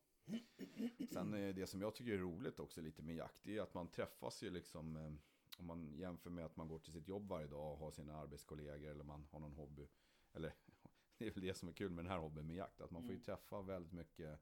Sen 1.13 1.34
eh, 1.34 1.56
det 1.56 1.67
som 1.67 1.82
jag 1.82 1.95
tycker 1.95 2.13
är 2.13 2.17
roligt 2.17 2.60
också 2.60 2.82
lite 2.82 3.01
med 3.01 3.15
jakt 3.15 3.43
det 3.43 3.58
är 3.58 3.62
att 3.62 3.73
man 3.73 3.88
träffas 3.88 4.43
ju 4.43 4.49
liksom 4.49 4.95
eh, 4.95 5.12
om 5.58 5.65
man 5.65 5.93
jämför 5.95 6.30
med 6.30 6.45
att 6.45 6.56
man 6.56 6.67
går 6.67 6.80
till 6.80 6.93
sitt 6.93 7.08
jobb 7.08 7.27
varje 7.27 7.47
dag 7.47 7.71
och 7.71 7.77
har 7.77 7.91
sina 7.91 8.15
arbetskollegor 8.17 8.91
eller 8.91 9.04
man 9.04 9.27
har 9.32 9.39
någon 9.39 9.54
hobby. 9.54 9.88
Eller 10.34 10.54
det 11.17 11.27
är 11.27 11.32
väl 11.32 11.43
det 11.43 11.54
som 11.54 11.69
är 11.69 11.73
kul 11.73 11.91
med 11.91 12.06
den 12.06 12.12
här 12.12 12.19
hobbyn 12.19 12.47
med 12.47 12.56
jakt. 12.56 12.82
Att 12.82 12.91
man 12.91 13.01
får 13.01 13.12
ju 13.12 13.15
Mm. 13.15 13.23
träffa 13.23 13.62
väldigt 13.62 13.91
mycket 13.93 14.39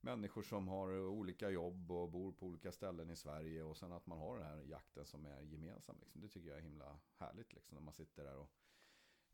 människor 0.00 0.42
som 0.42 0.68
har 0.68 0.98
olika 1.08 1.50
jobb 1.50 1.92
och 1.92 2.10
bor 2.10 2.32
på 2.32 2.46
olika 2.46 2.72
ställen 2.72 3.10
i 3.10 3.16
Sverige. 3.16 3.62
Och 3.62 3.76
sen 3.76 3.92
att 3.92 4.06
man 4.06 4.18
har 4.18 4.38
den 4.38 4.46
här 4.46 4.62
jakten 4.62 5.06
som 5.06 5.26
är 5.26 5.40
gemensam. 5.42 5.96
Liksom. 6.00 6.20
Det 6.20 6.28
tycker 6.28 6.48
jag 6.48 6.58
är 6.58 6.62
himla 6.62 6.98
härligt 7.16 7.52
liksom, 7.52 7.74
när 7.74 7.82
man 7.82 7.94
sitter 7.94 8.24
där 8.24 8.36
och 8.36 8.50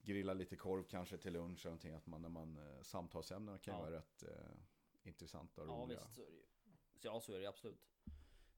grillar 0.03 0.35
lite 0.35 0.57
korv 0.57 0.83
kanske 0.85 1.19
till 1.19 1.33
lunch. 1.33 1.61
Eller 1.61 1.71
någonting, 1.71 1.93
att 1.95 2.07
man, 2.07 2.23
när 2.23 2.29
man, 2.29 2.57
eh, 2.57 2.83
samtalsämnena 2.83 3.59
kan 3.59 3.75
Ja. 3.75 3.81
vara 3.81 3.93
rätt 3.93 4.23
eh, 4.23 4.29
intressanta 5.03 5.63
och 5.63 5.69
Ja 5.69 5.73
roliga. 5.73 5.99
visst 6.01 6.15
så 6.15 6.23
är 6.23 6.27
det 6.27 6.37
ju. 6.37 6.43
Så 7.01 7.07
Ja 7.09 7.21
så 7.21 7.33
är 7.33 7.41
det 7.41 7.47
absolut. 7.47 7.87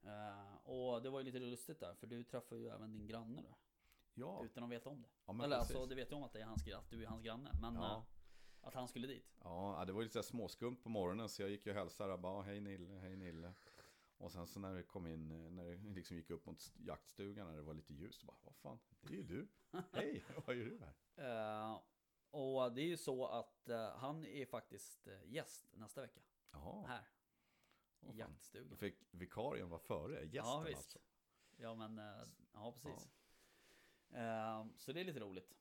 Eh, 0.02 0.54
och 0.68 1.02
det 1.02 1.10
var 1.10 1.20
ju 1.20 1.24
lite 1.24 1.38
lustigt 1.38 1.80
där 1.80 1.94
för 1.94 2.06
du 2.06 2.24
träffade 2.24 2.60
ju 2.60 2.68
även 2.68 2.92
din 2.92 3.06
granne 3.06 3.42
där. 3.42 3.54
Ja, 4.14 4.42
Utan 4.44 4.64
att 4.64 4.70
veta 4.70 4.88
om 4.90 5.02
det. 5.02 5.08
ja 5.26 5.32
Eller 5.44 5.56
precis. 5.58 5.76
alltså 5.76 5.86
du 5.86 5.94
vet 5.94 6.10
ju 6.12 6.16
om 6.16 6.22
att, 6.22 6.32
det 6.32 6.40
är 6.40 6.44
hans, 6.44 6.68
att 6.68 6.90
du 6.90 7.02
är 7.02 7.06
hans 7.06 7.22
granne. 7.22 7.50
Men 7.60 7.74
Ja. 7.74 7.96
eh, 7.96 8.02
att 8.68 8.74
han 8.74 8.88
skulle 8.88 9.06
dit. 9.06 9.34
Ja, 9.44 9.84
det 9.86 9.92
var 9.92 10.00
ju 10.00 10.04
lite 10.04 10.22
småskumt 10.22 10.76
på 10.76 10.88
morgonen 10.88 11.28
så 11.28 11.42
jag 11.42 11.50
gick 11.50 11.66
ju 11.66 11.72
och 11.72 11.78
hälsade 11.78 12.18
bara 12.18 12.42
hej 12.42 12.60
Nille, 12.60 12.94
hej 12.98 13.16
Nille. 13.16 13.52
Och 14.22 14.32
sen 14.32 14.46
så 14.46 14.60
när 14.60 14.74
det 14.74 14.82
kom 14.82 15.06
in, 15.06 15.30
eh, 15.32 15.50
när 15.50 15.64
det 15.64 15.76
liksom 15.76 16.16
gick 16.16 16.30
upp 16.30 16.46
mot 16.46 16.72
jaktstugan 16.76 17.46
när 17.46 17.56
det 17.56 17.62
var 17.62 17.74
lite 17.74 17.94
ljus, 17.94 18.14
så 18.16 18.26
bara 18.26 18.36
vad 18.42 18.54
fan, 18.56 18.78
det 19.00 19.14
är 19.14 19.16
ju 19.16 19.22
du. 19.22 19.48
Hej, 19.92 20.24
vad 20.46 20.56
gör 20.56 20.64
du 20.64 20.80
här? 20.80 21.70
Eh, 21.72 21.80
och 22.30 22.72
det 22.72 22.80
är 22.82 22.86
ju 22.86 22.96
så 22.96 23.26
att 23.26 23.68
eh, 23.68 23.96
han 23.96 24.24
är 24.24 24.46
faktiskt 24.46 25.08
gäst 25.24 25.72
nästa 25.76 26.00
vecka. 26.00 26.20
Jaha, 26.50 26.86
Här. 26.86 27.08
fan. 28.00 28.16
jaktstugan. 28.16 28.68
Då 28.70 28.76
fick 28.76 28.94
vikarien 29.10 29.68
vara 29.68 29.80
före 29.80 30.24
gästen 30.24 30.34
ja 30.34 30.60
visst. 30.60 30.76
alltså. 30.78 30.98
Ja 31.56 31.74
men, 31.74 31.98
eh, 31.98 32.28
ja 32.52 32.72
precis. 32.72 33.08
Eh, 34.10 34.66
så 34.76 34.92
det 34.92 35.00
är 35.00 35.04
lite 35.04 35.20
roligt. 35.20 35.54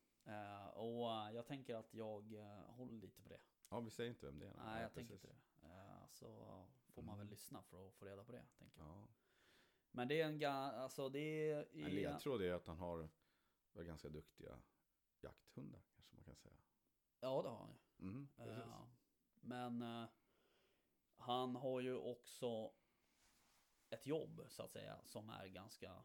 Och 0.73 1.05
jag 1.33 1.45
tänker 1.45 1.75
att 1.75 1.93
jag 1.93 2.21
håller 2.67 2.93
lite 2.93 3.21
på 3.21 3.29
det. 3.29 3.39
Ja, 3.69 3.79
vi 3.79 3.91
säger 3.91 4.09
inte 4.09 4.25
vem 4.25 4.39
det 4.39 4.47
är. 4.47 4.55
Nej, 4.57 4.81
jag 4.81 4.93
precis. 4.93 4.93
tänker 4.95 5.13
inte 5.13 5.27
det. 5.27 5.35
Så 6.09 6.65
får 6.93 7.01
man 7.01 7.17
väl 7.17 7.25
Mm. 7.27 7.31
lyssna 7.31 7.61
för 7.63 7.87
att 7.87 7.93
få 7.95 8.05
reda 8.05 8.23
på 8.23 8.31
det. 8.31 8.45
Tänker 8.57 8.79
jag. 8.79 8.87
Ja. 8.89 9.07
Men 9.91 10.07
det 10.07 10.21
är 10.21 10.25
en 10.25 10.39
ga- 10.41 10.71
alltså 10.75 11.09
det 11.09 11.49
är... 11.51 11.67
En 11.85 11.91
ledtråd 11.95 12.41
är 12.41 12.53
att 12.53 12.67
han 12.67 12.77
har 12.77 13.09
ganska 13.73 14.09
duktiga 14.09 14.59
jakthundar, 15.21 15.81
kanske 15.95 16.15
man 16.15 16.23
kan 16.25 16.35
säga. 16.35 16.55
Ja 17.19 17.41
det 17.41 17.49
har 17.49 17.57
han 17.57 17.71
ju. 17.71 18.07
Mm. 18.07 18.27
Eh, 18.37 18.83
men 19.41 19.81
eh, 19.81 20.09
han 21.17 21.55
har 21.55 21.79
ju 21.79 21.95
också 21.97 22.73
ett 23.89 24.07
jobb 24.07 24.41
så 24.49 24.63
att 24.63 24.71
säga 24.71 24.99
som 25.05 25.29
är 25.29 25.47
ganska 25.47 26.03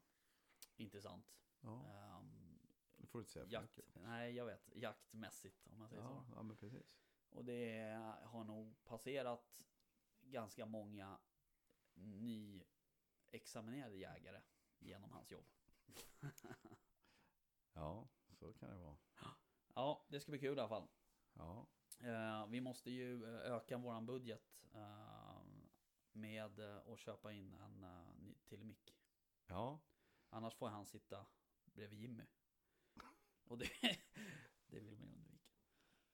intressant. 0.77 1.37
Ja, 1.61 1.85
Ehm, 1.87 2.59
det 2.97 3.07
får 3.07 3.19
du 3.19 3.23
inte 3.23 3.33
säga 3.33 3.45
för 3.47 3.53
jakt, 3.53 3.77
mycket. 3.77 3.95
nej 4.03 4.35
jag 4.35 4.47
vet, 4.47 4.71
jaktmässigt 4.75 5.67
om 5.67 5.79
man 5.79 5.89
säger 5.89 6.03
Ja, 6.03 6.25
så. 6.29 6.33
ja, 6.37 6.43
men 6.43 6.57
precis. 6.57 6.97
Och 7.31 7.45
det 7.45 7.83
har 8.25 8.45
nog 8.45 8.85
passerat 8.85 9.63
ganska 10.31 10.67
många 10.67 11.19
nyexaminerade 11.95 13.97
jägare 13.97 14.43
genom 14.79 15.13
hans 15.13 15.31
jobb. 15.31 15.47
Ja, 17.73 18.09
så 18.33 18.53
kan 18.53 18.71
det 18.71 18.77
vara. 18.77 18.97
Ja, 19.75 20.07
det 20.09 20.21
ska 20.21 20.31
bli 20.33 20.39
kul 20.41 20.57
i 20.57 20.61
alla 20.61 20.69
fall. 20.69 20.89
Ja, 21.33 21.67
Eh, 22.01 22.47
vi 22.47 22.61
måste 22.61 22.91
ju 22.91 23.25
eh, 23.25 23.53
öka 23.53 23.79
våran 23.79 24.07
budget 24.07 24.65
eh, 24.75 25.43
med 26.13 26.59
eh, 26.59 26.77
att 26.89 26.99
köpa 26.99 27.33
in 27.33 27.55
en 27.55 27.85
eh, 27.85 28.15
ny 28.17 28.35
till 28.45 28.65
mick. 28.65 28.97
ja. 29.47 29.81
Annars 30.31 30.55
får 30.55 30.69
han 30.69 30.87
sitta 30.87 31.27
bredvid 31.65 32.01
Jimmy. 32.01 32.25
Och 33.45 33.59
det, 33.59 33.71
det 34.67 34.81
vill 34.81 34.99
man 34.99 35.09
ju 35.09 35.15
undvika. 35.15 35.39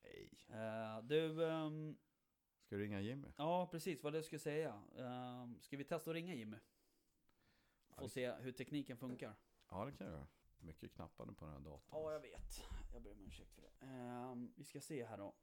Nej. 0.02 0.30
Eh, 0.48 1.02
du, 1.02 1.48
ehm, 1.50 1.98
Ska 2.72 2.76
du 2.76 2.84
ringa 2.84 3.00
Jimmy? 3.00 3.28
ja 3.36 3.66
precis 3.70 4.02
vad 4.02 4.12
det 4.12 4.22
skulle 4.22 4.38
säga. 4.38 4.82
Uh, 4.98 5.58
ska 5.60 5.76
vi 5.76 5.84
testa 5.84 6.10
att 6.10 6.14
ringa 6.14 6.34
Jimmy? 6.34 6.56
Ja, 7.88 7.94
Få 7.96 8.02
det- 8.02 8.08
se 8.08 8.32
hur 8.32 8.52
tekniken 8.52 8.96
funkar. 8.96 9.34
Ja, 9.70 9.84
det 9.84 9.92
kan 9.92 10.06
jag 10.06 10.14
göra. 10.16 10.26
Mycket 10.58 10.92
knappar 10.92 11.26
nu 11.26 11.32
på 11.32 11.44
den 11.44 11.54
här 11.54 11.60
datorn. 11.60 12.02
Ja, 12.02 12.12
jag 12.12 12.20
vet. 12.20 12.62
Jag 12.92 13.02
ber 13.02 13.12
om 13.12 13.20
ursäkt 13.20 13.52
för 13.54 13.62
det. 13.62 13.86
Ehm, 13.86 14.52
vi 14.56 14.64
ska 14.64 14.80
se 14.80 15.04
här 15.04 15.18
då. 15.18 15.34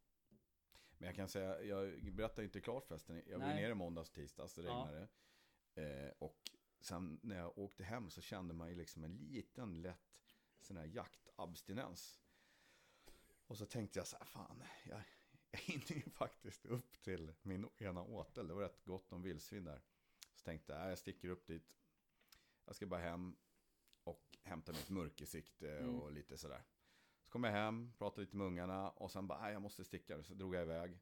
Men 0.98 1.06
jag 1.08 1.16
kan 1.16 1.30
säga, 1.30 1.64
jag 1.64 2.14
berättade 2.14 2.44
inte 2.44 2.62
klart 2.62 2.86
förresten. 2.86 3.22
Jag 3.28 3.40
var 3.40 3.48
Nej. 3.48 3.56
nere 3.62 3.72
i 3.72 3.76
måndags, 3.76 4.10
tisdags, 4.10 4.54
det 4.54 4.64
Ja. 4.64 4.70
regnade. 4.70 5.08
Eh, 5.76 6.12
och 6.20 6.38
sen 6.80 7.20
när 7.24 7.38
jag 7.38 7.58
åkte 7.58 7.84
hem 7.84 8.10
så 8.10 8.22
kände 8.22 8.54
man 8.54 8.70
ju 8.70 8.76
liksom 8.76 9.04
en 9.04 9.16
liten 9.16 9.82
lätt 9.82 10.36
sån 10.60 10.78
här 10.78 10.86
jaktabstinens. 10.86 12.20
Och 13.48 13.58
så 13.58 13.66
tänkte 13.66 14.00
jag 14.00 14.08
så 14.08 14.18
här, 14.18 14.26
fan, 14.26 14.64
jag, 14.86 15.02
jag 15.52 15.60
hinner 15.60 15.92
ju 15.94 16.02
faktiskt 16.12 16.66
upp 16.66 17.02
till 17.02 17.34
min 17.42 17.70
ena 17.78 18.04
åtel. 18.04 18.48
Det 18.48 18.54
var 18.54 18.62
rätt 18.62 18.84
gott 18.86 19.14
om 19.14 19.22
vildsvin 19.22 19.64
där. 19.64 19.82
Så 20.34 20.44
tänkte 20.44 20.74
jag, 20.74 20.80
"Nej, 20.80 20.90
jag 20.90 20.98
sticker 20.98 21.30
upp 21.30 21.48
dit. 21.48 21.74
Jag 22.66 22.76
ska 22.76 22.86
bara 22.86 23.00
hem 23.02 23.36
och 24.04 24.38
hämta 24.44 24.72
mitt 24.72 24.90
mörkersikte 24.90 25.78
Mm. 25.80 25.96
och 26.00 26.12
lite 26.12 26.38
sådär. 26.38 26.64
Så 27.22 27.30
kom 27.30 27.44
jag 27.44 27.52
hem, 27.52 27.94
pratade 27.98 28.22
lite 28.22 28.36
med 28.38 28.48
ungarna 28.48 28.90
och 28.90 29.12
sen 29.12 29.28
bara, 29.28 29.42
"Nej, 29.42 29.54
jag 29.54 29.62
måste 29.62 29.84
sticka. 29.86 30.24
Så 30.24 30.34
drog 30.34 30.56
jag 30.56 30.62
iväg. 30.64 31.00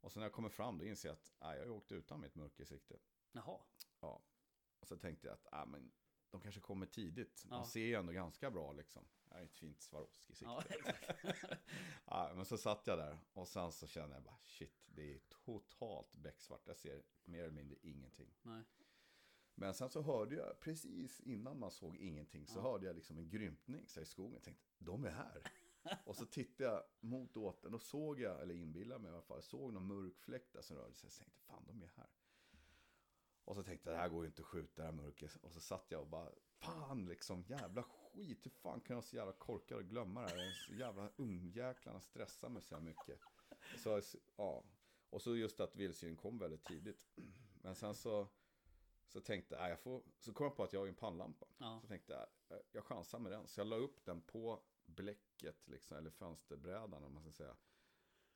Och 0.00 0.12
sen 0.12 0.20
när 0.20 0.24
jag 0.26 0.32
kommer 0.32 0.48
fram 0.48 0.78
då 0.78 0.84
inser 0.84 1.08
jag 1.08 1.14
att 1.14 1.34
jag 1.38 1.46
har 1.66 1.70
åkt 1.70 1.92
utan 1.92 2.20
mitt 2.20 2.34
mörkersikte. 2.34 2.98
Jaha. 3.32 3.60
Och 4.80 4.86
så 4.88 4.96
tänkte 4.96 5.26
jag 5.26 5.34
att 5.34 5.46
ah, 5.52 5.64
men, 5.66 5.92
de 6.30 6.40
kanske 6.40 6.60
kommer 6.60 6.86
tidigt. 6.86 7.44
De 7.48 7.54
Ja. 7.56 7.64
ser 7.66 7.80
ju 7.80 7.94
ändå 7.94 8.12
ganska 8.12 8.50
bra 8.50 8.72
liksom. 8.72 9.04
Är 9.30 9.42
ett 9.44 9.54
fint 9.54 9.82
Swarovski 9.82 10.34
sikte. 10.34 10.44
Ja. 11.22 11.32
Ja, 12.06 12.32
men 12.36 12.44
så 12.44 12.58
satt 12.58 12.86
jag 12.86 12.98
där 12.98 13.18
och 13.32 13.48
sen 13.48 13.72
så 13.72 13.86
kände 13.86 14.14
jag 14.16 14.22
bara 14.24 14.38
shit, 14.42 14.84
det 14.86 15.14
är 15.14 15.18
totalt 15.28 16.14
becksvart. 16.16 16.62
Jag 16.66 16.76
ser 16.76 17.02
mer 17.24 17.42
eller 17.42 17.52
mindre 17.54 17.76
ingenting. 17.82 18.34
Nej. 18.42 18.64
Men 19.54 19.74
sen 19.74 19.90
så 19.90 20.02
hörde 20.02 20.36
jag, 20.36 20.60
precis 20.60 21.20
innan 21.20 21.58
man 21.58 21.70
såg 21.70 21.96
ingenting, 21.96 22.46
så 22.46 22.58
Ja. 22.58 22.62
hörde 22.62 22.86
jag 22.86 22.96
liksom 22.96 23.18
en 23.18 23.28
grymtning 23.30 23.88
så 23.88 24.00
i 24.00 24.06
skogen. 24.06 24.32
Jag 24.34 24.42
tänkte, 24.42 24.64
de 24.78 25.04
är 25.04 25.10
här. 25.10 25.42
och 26.04 26.16
så 26.16 26.26
tittade 26.26 26.70
jag 26.70 26.82
mot 27.00 27.36
åten 27.36 27.74
och 27.74 27.82
såg 27.82 28.20
jag, 28.20 28.42
eller 28.42 28.54
inbillade 28.54 29.00
mig 29.02 29.10
i 29.10 29.14
alla 29.14 29.22
fall, 29.22 29.42
såg 29.42 29.72
någon 29.72 29.86
mörk 29.86 30.18
fläck 30.18 30.52
där 30.52 30.62
som 30.62 30.76
rörde 30.76 30.94
sig. 30.94 31.06
Jag 31.10 31.16
tänkte, 31.18 31.40
fan 31.40 31.64
de 31.66 31.82
är 31.82 31.92
här. 31.96 32.10
Och 33.44 33.56
så 33.56 33.62
tänkte 33.62 33.90
jag, 33.90 33.96
det 33.96 34.00
här 34.02 34.08
går 34.08 34.22
ju 34.24 34.28
inte 34.28 34.42
att 34.42 34.46
skjuta 34.48 34.82
det 34.82 34.88
här 34.88 34.92
mörkret. 34.92 35.36
Och 35.36 35.52
så 35.52 35.60
satt 35.60 35.86
jag 35.90 36.00
och 36.00 36.06
bara, 36.06 36.32
fan 36.58 37.06
liksom, 37.06 37.42
jävla 37.42 37.82
skit. 38.18 38.46
Hur 38.46 38.50
fan 38.50 38.80
kan 38.80 38.94
jag 38.94 38.96
vara 38.96 39.06
så 39.06 39.16
jävla 39.16 39.32
korkad 39.32 39.78
och 39.78 39.84
glömma 39.84 40.22
det 40.22 40.28
här? 40.28 40.52
Så 40.52 40.74
jävla 40.74 41.10
ungjäklarna 41.16 42.00
stressar 42.00 42.48
mig 42.48 42.62
så 42.62 42.74
här 42.74 42.82
mycket. 42.82 43.20
Så, 43.76 44.00
ja. 44.36 44.64
Och 45.10 45.22
så 45.22 45.36
just 45.36 45.60
att 45.60 45.76
vildsvin 45.76 46.16
kom 46.16 46.38
väldigt 46.38 46.64
tidigt. 46.64 47.06
Men 47.62 47.74
sen 47.74 47.94
så, 47.94 48.28
så 49.06 49.20
tänkte 49.20 49.54
jag, 49.54 49.70
jag 49.70 49.80
får, 49.80 50.02
så 50.18 50.32
kom 50.32 50.44
jag 50.44 50.56
på 50.56 50.64
att 50.64 50.72
jag 50.72 50.80
har 50.80 50.86
en 50.86 50.94
pannlampa. 50.94 51.46
Ja. 51.58 51.78
Så 51.80 51.86
tänkte 51.86 52.12
jag, 52.12 52.56
eh, 52.56 52.64
jag 52.72 52.84
chansar 52.84 53.18
med 53.18 53.32
den. 53.32 53.46
Så 53.46 53.60
jag 53.60 53.66
la 53.66 53.76
upp 53.76 54.04
den 54.04 54.20
på 54.20 54.62
bläcket, 54.86 55.68
liksom, 55.68 55.96
eller 55.96 56.10
fönsterbrädan 56.10 57.04
om 57.04 57.14
man 57.14 57.22
ska 57.22 57.32
säga. 57.32 57.56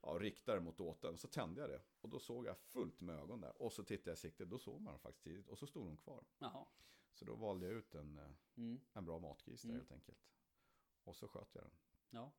Ja, 0.03 0.19
riktade 0.21 0.61
mot 0.61 0.81
åten. 0.81 1.17
Så 1.17 1.29
tände 1.29 1.61
jag 1.61 1.71
det. 1.71 1.83
Och 2.01 2.09
då 2.09 2.19
såg 2.19 2.47
jag 2.47 2.59
fullt 2.59 3.01
med 3.01 3.19
ögon 3.19 3.41
där. 3.41 3.63
Och 3.63 3.73
så 3.73 3.85
tittade 3.85 4.11
jag 4.11 4.17
i 4.17 4.21
sikte, 4.21 4.45
då 4.45 4.59
såg 4.59 4.81
man 4.81 4.93
den 4.93 5.01
faktiskt 5.01 5.25
tidigt. 5.25 5.49
Och 5.49 5.59
så 5.59 5.67
stod 5.67 5.87
hon 5.87 5.97
kvar. 5.97 6.25
Jaha. 6.39 6.67
Så 7.13 7.25
då 7.25 7.35
valde 7.35 7.67
jag 7.67 7.75
ut 7.75 7.95
en, 7.95 8.19
eh, 8.19 8.31
Mm. 8.57 8.81
en 8.93 9.05
bra 9.05 9.19
matgris 9.19 9.63
där 9.63 9.69
Mm. 9.69 9.81
helt 9.81 9.93
enkelt. 9.93 10.19
Och 11.05 11.17
så 11.17 11.29
sköt 11.29 11.55
jag 11.55 11.65
den. 11.65 11.73
Ja, 12.11 12.33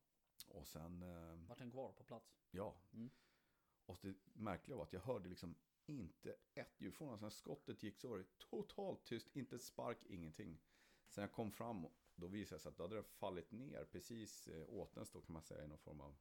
Och 0.48 0.66
sen, 0.66 1.02
eh, 1.02 1.34
vart 1.48 1.58
den 1.58 1.70
kvar 1.70 1.92
på 1.92 2.04
plats? 2.04 2.40
ja. 2.50 2.76
Mm. 2.92 3.10
Och 3.86 3.98
det 4.02 4.14
märkliga 4.32 4.76
var 4.76 4.84
att 4.84 4.92
jag 4.92 5.00
hörde 5.00 5.28
liksom 5.28 5.54
inte 5.86 6.36
ett 6.54 6.80
ljud 6.80 6.94
från. 6.94 7.18
Sen 7.18 7.30
skottet 7.30 7.82
gick 7.82 7.96
så 7.98 8.08
var 8.08 8.18
det 8.18 8.38
totalt 8.38 9.04
tyst, 9.04 9.36
inte 9.36 9.56
ett 9.56 9.62
spark, 9.62 9.98
ingenting. 10.06 10.58
Sen 11.08 11.22
jag 11.22 11.32
kom 11.32 11.52
fram, 11.52 11.86
då 12.14 12.26
visade 12.26 12.56
det 12.58 12.62
sig 12.62 12.68
att 12.70 12.76
då 12.76 12.82
hade 12.82 12.94
den 12.94 13.04
fallit 13.04 13.50
ner 13.50 13.84
precis 13.84 14.48
eh, 14.48 14.64
åtens 14.68 15.10
då 15.10 15.20
kan 15.20 15.32
man 15.32 15.42
säga 15.42 15.64
i 15.64 15.68
någon 15.68 15.78
form 15.78 16.00
av 16.00 16.16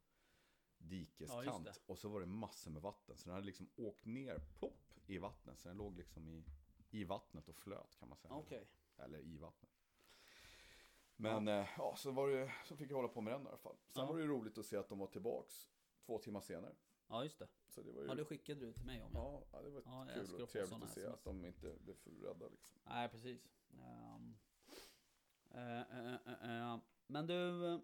dikeskant. 0.77 1.65
Ja, 1.67 1.73
och 1.85 1.99
så 1.99 2.09
var 2.09 2.19
det 2.19 2.25
massor 2.25 2.71
med 2.71 2.81
vatten. 2.81 3.17
Så 3.17 3.23
den 3.25 3.33
hade 3.33 3.45
liksom 3.45 3.69
åkt 3.75 4.05
ner, 4.05 4.39
plopp, 4.39 4.93
i 5.05 5.17
vattnet. 5.17 5.59
Så 5.59 5.67
den 5.67 5.77
låg 5.77 5.97
liksom 5.97 6.27
i, 6.29 6.43
i 6.93 7.03
vattnet 7.03 7.47
och 7.49 7.55
flöt 7.55 7.95
kan 7.99 8.09
man 8.09 8.17
säga. 8.17 8.33
Okej. 8.33 8.67
Eller 8.97 9.19
i 9.19 9.37
vattnet. 9.37 9.71
Men 11.15 11.47
ja, 11.47 11.67
ja 11.77 11.95
så, 11.97 12.11
var 12.11 12.29
det, 12.29 12.51
så 12.65 12.75
fick 12.75 12.91
jag 12.91 12.95
hålla 12.95 13.07
på 13.07 13.21
med 13.21 13.33
den 13.33 13.45
i 13.45 13.47
alla 13.47 13.57
fall. 13.57 13.75
Sen 13.89 14.01
Ja. 14.01 14.05
var 14.05 14.15
det 14.17 14.21
ju 14.23 14.27
roligt 14.29 14.57
att 14.57 14.65
se 14.65 14.77
att 14.77 14.89
de 14.89 14.99
var 14.99 15.07
tillbaks 15.07 15.69
två 16.05 16.17
timmar 16.19 16.41
senare. 16.41 16.75
Ja, 17.07 17.23
just 17.23 17.39
det. 17.39 17.47
Så 17.67 17.81
det 17.81 17.91
var 17.91 18.01
ju... 18.01 18.07
Ja, 18.07 18.15
det 18.15 18.25
skickade 18.25 18.59
du 18.59 18.73
till 18.73 18.85
mig 18.85 19.03
om. 19.03 19.11
Ja. 19.13 19.43
Ja, 19.51 19.61
det 19.61 19.69
var 19.69 19.81
Ja, 19.85 20.07
kul 20.13 20.41
och 20.41 20.49
trevligt 20.49 20.83
att 20.83 20.89
se 20.89 21.01
sms. 21.01 21.13
att 21.13 21.23
de 21.23 21.45
inte 21.45 21.75
blev 21.79 21.95
för 21.95 22.09
rädda 22.11 22.47
liksom. 22.47 22.79
Nej, 22.83 23.09
precis. 23.09 23.49
Eh, 25.51 25.81
eh, 25.81 26.15
eh, 26.25 26.71
eh. 26.73 26.77
Men 27.07 27.27
du, 27.27 27.67
eh, 27.73 27.79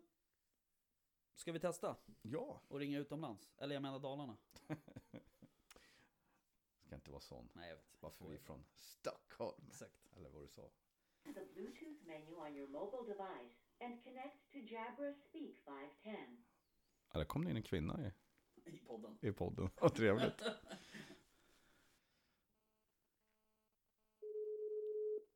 ska 1.35 1.51
vi 1.51 1.59
testa 1.59 1.95
Ja, 2.21 2.61
och 2.67 2.79
ringa 2.79 2.99
utomlands? 2.99 3.53
Eller 3.57 3.75
jag 3.75 3.81
menar 3.81 3.99
Dalarna. 3.99 4.37
ska 6.89 6.95
inte 6.95 7.11
vara 7.11 7.21
sån. 7.21 7.49
Nej, 7.53 7.69
jag 7.69 7.75
vet. 7.75 7.97
Varför 7.99 8.25
vi 8.25 8.35
är 8.35 8.39
från 8.39 8.65
Stockholm. 8.75 9.65
Exakt. 9.67 10.07
Eller 10.17 10.29
vad 10.29 10.41
du 10.43 10.47
sa. 10.47 10.69
the 11.23 11.45
Bluetooth 11.53 12.05
menu 12.05 12.35
on 12.35 12.55
your 12.55 12.67
mobile 12.67 13.13
device 13.13 13.55
and 13.79 14.03
connect 14.03 14.51
to 14.51 14.57
Jabra 14.57 15.13
Speak 15.13 15.57
510. 15.57 16.43
Ja, 17.11 17.19
där 17.19 17.25
kom 17.25 17.43
det 17.45 17.49
in 17.51 17.57
en 17.57 17.63
kvinna 17.63 18.07
i, 18.07 18.11
I 18.69 18.77
podden. 18.77 19.17
i 19.21 19.31
podden. 19.31 19.69
Vad 19.81 19.95
trevligt. 19.95 20.41
Ja, 20.41 20.53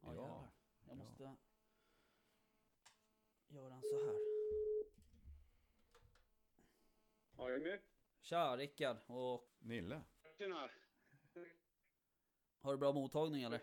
Ja. 0.02 0.50
Jag 0.86 0.92
ja. 0.92 0.96
måste 0.96 1.36
göra 3.48 3.74
en 3.76 3.82
så 3.82 4.06
här. 4.06 4.16
Ja, 7.38 7.50
jag 7.50 7.54
är 7.54 7.60
med. 7.63 7.80
Tja 8.22 8.58
Rickard, 8.58 8.98
och 9.08 9.50
Nille. 9.60 10.02
Tjena. 10.38 10.70
Har 12.63 12.71
du 12.71 12.78
bra 12.78 12.91
mottagning 12.91 13.43
eller? 13.43 13.60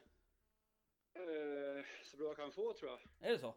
Eh, 1.14 1.84
så 2.04 2.16
bra 2.16 2.26
jag 2.26 2.36
kan 2.36 2.52
få 2.52 2.72
tror 2.72 2.90
jag. 2.90 3.00
Är 3.28 3.32
det 3.32 3.38
så? 3.38 3.54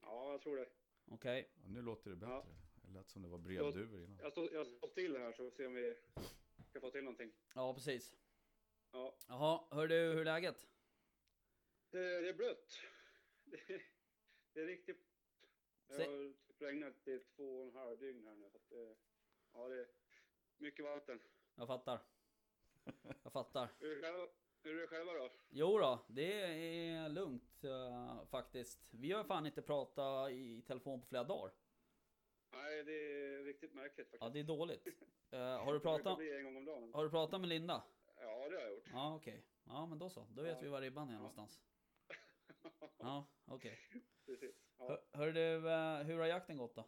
Ja, 0.00 0.30
jag 0.30 0.40
tror 0.42 0.56
det. 0.56 0.68
Okej. 1.10 1.50
Ja, 1.54 1.68
nu 1.68 1.82
låter 1.82 2.10
det 2.10 2.16
bättre. 2.16 2.32
Ja. 2.32 2.46
Det 2.74 2.92
lät 2.92 3.08
som 3.08 3.22
det 3.22 3.28
var 3.28 3.38
brevduvor 3.38 4.00
innan. 4.00 4.18
Jag 4.22 4.32
står, 4.32 4.52
jag 4.52 4.66
står 4.66 4.88
still 4.88 5.16
här 5.16 5.32
så 5.32 5.36
får 5.36 5.44
vi 5.44 5.50
se 5.50 5.66
om 5.66 5.74
vi 5.74 5.96
ska 6.70 6.80
få 6.80 6.90
till 6.90 7.04
någonting. 7.04 7.32
Ja, 7.54 7.74
precis. 7.74 8.14
Ja, 8.92 9.16
Jaha, 9.28 9.64
hör 9.70 9.88
du 9.88 9.94
hur 9.94 10.20
är 10.20 10.24
läget? 10.24 10.68
det, 11.90 12.20
det 12.20 12.28
är 12.28 12.34
blött. 12.34 12.80
Det, 13.44 13.60
det 14.52 14.60
är 14.60 14.66
riktigt... 14.66 15.02
Det 15.88 15.94
har 15.94 16.32
typ 16.46 16.62
regnat 16.62 17.08
i 17.08 17.18
två 17.18 17.60
och 17.60 17.66
en 17.66 17.76
halv 17.76 17.98
dygn 17.98 18.26
här 18.26 18.34
nu. 18.34 18.50
Så 18.50 18.56
att 18.56 18.68
det, 18.68 18.96
ja, 19.52 19.68
det 19.68 19.80
är 19.80 19.86
mycket 20.56 20.84
vatten. 20.84 21.20
Jag 21.54 21.66
fattar. 21.66 22.00
Jag 23.22 23.32
fattar. 23.32 23.68
Hur 24.66 24.76
är 24.76 24.80
det 24.80 24.86
själva, 24.86 25.12
då? 25.12 25.30
Jo 25.50 25.78
då, 25.78 26.04
det 26.08 26.42
är 26.42 27.08
lugnt 27.08 27.64
eh, 27.64 28.24
faktiskt. 28.24 28.94
Vi 28.94 29.12
har 29.12 29.24
fan 29.24 29.46
inte 29.46 29.62
pratat 29.62 30.30
i 30.30 30.62
telefon 30.62 31.00
på 31.00 31.06
flera 31.06 31.24
dagar. 31.24 31.52
Nej, 32.52 32.84
det 32.84 32.92
är 32.92 33.44
riktigt 33.44 33.74
märkligt 33.74 34.06
faktiskt. 34.06 34.22
Ja, 34.22 34.28
det 34.28 34.38
är 34.40 34.44
dåligt. 34.44 34.86
Eh, 35.30 35.64
har, 35.64 35.72
du 35.72 35.80
pratat, 35.80 36.18
har 36.94 37.04
du 37.04 37.10
pratat 37.10 37.40
med 37.40 37.48
Linda? 37.48 37.82
Ja, 38.16 38.48
det 38.48 38.56
har 38.56 38.62
jag 38.62 38.70
gjort. 38.72 38.88
Ja, 38.92 39.16
okej. 39.16 39.44
Ja, 39.64 39.86
men 39.86 39.98
då 39.98 40.10
så. 40.10 40.26
Då 40.30 40.42
vet 40.42 40.52
Ja. 40.56 40.60
vi 40.62 40.68
var 40.68 40.80
ribban 40.80 41.08
är 41.08 41.12
Ja. 41.12 41.18
någonstans. 41.18 41.60
Ja, 42.98 43.26
okej. 43.44 43.78
Precis. 44.26 44.56
Ja. 44.78 44.88
Hör, 44.88 45.04
hör 45.12 45.32
du, 45.32 45.70
eh, 45.70 46.06
hur 46.06 46.18
har 46.18 46.26
jakten 46.26 46.56
gått 46.56 46.74
då? 46.74 46.84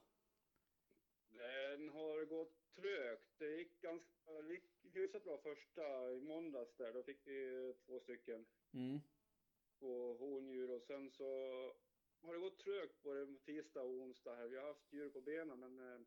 Den 1.29 1.89
har 1.89 2.25
gått 2.25 2.68
trögt. 2.83 3.39
Det 3.39 3.57
gick 3.57 3.81
ganska 3.81 4.33
det 4.43 4.53
gick 4.55 4.65
hyfsat 4.95 5.25
bra 5.25 5.39
första 5.39 6.13
i 6.13 6.21
måndags 6.21 6.77
där. 6.77 6.93
Då 6.93 7.03
fick 7.03 7.27
vi 7.27 7.75
två 7.87 8.01
stycken 8.01 8.47
Mm. 8.73 9.01
på 9.79 10.15
hondjur 10.21 10.71
och 10.71 10.83
sen 10.83 11.11
så 11.11 11.25
har 12.21 12.33
det 12.33 12.39
gått 12.41 12.59
trögt 12.59 13.03
både 13.03 13.39
tisdag 13.39 13.83
och 13.83 13.91
onsdag 13.91 14.35
här. 14.37 14.49
Vi 14.49 14.57
har 14.57 14.67
haft 14.67 14.93
djur 14.93 15.11
på 15.11 15.21
benen 15.21 15.61
men 15.61 15.79
eh, 15.79 16.01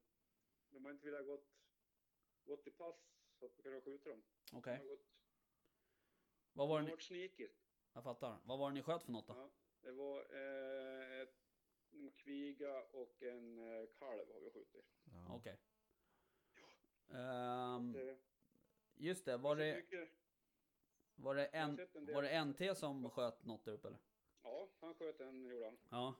de 0.69 0.85
har 0.85 0.91
inte 0.91 1.05
velat 1.05 1.25
gått, 1.25 1.49
gått 2.45 2.67
i 2.67 2.71
pass 2.71 2.95
så 3.39 3.45
att 3.45 3.59
vi 3.59 3.63
kan 3.63 3.81
skjuta 3.81 4.09
dem. 4.09 4.23
Okej. 4.53 4.77
Har 4.77 4.85
gått, 4.85 5.07
Vad 6.53 6.69
var 6.69 6.81
det 6.81 6.95
ni, 6.95 7.01
sneaky. 7.01 7.49
jag 7.93 8.03
fattar. 8.03 8.37
Vad 8.45 8.59
var 8.59 8.69
det 8.69 8.73
ni 8.73 8.81
sköt 8.83 9.03
för 9.03 9.11
något 9.11 9.27
då? 9.27 9.33
Ja, 9.33 9.51
det 9.81 9.91
var 9.91 10.19
eh, 10.35 11.21
ett, 11.21 11.35
en 11.91 12.11
kviga 12.11 12.83
och 12.83 13.23
en 13.23 13.57
eh, 13.57 13.87
kalv 13.99 14.31
har 14.33 14.39
vi 14.41 14.49
skjutit. 14.51 14.85
Ja. 15.11 15.35
Okej. 15.35 15.51
Ehm, 15.53 15.59
Det, 17.93 18.17
just 18.95 19.25
det, 19.25 19.37
var 19.37 19.55
det, 19.55 19.83
var 21.15 21.35
det, 21.35 21.45
en, 21.45 21.79
var 22.13 22.21
det 22.23 22.45
NT 22.45 22.77
som 22.77 23.09
sköt 23.09 23.45
något 23.45 23.65
där 23.65 23.71
uppe 23.73 23.87
eller? 23.87 23.99
Ja, 24.43 24.69
han 24.79 24.95
sköt 24.95 25.19
en 25.19 25.45
gjorde 25.45 25.65
han. 25.65 25.77
Ja. 25.89 26.15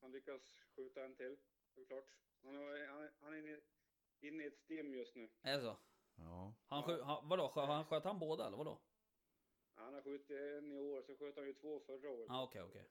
Han 0.00 0.12
lyckas 0.12 0.58
skjuta 0.76 1.04
en 1.04 1.14
till, 1.16 1.36
såklart. 1.74 2.04
Han, 2.42 2.54
han, 2.88 3.10
han 3.20 3.34
är 3.34 3.38
inne, 3.38 3.60
inne 4.20 4.44
i 4.44 4.46
ett 4.46 4.58
stim 4.58 4.94
just 4.94 5.14
nu. 5.14 5.30
Är 5.42 5.56
det 5.56 5.62
så? 5.62 5.76
Ja. 6.16 6.54
Han 6.66 6.82
skjut, 6.82 7.02
han, 7.04 7.28
vadå, 7.28 7.48
skö- 7.54 7.66
han 7.66 7.84
sköt 7.84 8.04
han 8.04 8.18
båda 8.18 8.46
eller 8.46 8.56
vadå? 8.56 8.80
Han 9.74 9.94
har 9.94 10.02
skjutit 10.02 10.30
en 10.30 10.72
i 10.72 10.78
år, 10.78 11.02
så 11.02 11.16
sköt 11.16 11.36
han 11.36 11.46
ju 11.46 11.54
två 11.54 11.80
förra 11.80 12.10
året. 12.10 12.26
Ja, 12.28 12.42
okej, 12.42 12.62
okej. 12.62 12.90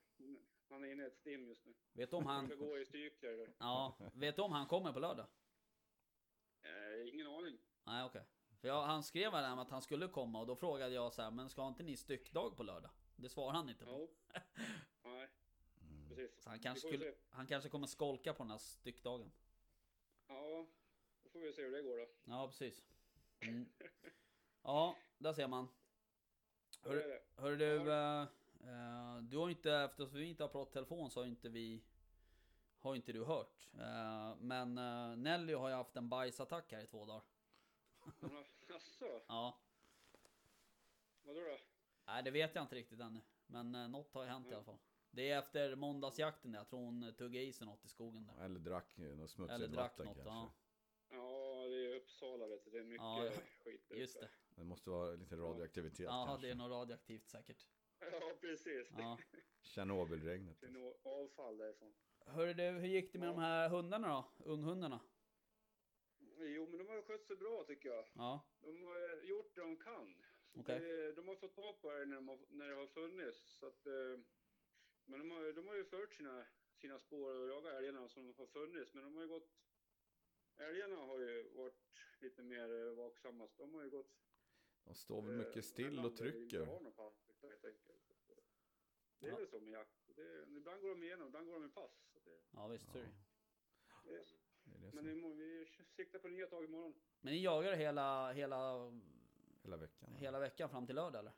Han 0.69 0.83
är 0.83 0.91
inne 0.91 1.03
i 1.03 1.07
ett 1.07 1.17
stim 1.17 1.47
just 1.47 1.65
nu. 1.65 1.73
Vet 1.93 2.09
du 2.09 2.15
om 2.15 2.25
Han 2.25 2.45
ska 2.47 2.55
han, 2.57 2.67
gå 2.67 2.77
i 2.79 2.85
stykler. 2.85 3.53
ja, 3.59 3.97
vet 4.13 4.35
du 4.35 4.41
om 4.41 4.51
han 4.51 4.67
kommer 4.67 4.93
på 4.93 4.99
lördag? 4.99 5.27
Eh, 6.63 7.13
ingen 7.13 7.27
aning. 7.27 7.57
Nej, 7.83 8.03
okej. 8.05 8.23
För 8.61 8.67
jag, 8.67 8.83
han 8.83 9.03
skrev 9.03 9.31
här 9.31 9.61
att 9.61 9.69
han 9.69 9.81
skulle 9.81 10.07
komma 10.07 10.39
och 10.39 10.47
då 10.47 10.55
frågade 10.55 10.93
jag 10.95 11.13
så 11.13 11.21
här, 11.21 11.31
men 11.31 11.49
ska 11.49 11.67
inte 11.67 11.83
ni 11.83 11.97
styckdag 11.97 12.57
på 12.57 12.63
lördag? 12.63 12.91
Det 13.15 13.29
svarar 13.29 13.53
han 13.53 13.69
inte 13.69 13.85
på. 13.85 13.91
Jo. 13.91 14.09
Nej, 15.03 15.29
Mm. 15.81 16.09
precis. 16.09 16.43
Så 16.43 16.49
han 16.49 16.59
kanske, 16.59 16.87
skulle, 16.87 17.13
han 17.29 17.47
kanske 17.47 17.69
kommer 17.69 17.87
skolka 17.87 18.33
på 18.33 18.43
den 18.43 18.51
här 18.51 18.57
styckdagen. 18.57 19.31
Ja, 20.27 20.67
då 21.23 21.29
får 21.29 21.39
vi 21.39 21.53
se 21.53 21.61
hur 21.61 21.71
det 21.71 21.81
går 21.81 21.97
då. 21.97 22.07
Ja, 22.23 22.47
precis. 22.47 22.83
Mm. 23.39 23.65
Ja, 24.63 24.95
där 25.17 25.33
ser 25.33 25.47
man. 25.47 25.67
Det? 26.83 27.21
Hör 27.35 27.55
du, 27.55 27.91
eh, 27.91 28.21
eh, 28.69 29.17
du 29.21 29.37
har 29.37 29.49
inte, 29.49 29.73
eftersom 29.73 30.13
vi 30.13 30.25
inte 30.25 30.43
har 30.43 30.47
pratat 30.49 30.73
telefon 30.73 31.11
så 31.11 31.19
har 31.19 31.27
inte 31.27 31.49
vi 31.49 31.83
har 32.81 32.95
inte 32.95 33.11
du 33.13 33.23
hört. 33.23 33.69
Eh, 33.73 34.35
men 34.39 34.77
eh, 34.77 35.17
Nelly 35.17 35.53
har 35.53 35.69
ju 35.69 35.75
haft 35.75 35.95
en 35.95 36.09
bajsattack 36.09 36.71
här 36.71 36.83
i 36.83 36.87
två 36.87 37.05
dagar. 37.05 37.23
Jaså, 38.69 39.21
Ja, 39.27 39.59
vadå 41.23 41.39
då? 41.39 41.57
nej 42.05 42.23
det 42.23 42.31
vet 42.31 42.55
jag 42.55 42.63
inte 42.63 42.75
riktigt 42.75 42.99
ännu. 42.99 43.21
Men 43.47 43.75
eh, 43.75 43.87
något 43.87 44.13
har 44.13 44.23
ju 44.23 44.29
hänt 44.29 44.45
i 44.45 44.47
Mm. 44.47 44.55
alla 44.57 44.65
fall. 44.65 44.77
Det 45.11 45.29
är 45.29 45.39
efter 45.39 45.75
måndagsjakten 45.75 46.51
där, 46.51 46.59
jag 46.59 46.67
tror 46.67 46.79
hon 46.79 47.13
tuggade 47.17 47.45
i 47.45 47.53
sig 47.53 47.67
något 47.67 47.85
i 47.85 47.87
skogen 47.87 48.25
där. 48.25 48.45
Eller 48.45 48.59
drack 48.59 48.97
något 48.97 49.29
smutsigt 49.31 49.55
Eller 49.55 49.67
drack 49.67 49.91
vatten 49.91 50.05
något, 50.05 50.15
kanske. 50.15 50.29
ja. 50.33 50.51
Ja, 51.09 51.67
det 51.67 51.85
är 51.91 51.95
Uppsala 51.95 52.47
vet 52.47 52.65
du. 52.65 52.71
Det 52.71 52.79
är 52.79 52.83
mycket 52.83 53.01
Ja, 53.03 53.25
ja. 53.25 53.31
skit 53.63 53.89
där 53.89 53.95
Just 53.95 54.15
uppe. 54.15 54.25
det. 54.25 54.31
Det 54.55 54.63
måste 54.63 54.89
vara 54.89 55.11
lite 55.11 55.35
radioaktivitet 55.35 55.99
Ja, 56.05 56.25
kanske. 56.27 56.47
det 56.47 56.51
är 56.51 56.55
något 56.55 56.71
radioaktivt 56.71 57.27
säkert. 57.29 57.67
Ja, 58.11 58.31
precis. 58.41 58.87
Ja. 58.97 59.17
Tjernobylregnet. 59.61 60.59
Det 60.61 60.67
är 60.67 60.71
nog 60.71 60.95
avfall 61.03 61.57
därifrån. 61.57 61.93
Hörru 62.31 62.53
du, 62.53 62.63
hur 62.63 62.87
gick 62.87 63.13
det 63.13 63.19
med 63.19 63.27
Ja. 63.27 63.31
de 63.33 63.39
här 63.39 63.69
hundarna 63.69 64.07
då? 64.07 64.43
Unghundarna? 64.51 64.99
Jo, 66.39 66.67
men 66.69 66.77
de 66.77 66.87
har 66.87 67.01
skött 67.01 67.25
sig 67.25 67.35
bra 67.35 67.63
tycker 67.63 67.89
jag. 67.89 68.05
Ja, 68.13 68.45
De 68.61 68.83
har 68.83 69.21
gjort 69.23 69.55
det 69.55 69.61
de 69.61 69.77
kan. 69.77 70.15
Okej. 70.53 70.79
det, 70.79 71.11
de 71.13 71.27
har 71.27 71.35
fått 71.35 71.55
tag 71.55 71.81
på 71.81 71.91
det 71.91 72.05
när, 72.05 72.15
de 72.15 72.27
har, 72.27 72.39
när 72.49 72.69
det 72.69 72.75
har 72.75 72.87
funnits. 72.87 73.37
Så 73.59 73.65
att, 73.67 73.85
eh, 73.85 74.19
men 75.05 75.19
de 75.19 75.31
har, 75.31 75.53
de 75.53 75.67
har 75.67 75.75
ju 75.75 75.85
fört 75.85 76.13
sina, 76.13 76.45
sina 76.75 76.99
spår 76.99 77.35
och 77.41 77.47
jagat 77.49 77.73
älgarna 77.73 78.07
som 78.07 78.33
har 78.37 78.45
funnits. 78.47 78.93
Men 78.93 79.03
de 79.03 79.15
har 79.15 79.21
ju 79.21 79.27
gått... 79.27 79.49
Älgarna 80.57 80.95
har 80.95 81.19
ju 81.19 81.49
varit 81.53 81.83
lite 82.19 82.43
mer 82.43 82.87
eh, 82.87 82.93
vaksamma. 82.93 83.49
De 83.57 83.73
har 83.73 83.83
ju 83.83 83.89
gått... 83.89 84.11
De 84.83 84.95
står 84.95 85.21
väl 85.21 85.39
eh, 85.39 85.45
mycket 85.47 85.65
still 85.65 85.99
och 86.05 86.15
trycker. 86.17 86.61
eh, 86.61 86.67
Det 89.19 89.27
är 89.27 89.31
Ja. 89.31 89.35
väl 89.37 89.47
så 89.47 89.59
med 89.59 89.71
jakt. 89.73 90.09
Det, 90.15 90.45
ibland 90.57 90.81
går 90.81 90.89
de 90.89 91.03
igenom, 91.03 91.27
ibland 91.27 91.47
går 91.47 91.53
de 91.53 91.65
i 91.65 91.69
pass. 91.69 92.10
Det, 92.23 92.41
ja 92.51 92.67
visst 92.67 92.93
det. 92.93 92.99
Ja, 92.99 93.95
det, 94.03 94.09
det 94.63 94.87
är 94.87 94.91
det 94.91 94.91
men 95.01 95.09
imorgon, 95.17 95.37
vi 95.37 95.65
siktar 95.95 96.19
på 96.19 96.27
nya 96.27 96.47
tag 96.47 96.63
imorgon. 96.63 96.93
Men 97.21 97.33
ni 97.33 97.43
jagar 97.43 97.75
hela, 97.75 98.31
hela, 98.33 98.91
hela 99.63 99.77
veckan. 99.77 100.15
hela 100.15 100.39
veckan 100.39 100.69
fram 100.69 100.85
till 100.85 100.95
lördag 100.95 101.19
eller? 101.19 101.33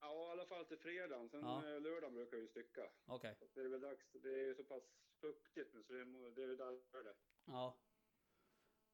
Ja, 0.00 0.28
i 0.28 0.30
alla 0.32 0.46
fall 0.46 0.64
till 0.64 0.78
fredagen. 0.78 1.28
Sen 1.28 1.40
Ja. 1.40 1.74
eh, 1.74 1.80
lördagen 1.80 2.14
brukar 2.14 2.36
vi 2.36 2.48
stycka. 2.48 2.90
Okej. 3.06 3.36
Att 3.40 3.54
det 3.54 3.60
är 3.60 3.68
väl 3.68 3.80
dags. 3.80 4.12
Det 4.12 4.28
är 4.28 4.44
ju 4.46 4.54
så 4.54 4.64
pass 4.64 4.82
fuktigt 5.20 5.74
nu 5.74 5.82
så 5.82 5.92
det, 5.92 6.04
det 6.30 6.42
är 6.42 6.46
väl 6.46 6.56
där 6.56 7.02
det. 7.04 7.14
Ja. 7.44 7.78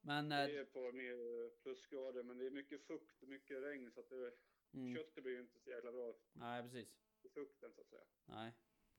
Men... 0.01 0.29
Det 0.29 0.37
Eh, 0.37 0.61
är 0.61 0.65
på 0.65 0.93
mer 0.93 1.51
plusgrader 1.63 2.23
men 2.23 2.39
det 2.39 2.47
är 2.47 2.51
mycket 2.51 2.87
fukt 2.87 3.23
och 3.23 3.29
mycket 3.29 3.63
regn 3.63 3.91
så 3.93 4.01
att 4.01 4.09
det, 4.09 4.35
mm, 4.75 4.97
köttet 4.97 5.23
blir 5.25 5.33
ju 5.33 5.41
inte 5.41 5.59
så 5.61 5.71
jäkla 5.71 5.93
bra 5.93 6.15
nej 6.33 6.63
precis. 6.63 6.89
i 7.23 7.29
fukten 7.29 7.73
så 7.75 7.81
att 7.81 7.89
säga. 7.89 8.05
Nej, 8.25 8.53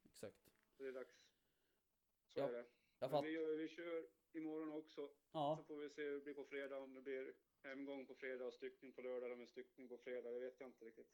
exakt. 0.05 0.37
Så 0.77 0.83
det 0.83 0.89
är 0.89 0.93
dags. 0.93 1.15
Så 2.33 2.39
Ja, 2.39 2.47
är 2.47 2.51
det. 2.53 2.65
Jag 2.99 3.11
fatt... 3.11 3.25
vi, 3.25 3.55
vi 3.57 3.67
kör 3.67 4.05
imorgon 4.31 4.71
också. 4.71 5.07
Så 5.07 5.13
Ja, 5.31 5.63
får 5.67 5.75
vi 5.77 5.89
se 5.89 6.01
hur 6.03 6.13
det 6.13 6.21
blir 6.21 6.33
på 6.33 6.45
fredag. 6.45 6.77
Om 6.79 6.93
det 6.93 7.01
blir 7.01 7.33
hemgång 7.63 8.05
på 8.05 8.15
fredag 8.15 8.45
och 8.45 8.53
styckning 8.53 8.93
på 8.93 9.01
lördag 9.01 9.23
eller 9.25 9.35
med 9.35 9.49
styckning 9.49 9.89
på 9.89 9.97
fredag. 9.97 10.31
Det 10.31 10.39
vet 10.39 10.59
jag 10.59 10.69
inte 10.69 10.85
riktigt. 10.85 11.07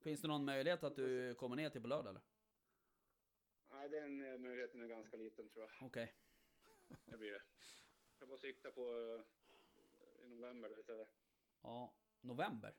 finns 0.00 0.20
det 0.22 0.28
någon 0.28 0.44
möjlighet 0.44 0.82
att 0.82 0.96
du 0.96 1.34
kommer 1.34 1.56
ner 1.56 1.70
till 1.70 1.82
på 1.82 1.88
lördag 1.88 2.10
eller? 2.10 2.22
Nej, 3.70 3.88
den 3.88 4.24
eh, 4.32 4.38
möjligheten 4.38 4.80
är 4.82 4.86
ganska 4.86 5.16
liten 5.16 5.48
tror 5.48 5.64
jag. 5.64 5.86
Okej. 5.86 6.14
Det 7.04 7.16
blir 7.16 7.32
det. 7.32 7.42
Jag 8.18 8.28
får 8.28 8.36
sikta 8.36 8.70
på 8.70 8.80
eh, 8.80 10.24
i 10.24 10.28
november 10.28 10.80
istället. 10.80 11.08
Ja, 11.62 11.94
november? 12.20 12.74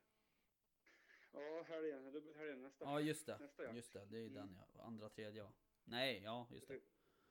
Ja, 1.32 1.62
helgen. 1.68 2.12
Dubbelhelgen 2.12 2.62
nästa. 2.62 2.86
Ja 2.86 3.02
just 3.02 3.26
det. 3.26 3.38
Nästa. 3.40 3.76
Just 3.76 3.94
det, 3.94 4.06
det 4.06 4.18
är 4.18 4.22
ju 4.22 4.28
Mm. 4.28 4.34
den 4.34 4.58
ja. 4.74 4.84
Andra, 4.84 5.10
tredje 5.10 5.42
ja. 5.42 5.54
Nej, 5.84 6.22
ja 6.24 6.48
just 6.52 6.68
det. 6.68 6.82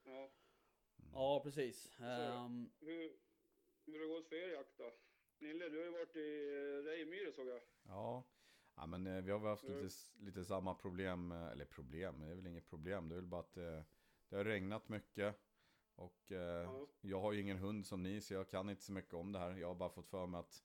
Ja. 0.04 0.30
Ja 1.12 1.40
precis. 1.44 1.90
det. 1.98 2.04
Ehm, 2.04 2.70
Hur, 2.80 3.12
hur 3.86 3.92
har 3.92 4.00
det 4.00 4.14
gått 4.14 4.28
för 4.28 4.36
er 4.36 4.52
jakt 4.52 4.78
då? 4.78 4.92
Nille, 5.38 5.68
du 5.68 5.78
har 5.78 5.84
ju 5.84 5.90
varit 5.90 6.16
i 6.16 6.48
eh, 6.48 6.84
Rejmyre 6.84 7.32
såg 7.32 7.48
jag. 7.48 7.60
Ja. 7.82 8.24
ja, 8.76 8.86
men 8.86 9.06
eh, 9.06 9.22
vi 9.22 9.30
har 9.30 9.38
väl 9.38 9.48
haft 9.48 9.68
lite, 9.68 9.88
lite 10.18 10.44
samma 10.44 10.74
problem, 10.74 11.32
eh, 11.32 11.48
eller 11.48 11.64
problem, 11.64 12.20
det 12.20 12.26
är 12.30 12.34
väl 12.34 12.46
inget 12.46 12.68
problem. 12.68 13.08
Det 13.08 13.14
är 13.14 13.20
väl 13.20 13.26
bara 13.26 13.40
att 13.40 13.56
eh, 13.56 13.82
det 14.28 14.36
har 14.36 14.44
regnat 14.44 14.88
mycket. 14.88 15.36
Och 15.94 16.32
eh, 16.32 16.38
Ja. 16.64 16.86
jag 17.00 17.20
har 17.20 17.32
ju 17.32 17.40
ingen 17.40 17.58
hund 17.58 17.86
som 17.86 18.02
ni, 18.02 18.20
så 18.20 18.34
jag 18.34 18.48
kan 18.48 18.70
inte 18.70 18.82
så 18.82 18.92
mycket 18.92 19.14
om 19.14 19.32
det 19.32 19.38
här. 19.38 19.56
Jag 19.56 19.68
har 19.68 19.74
bara 19.74 19.90
fått 19.90 20.08
för 20.08 20.26
mig 20.26 20.38
att 20.40 20.64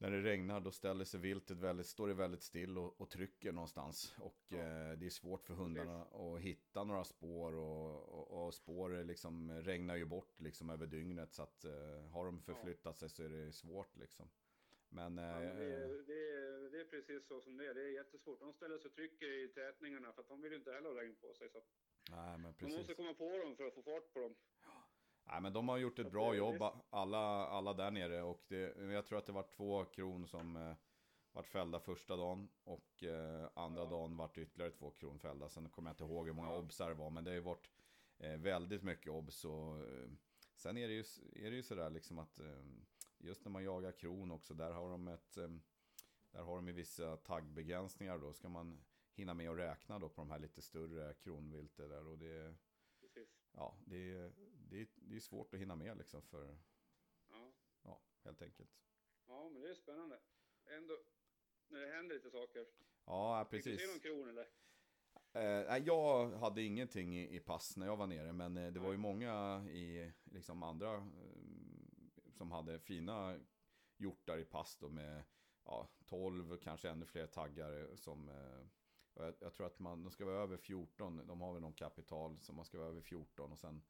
när 0.00 0.10
det 0.10 0.22
regnar 0.22 0.60
då 0.60 0.70
ställer 0.70 1.04
sig 1.04 1.20
viltet 1.20 1.56
väldigt, 1.56 1.86
står 1.86 2.08
det 2.08 2.14
väldigt 2.14 2.42
still 2.42 2.78
och, 2.78 3.00
och 3.00 3.10
trycker 3.10 3.52
någonstans. 3.52 4.14
Och 4.20 4.36
Ja. 4.48 4.56
eh, 4.58 4.98
det 4.98 5.06
är 5.06 5.10
svårt 5.10 5.46
för 5.46 5.54
hundarna 5.54 6.02
att 6.04 6.40
hitta 6.40 6.84
några 6.84 7.04
spår 7.04 7.52
och, 7.54 8.08
och, 8.08 8.46
och 8.46 8.54
spår 8.54 9.04
liksom 9.04 9.50
regnar 9.62 9.96
ju 9.96 10.04
bort 10.04 10.40
liksom 10.40 10.70
över 10.70 10.86
dygnet. 10.86 11.32
Så 11.34 11.42
att 11.42 11.64
eh, 11.64 12.10
har 12.12 12.24
de 12.24 12.42
förflyttat 12.42 12.98
sig 12.98 13.08
så 13.08 13.22
är 13.22 13.28
det 13.28 13.52
svårt 13.52 13.96
liksom. 13.96 14.28
Men, 14.88 15.18
Ja, 15.18 15.40
men 15.40 15.56
det, 15.56 15.64
eh, 15.64 15.82
är, 15.82 16.02
det, 16.06 16.30
är, 16.30 16.70
det 16.70 16.80
är 16.80 16.84
precis 16.84 17.26
så 17.26 17.40
som 17.40 17.56
det 17.56 17.66
är. 17.66 17.74
Det 17.74 17.82
är 17.82 17.88
jättesvårt. 17.88 18.40
De 18.40 18.52
ställer 18.52 18.78
sig 18.78 18.88
och 18.88 18.94
trycker 18.94 19.26
i 19.44 19.48
tätningarna 19.48 20.12
för 20.12 20.20
att 20.22 20.28
de 20.28 20.40
vill 20.42 20.52
ju 20.52 20.58
inte 20.58 20.72
heller 20.72 20.88
ha 20.90 21.00
regn 21.00 21.16
på 21.20 21.34
sig. 21.34 21.48
Så 21.50 21.58
nej 22.10 22.30
men 22.32 22.40
man 22.42 22.54
precis. 22.54 22.76
måste 22.76 22.94
komma 22.94 23.14
på 23.14 23.38
dem 23.38 23.56
för 23.56 23.66
att 23.66 23.74
få 23.74 23.82
fart 23.82 24.12
på 24.12 24.20
dem. 24.20 24.34
Nej 25.30 25.40
men 25.40 25.52
de 25.52 25.68
har 25.68 25.78
gjort 25.78 25.98
ett 25.98 26.12
bra 26.12 26.34
jobb, 26.34 26.62
alla, 26.90 27.18
alla 27.46 27.74
där 27.74 27.90
nere. 27.90 28.22
Och 28.22 28.44
det, 28.48 28.76
jag 28.92 29.06
tror 29.06 29.18
att 29.18 29.26
det 29.26 29.32
var 29.32 29.42
två 29.56 29.84
kron 29.84 30.26
som 30.26 30.56
eh, 30.56 30.74
vart 31.32 31.46
fällda 31.46 31.80
första 31.80 32.16
dagen. 32.16 32.48
Och 32.64 33.02
eh, 33.04 33.48
andra 33.54 33.82
Ja. 33.82 33.90
dagen 33.90 34.16
vart 34.16 34.38
ytterligare 34.38 34.70
två 34.72 34.90
kron 34.90 35.18
fällda. 35.18 35.48
Sen 35.48 35.68
kommer 35.70 35.90
jag 35.90 35.92
inte 35.94 36.04
ihåg 36.04 36.26
hur 36.26 36.34
många 36.34 36.52
obsar 36.56 36.88
det 36.88 36.94
var. 36.94 37.10
Men 37.10 37.24
det 37.24 37.30
har 37.30 37.34
ju 37.34 37.40
varit 37.40 37.70
eh, 38.18 38.36
väldigt 38.36 38.82
mycket 38.82 39.12
obs. 39.12 39.44
Och, 39.44 39.78
eh, 39.78 40.08
sen 40.54 40.76
är 40.76 40.88
det 40.88 40.94
ju, 40.94 41.04
är 41.46 41.50
det 41.50 41.56
ju 41.56 41.62
sådär 41.62 41.90
liksom 41.90 42.18
att 42.18 42.38
eh, 42.38 42.64
just 43.18 43.44
när 43.44 43.52
man 43.52 43.64
jagar 43.64 43.92
kron 43.92 44.30
också. 44.30 44.54
Där 44.54 44.70
har 44.70 44.90
de 44.90 45.08
ett... 45.08 45.36
Eh, 45.36 45.48
där 46.32 46.42
har 46.42 46.56
de 46.56 46.66
ju 46.68 46.72
vissa 46.72 47.16
taggbegränsningar 47.16 48.18
då. 48.18 48.32
Ska 48.32 48.48
man 48.48 48.84
hinna 49.14 49.34
med 49.34 49.50
att 49.50 49.58
räkna 49.58 49.98
då 49.98 50.08
på 50.08 50.20
de 50.20 50.30
här 50.30 50.38
lite 50.38 50.62
större 50.62 51.14
kronviltet 51.14 51.88
där. 51.90 52.06
Och 52.06 52.18
det. 52.18 52.54
Ja, 53.52 53.76
det, 53.86 53.96
är- 54.12 54.32
det, 54.68 54.80
är- 54.80 54.88
det 54.94 55.16
är 55.16 55.20
svårt 55.20 55.54
att 55.54 55.60
hinna 55.60 55.76
med 55.76 55.96
liksom 55.98 56.22
för, 56.22 56.58
Ja. 57.28 57.52
ja, 57.82 58.00
helt 58.24 58.42
enkelt. 58.42 58.70
ja, 59.26 59.48
men 59.48 59.62
det 59.62 59.70
är 59.70 59.74
spännande. 59.74 60.20
Ändå 60.66 60.98
när 61.68 61.80
det 61.80 61.94
händer 61.94 62.14
lite 62.14 62.30
saker. 62.30 62.66
Ja, 63.04 63.44
Fick 63.50 63.64
du 63.64 63.70
se 63.70 63.76
precis. 63.76 63.90
någon 63.90 64.00
kron 64.00 64.28
eller? 64.28 64.46
Eh, 65.32 65.76
jag 65.86 66.30
hade 66.30 66.62
ingenting 66.62 67.16
i, 67.18 67.36
i 67.36 67.40
pass 67.40 67.76
när 67.76 67.86
jag 67.86 67.96
var 67.96 68.06
nere, 68.06 68.32
men 68.32 68.56
eh, 68.56 68.72
det 68.72 68.80
var 68.80 68.90
ju 68.92 68.96
många 68.98 69.64
i 69.70 70.12
liksom 70.24 70.62
andra 70.62 70.94
eh, 70.94 71.02
som 72.32 72.50
hade 72.50 72.78
fina 72.80 73.40
hjortar 73.96 74.38
i 74.38 74.44
pass 74.44 74.76
då 74.76 74.88
med 74.88 75.24
ja, 75.64 75.88
12, 76.06 76.56
kanske 76.56 76.90
ännu 76.90 77.06
fler 77.06 77.26
taggar 77.26 77.96
som 77.96 78.28
eh, 78.28 78.66
och 79.20 79.26
jag, 79.26 79.34
jag 79.40 79.52
tror 79.54 79.66
att 79.66 79.78
man, 79.78 80.02
de 80.02 80.10
ska 80.10 80.24
vara 80.24 80.42
över 80.42 80.56
14, 80.56 81.26
de 81.26 81.40
har 81.40 81.52
väl 81.52 81.62
någon 81.62 81.72
kapital 81.72 82.38
så 82.40 82.52
man 82.52 82.64
ska 82.64 82.78
vara 82.78 82.88
över 82.88 83.00
14 83.00 83.52
och 83.52 83.58
sen 83.58 83.82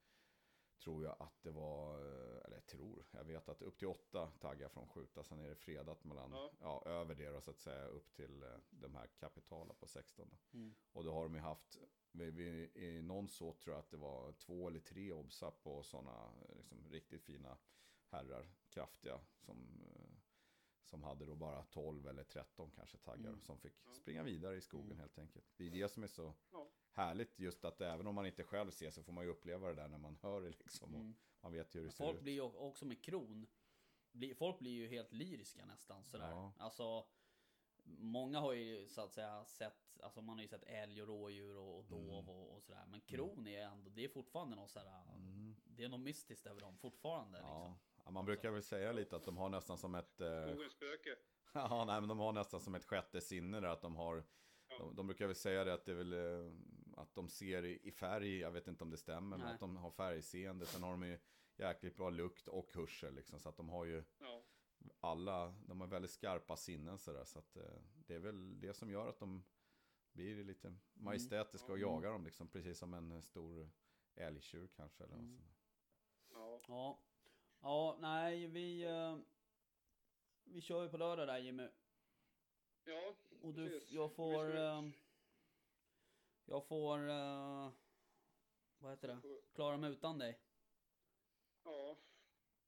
tror 0.85 1.05
jag 1.05 1.16
att 1.18 1.43
det 1.43 1.51
var, 1.51 1.95
eh, 1.95 2.45
eller 2.45 2.57
jag 2.57 2.66
tror, 2.66 3.05
jag 3.11 3.24
vet 3.24 3.49
att 3.49 3.62
upp 3.62 3.78
till 3.78 3.89
åtta 3.89 4.31
taggar 4.41 4.68
från 4.68 4.89
skjuta, 4.89 5.24
sen 5.24 5.41
är 5.41 5.49
det 5.49 5.57
fredat 5.57 6.05
mellan, 6.05 6.31
Ja. 6.33 6.53
ja, 6.61 6.83
över 6.87 7.14
det 7.14 7.31
då 7.31 7.41
så 7.41 7.51
att 7.51 7.59
säga 7.59 7.87
upp 7.87 8.12
till 8.12 8.43
eh, 8.43 8.59
de 8.70 8.95
här 8.95 9.07
kapitala 9.07 9.74
på 9.74 9.87
16. 9.87 10.28
Då. 10.31 10.59
mm. 10.59 10.74
Och 10.93 11.05
då 11.05 11.12
har 11.12 11.22
de 11.22 11.35
ju 11.35 11.41
haft, 11.41 11.78
vi, 12.12 12.31
vi, 12.31 12.70
i 12.74 13.03
någon 13.03 13.28
så 13.28 13.53
tror 13.53 13.74
jag 13.74 13.81
att 13.81 13.91
det 13.91 13.97
var 13.97 14.33
två 14.33 14.68
eller 14.68 14.81
tre 14.81 15.12
obsar 15.12 15.51
på 15.51 15.83
sådana 15.83 16.33
liksom, 16.57 16.89
riktigt 16.91 17.24
fina 17.24 17.59
herrar, 18.07 18.51
kraftiga, 18.68 19.20
som, 19.39 19.85
eh, 19.97 20.20
som 20.91 21.03
hade 21.03 21.26
då 21.26 21.34
bara 21.34 21.62
12 21.64 22.07
eller 22.07 22.24
13 22.24 22.70
kanske 22.70 22.99
taggar, 22.99 23.28
Mm. 23.28 23.41
som 23.41 23.59
fick 23.59 23.72
springa 23.93 24.22
vidare 24.22 24.57
i 24.57 24.61
skogen 24.61 24.86
Mm. 24.86 24.99
helt 24.99 25.18
enkelt. 25.18 25.47
Det 25.57 25.66
är 25.66 25.70
det 25.70 25.88
som 25.88 26.03
är 26.03 26.07
så 26.07 26.34
Ja. 26.53 26.68
härligt, 26.93 27.38
just 27.38 27.64
att 27.64 27.80
även 27.80 28.07
om 28.07 28.14
man 28.14 28.26
inte 28.26 28.45
själv 28.45 28.70
ser 28.70 28.91
så 28.91 29.03
får 29.03 29.12
man 29.12 29.24
ju 29.24 29.30
uppleva 29.30 29.68
det 29.68 29.74
där 29.74 29.88
när 29.88 29.99
man 29.99 30.16
hör 30.22 30.41
det 30.41 30.51
liksom. 30.51 30.95
Och 30.95 31.01
Mm. 31.01 31.14
man 31.41 31.53
vet 31.53 31.74
ju 31.74 31.80
hur 31.80 31.86
det 31.86 31.93
ser 31.93 32.05
Folk 32.05 32.16
ut. 32.16 32.22
blir 32.22 32.32
ju 32.32 32.41
också 32.41 32.86
med 32.86 33.05
kron. 33.05 33.47
Folk 34.36 34.59
blir 34.59 34.70
ju 34.72 34.88
helt 34.88 35.12
lyriska 35.12 35.66
nästan 35.66 36.05
sådär. 36.05 36.30
Ja. 36.30 36.53
Alltså. 36.59 37.07
Många 37.84 38.41
har 38.41 38.53
ju 38.53 38.88
så 38.88 39.01
att 39.01 39.12
säga 39.12 39.45
sett, 39.45 40.01
alltså 40.01 40.22
man 40.22 40.36
har 40.36 40.43
ju 40.43 40.49
sett 40.49 40.62
älg 40.64 41.03
och 41.03 41.09
rådjur 41.09 41.57
och, 41.57 41.78
och 41.78 41.84
dov 41.84 42.01
Mm. 42.18 42.28
och, 42.28 42.57
och 42.57 42.62
sådär. 42.62 42.84
Men 42.91 43.01
kron 43.01 43.47
är 43.47 43.61
ändå, 43.62 43.91
det 43.91 44.05
är 44.05 44.09
fortfarande 44.09 44.57
något 44.57 44.70
sådär, 44.70 45.03
Mm. 45.14 45.57
det 45.64 45.84
är 45.84 45.88
något 45.88 46.01
mystiskt 46.01 46.47
över 46.47 46.61
dem 46.61 46.78
fortfarande 46.78 47.38
Ja. 47.38 47.45
liksom. 47.45 47.78
Ja, 48.11 48.14
man 48.14 48.24
brukar 48.24 48.50
väl 48.50 48.62
säga 48.62 48.92
lite 48.92 49.16
att 49.16 49.24
de 49.24 49.36
har 49.36 49.48
nästan 49.48 49.78
som 49.78 49.94
ett... 49.94 50.20
Eh, 50.20 50.46
spöke. 50.70 51.16
Ja, 51.54 51.84
nej, 51.84 52.00
men 52.00 52.08
de 52.08 52.18
har 52.18 52.32
nästan 52.32 52.61
som 52.61 52.74
ett 52.74 52.84
sjätte 52.84 53.20
sinne 53.20 53.61
där 53.61 53.68
att 53.68 53.82
de 53.82 53.96
har 53.96 54.24
Ja. 54.68 54.78
de, 54.78 54.94
de 54.96 55.06
brukar 55.06 55.26
väl 55.26 55.34
säga 55.36 55.64
det 55.64 55.74
att 55.74 55.84
det 55.84 55.92
är 55.92 55.96
väl 55.96 56.12
eh, 56.12 56.52
att 56.96 57.14
de 57.14 57.28
ser 57.28 57.64
i, 57.64 57.80
i 57.82 57.92
färg, 57.92 58.38
jag 58.38 58.50
vet 58.50 58.68
inte 58.68 58.84
om 58.84 58.90
det 58.90 58.96
stämmer, 58.96 59.36
men 59.36 59.40
Nej. 59.46 59.54
att 59.54 59.61
de 59.61 59.76
har 59.76 59.90
färgseende. 59.90 60.66
Sen 60.66 60.82
har 60.82 60.90
de 60.90 61.02
ju 61.02 61.18
jäkligt 61.56 61.96
bra 61.96 62.11
lukt 62.11 62.48
och 62.48 62.72
hörsel 62.74 63.14
liksom, 63.14 63.40
så 63.40 63.48
att 63.48 63.56
de 63.56 63.68
har 63.68 63.84
ju 63.84 64.04
Ja. 64.18 64.42
alla, 65.00 65.54
de 65.66 65.80
har 65.80 65.88
väldigt 65.88 66.11
skarpa 66.11 66.56
sinnen 66.56 66.98
sådär. 66.98 67.24
Så 67.24 67.38
att 67.38 67.56
eh, 67.56 67.62
det 67.94 68.14
är 68.14 68.18
väl 68.20 68.61
det 68.61 68.74
som 68.74 68.90
gör 68.90 69.08
att 69.08 69.18
de 69.18 69.44
blir 70.12 70.44
lite 70.44 70.74
majestätiska 70.92 71.72
och 71.72 71.78
Mm. 71.78 71.90
jagar 71.90 72.12
dem 72.12 72.24
liksom, 72.24 72.48
precis 72.48 72.78
som 72.78 72.94
en 72.94 73.22
stor 73.22 73.70
älgtjur 74.14 74.68
kanske. 74.76 75.04
Eller 75.04 75.16
något 75.16 75.22
Mm. 75.24 75.36
sånt. 75.36 75.56
Ja. 76.32 76.61
Ja. 76.68 76.98
Ja, 77.61 77.96
nej 78.00 78.46
vi... 78.46 78.82
eh, 78.84 79.18
vi 80.44 80.61
kör 80.61 80.82
ju 80.82 80.88
på 80.88 80.96
lördag 80.96 81.26
där 81.28 81.38
Jimmy. 81.38 81.68
Ja. 82.84 83.14
Och 83.42 83.54
du, 83.54 83.68
precis. 83.70 83.90
jag 83.92 84.14
får... 84.14 84.56
Eh, 84.56 84.82
Jag 86.44 86.66
får... 86.66 87.08
eh, 87.08 87.70
vad 88.78 88.90
heter 88.90 89.08
det? 89.08 89.20
Klara 89.54 89.76
mig 89.76 89.90
utan 89.90 90.18
dig. 90.18 90.40
Ja, 91.64 91.96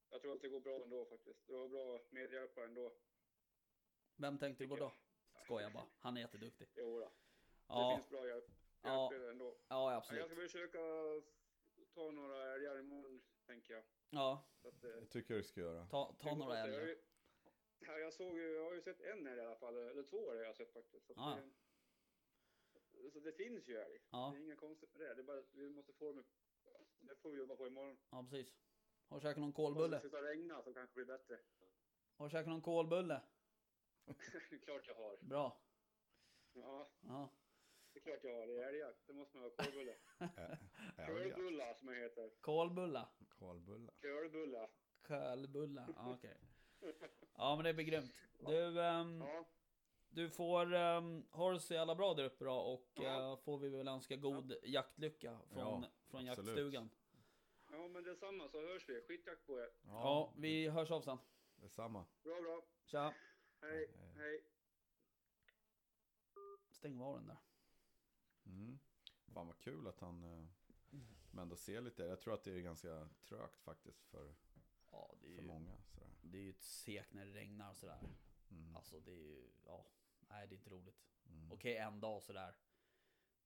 jag 0.09 0.21
tror 0.21 0.33
att 0.35 0.41
det 0.41 0.47
går 0.49 0.59
bra 0.59 0.83
ändå 0.83 1.05
faktiskt. 1.05 1.47
Du 1.47 1.53
har 1.55 1.67
bra 1.69 1.99
medhjälpare 2.09 2.65
ändå. 2.65 2.93
Vem 4.15 4.37
tänkte 4.37 4.63
du 4.63 4.67
på 4.67 4.75
då? 4.75 4.91
Skojar 5.43 5.69
bara. 5.69 5.85
Han 5.99 6.17
är 6.17 6.21
jätteduktig. 6.21 6.67
Jo 6.75 6.99
då. 6.99 7.05
Det 7.05 7.11
Ja, 7.67 7.97
finns 7.97 8.09
bra 8.09 8.27
hjälp. 8.27 8.45
Ja. 8.81 9.13
ändå. 9.13 9.45
ja 9.45 9.91
Ja, 9.91 9.95
absolut. 9.97 10.19
Jag 10.21 10.29
ska 10.29 10.35
försöka 10.35 10.79
ta 11.93 12.11
några 12.11 12.53
älgar 12.55 12.79
imorgon, 12.79 13.21
tänker 13.45 13.73
jag. 13.73 13.83
Ja, 14.09 14.43
Så 14.61 14.67
att, 14.67 14.83
eh, 14.83 14.89
Det 14.89 15.05
tycker 15.05 15.33
jag 15.33 15.43
du 15.43 15.47
ska 15.47 15.61
göra. 15.61 15.85
ta, 15.87 16.15
ta 16.19 16.35
några. 16.35 16.55
Jag 16.57 16.61
har 16.61 16.67
älgar. 16.67 16.87
ju- 16.87 17.01
Ja, 17.79 17.99
jag 17.99 18.13
såg 18.13 18.37
ju, 18.37 18.53
jag 18.55 18.63
har 18.63 18.73
ju 18.73 18.81
sett 18.81 19.01
en 19.01 19.27
älg 19.27 19.37
i 19.41 19.45
alla 19.45 19.55
fall, 19.55 19.77
eller 19.77 20.03
två 20.03 20.29
har 20.29 20.35
jag 20.35 20.55
sett 20.55 20.73
faktiskt. 20.73 21.05
Så, 21.07 21.11
att 21.13 21.19
Ah. 21.19 21.39
det, 22.93 23.11
så 23.11 23.19
det 23.19 23.31
finns 23.33 23.67
ju 23.67 23.77
älg. 23.77 23.99
Ja. 24.11 24.31
Det 24.33 24.39
är 24.39 24.43
inga 24.43 24.55
konstigt 24.55 24.93
med 24.93 25.01
det. 25.01 25.13
Det 25.13 25.21
är 25.21 25.23
bara 25.23 25.39
att 25.39 25.53
vi 25.53 25.69
måste 25.69 25.93
få 25.93 26.13
dem, 26.13 26.23
det 26.99 27.15
får 27.15 27.31
vi 27.31 27.37
jobba 27.37 27.55
på 27.55 27.67
imorgon. 27.67 27.97
Ja, 28.09 28.27
precis. 28.29 28.55
Har 29.09 29.17
du 29.17 29.21
käkat 29.21 29.37
någon 29.37 29.43
Om 29.43 29.49
det 29.51 29.55
kolbulle? 29.55 29.99
slutar 29.99 30.21
regna 30.23 30.61
så 30.63 30.73
kanske 30.73 30.99
det 30.99 31.05
blir 31.05 31.17
bättre. 31.17 31.39
Har 32.17 32.25
du 32.25 32.29
käkat 32.31 32.47
någon 32.49 32.61
kolbulle? 32.61 33.21
klart 34.65 34.87
jag 34.87 34.95
har. 34.95 35.17
Bra. 35.21 35.61
Ja, 36.53 36.89
Ja. 37.01 37.29
Det 37.93 37.99
är 37.99 38.03
klart 38.03 38.23
jag 38.23 38.39
har. 38.39 38.47
Det 38.47 38.63
är 38.63 38.67
älgjakt, 38.67 39.07
det 39.07 39.13
måste 39.13 39.37
man 39.37 39.43
ha. 39.43 39.49
Kolbulle. 39.65 39.95
Älgjakt. 40.97 41.35
Kölbulla 41.35 41.73
som 41.73 41.87
jag 41.87 41.95
heter. 41.95 42.31
Kolbulla. 42.41 43.09
Kolbulla. 43.39 43.91
Kölbulla. 44.01 44.69
Kölbulla. 45.07 45.87
Ja, 45.95 46.13
okej. 46.13 46.37
Ja, 47.37 47.55
men 47.55 47.65
det 47.65 47.73
blir 47.73 47.85
grymt. 47.85 48.11
Du, 48.39 48.81
ehm, 48.81 49.21
Ja, 49.21 49.45
du 50.09 50.29
får 50.29 50.73
um, 50.73 51.27
ha 51.31 51.51
det 51.51 51.59
så 51.59 51.73
jävla 51.73 51.95
bra 51.95 52.13
där 52.13 52.23
uppe 52.25 52.45
då 52.45 52.53
och 52.53 52.89
Ja. 52.93 53.31
eh, 53.31 53.37
får 53.37 53.57
vi 53.57 53.69
väl 53.69 53.87
önska 53.87 54.15
god 54.15 54.55
jaktlycka 54.63 55.39
från, 55.49 55.83
Ja, 55.83 55.89
från 56.07 56.25
jaktstugan. 56.25 56.89
ja 57.71 57.87
men 57.87 58.03
detsamma 58.03 58.49
så 58.49 58.61
hörs 58.61 58.89
vi. 58.89 59.01
Skitjakt 59.01 59.45
på 59.45 59.59
er. 59.59 59.69
Ja, 59.85 60.33
vi 60.37 60.69
hörs 60.69 60.91
av 60.91 61.01
sen. 61.01 61.17
Detsamma. 61.55 62.05
Bra, 62.23 62.41
bra. 62.41 62.61
Tja. 62.85 63.13
Hej, 63.61 63.71
Hej. 63.71 64.13
hej. 64.15 64.43
Stäng 66.71 67.01
av 67.01 67.15
den 67.15 67.27
där. 67.27 67.37
Mm. 68.45 68.79
Fan 69.33 69.47
vad 69.47 69.59
kul 69.59 69.87
att 69.87 69.99
han 69.99 70.23
eh, 70.23 70.45
men 71.33 71.43
ändå 71.43 71.55
ser 71.55 71.81
lite. 71.81 72.03
Jag 72.03 72.21
tror 72.21 72.33
att 72.33 72.43
det 72.43 72.51
är 72.51 72.59
ganska 72.59 73.09
trögt 73.23 73.61
faktiskt 73.61 74.05
för, 74.05 74.35
Ja, 74.91 75.15
för 75.19 75.27
ju, 75.27 75.41
många. 75.41 75.71
Sådär. 75.85 76.09
det 76.21 76.37
är 76.37 76.41
ju 76.41 76.49
ett 76.49 76.63
sek 76.63 77.13
när 77.13 77.25
det 77.25 77.33
regnar 77.33 77.69
och 77.69 77.77
sådär. 77.77 77.99
Mm. 78.51 78.75
Alltså 78.75 78.99
det 78.99 79.11
är 79.11 79.15
ju, 79.15 79.51
ja. 79.65 79.85
Nej, 80.19 80.47
det 80.47 80.55
är 80.55 80.57
inte 80.57 80.69
roligt. 80.69 81.03
Mm. 81.29 81.51
Okej, 81.51 81.77
en 81.77 81.99
dag 81.99 82.23
sådär. 82.23 82.55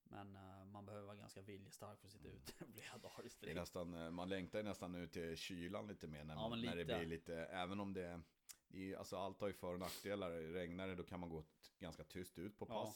Men 0.04 0.36
eh, 0.36 0.66
man 0.66 0.86
behöver 0.86 1.06
vara 1.06 1.16
ganska 1.16 1.42
viljestark 1.42 2.00
för 2.00 2.08
att 2.08 2.12
sitta 2.12 2.28
ute 2.30 2.54
flera 2.74 2.98
dagar 2.98 3.26
i 3.26 3.30
sträck. 3.30 3.56
nästan, 3.56 3.94
eh, 3.94 4.12
man 4.12 4.30
längtar 4.30 4.60
ju 4.60 4.64
nästan 4.64 4.96
ut 4.96 5.12
till 5.12 5.38
kylan 5.38 5.88
lite 5.88 6.08
mer 6.08 6.24
när, 6.24 6.36
Ja, 6.36 6.50
man, 6.50 6.62
när 6.62 6.76
det 6.76 6.86
blir 6.86 7.06
lite, 7.06 7.36
även 7.36 7.80
om 7.80 7.94
det, 7.94 8.22
är, 8.70 8.96
alltså 8.96 9.18
allt 9.18 9.42
har 9.42 9.48
ju 9.48 9.54
för 9.54 9.74
och 9.74 9.80
nackdelar. 9.80 10.32
Regnar 10.32 10.88
det 10.88 10.96
då 10.96 11.04
kan 11.04 11.20
man 11.20 11.30
gå 11.30 11.44
ganska 11.80 12.04
tyst 12.04 12.40
ut 12.40 12.58
på 12.58 12.66
Ja. 12.70 12.94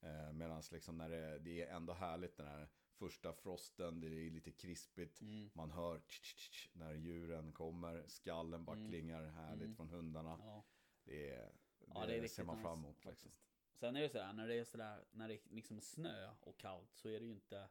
Eh, 0.00 0.32
Medan 0.32 0.62
liksom 0.72 0.98
när 0.98 1.08
det, 1.08 1.38
det 1.38 1.62
är 1.62 1.76
ändå 1.76 1.92
härligt 1.92 2.36
den 2.36 2.46
här 2.46 2.68
första 2.94 3.32
frosten, 3.32 4.00
det 4.00 4.06
är 4.06 4.30
lite 4.30 4.52
krispigt. 4.52 5.20
Mm. 5.20 5.50
Man 5.54 5.70
hör 5.70 5.98
tch, 5.98 6.20
tch, 6.22 6.50
tch, 6.50 6.68
när 6.72 6.94
djuren 6.94 7.52
kommer, 7.52 8.04
skallen 8.08 8.64
bara 8.64 8.76
Mm. 8.76 8.88
klingar 8.88 9.24
härligt 9.24 9.64
Mm. 9.64 9.76
från 9.76 9.88
hundarna. 9.88 10.38
Ja. 10.42 10.64
Det, 11.04 11.30
är, 11.30 11.52
det, 11.78 11.86
Ja, 11.94 12.06
det 12.06 12.16
är 12.18 12.28
ser 12.28 12.44
man 12.44 12.62
fram 12.62 12.78
emot. 12.78 13.04
Liksom. 13.04 13.30
Sen 13.74 13.96
är 13.96 14.00
det 14.00 14.08
sådär, 14.08 14.32
när 14.32 14.48
det 14.48 14.54
är 14.54 14.64
sådär, 14.64 15.04
när 15.10 15.28
det 15.28 15.34
är 15.34 15.40
liksom 15.54 15.80
snö 15.80 16.30
och 16.40 16.58
kallt 16.58 16.94
så 16.94 17.08
är 17.08 17.20
det 17.20 17.26
ju 17.26 17.32
inte 17.32 17.68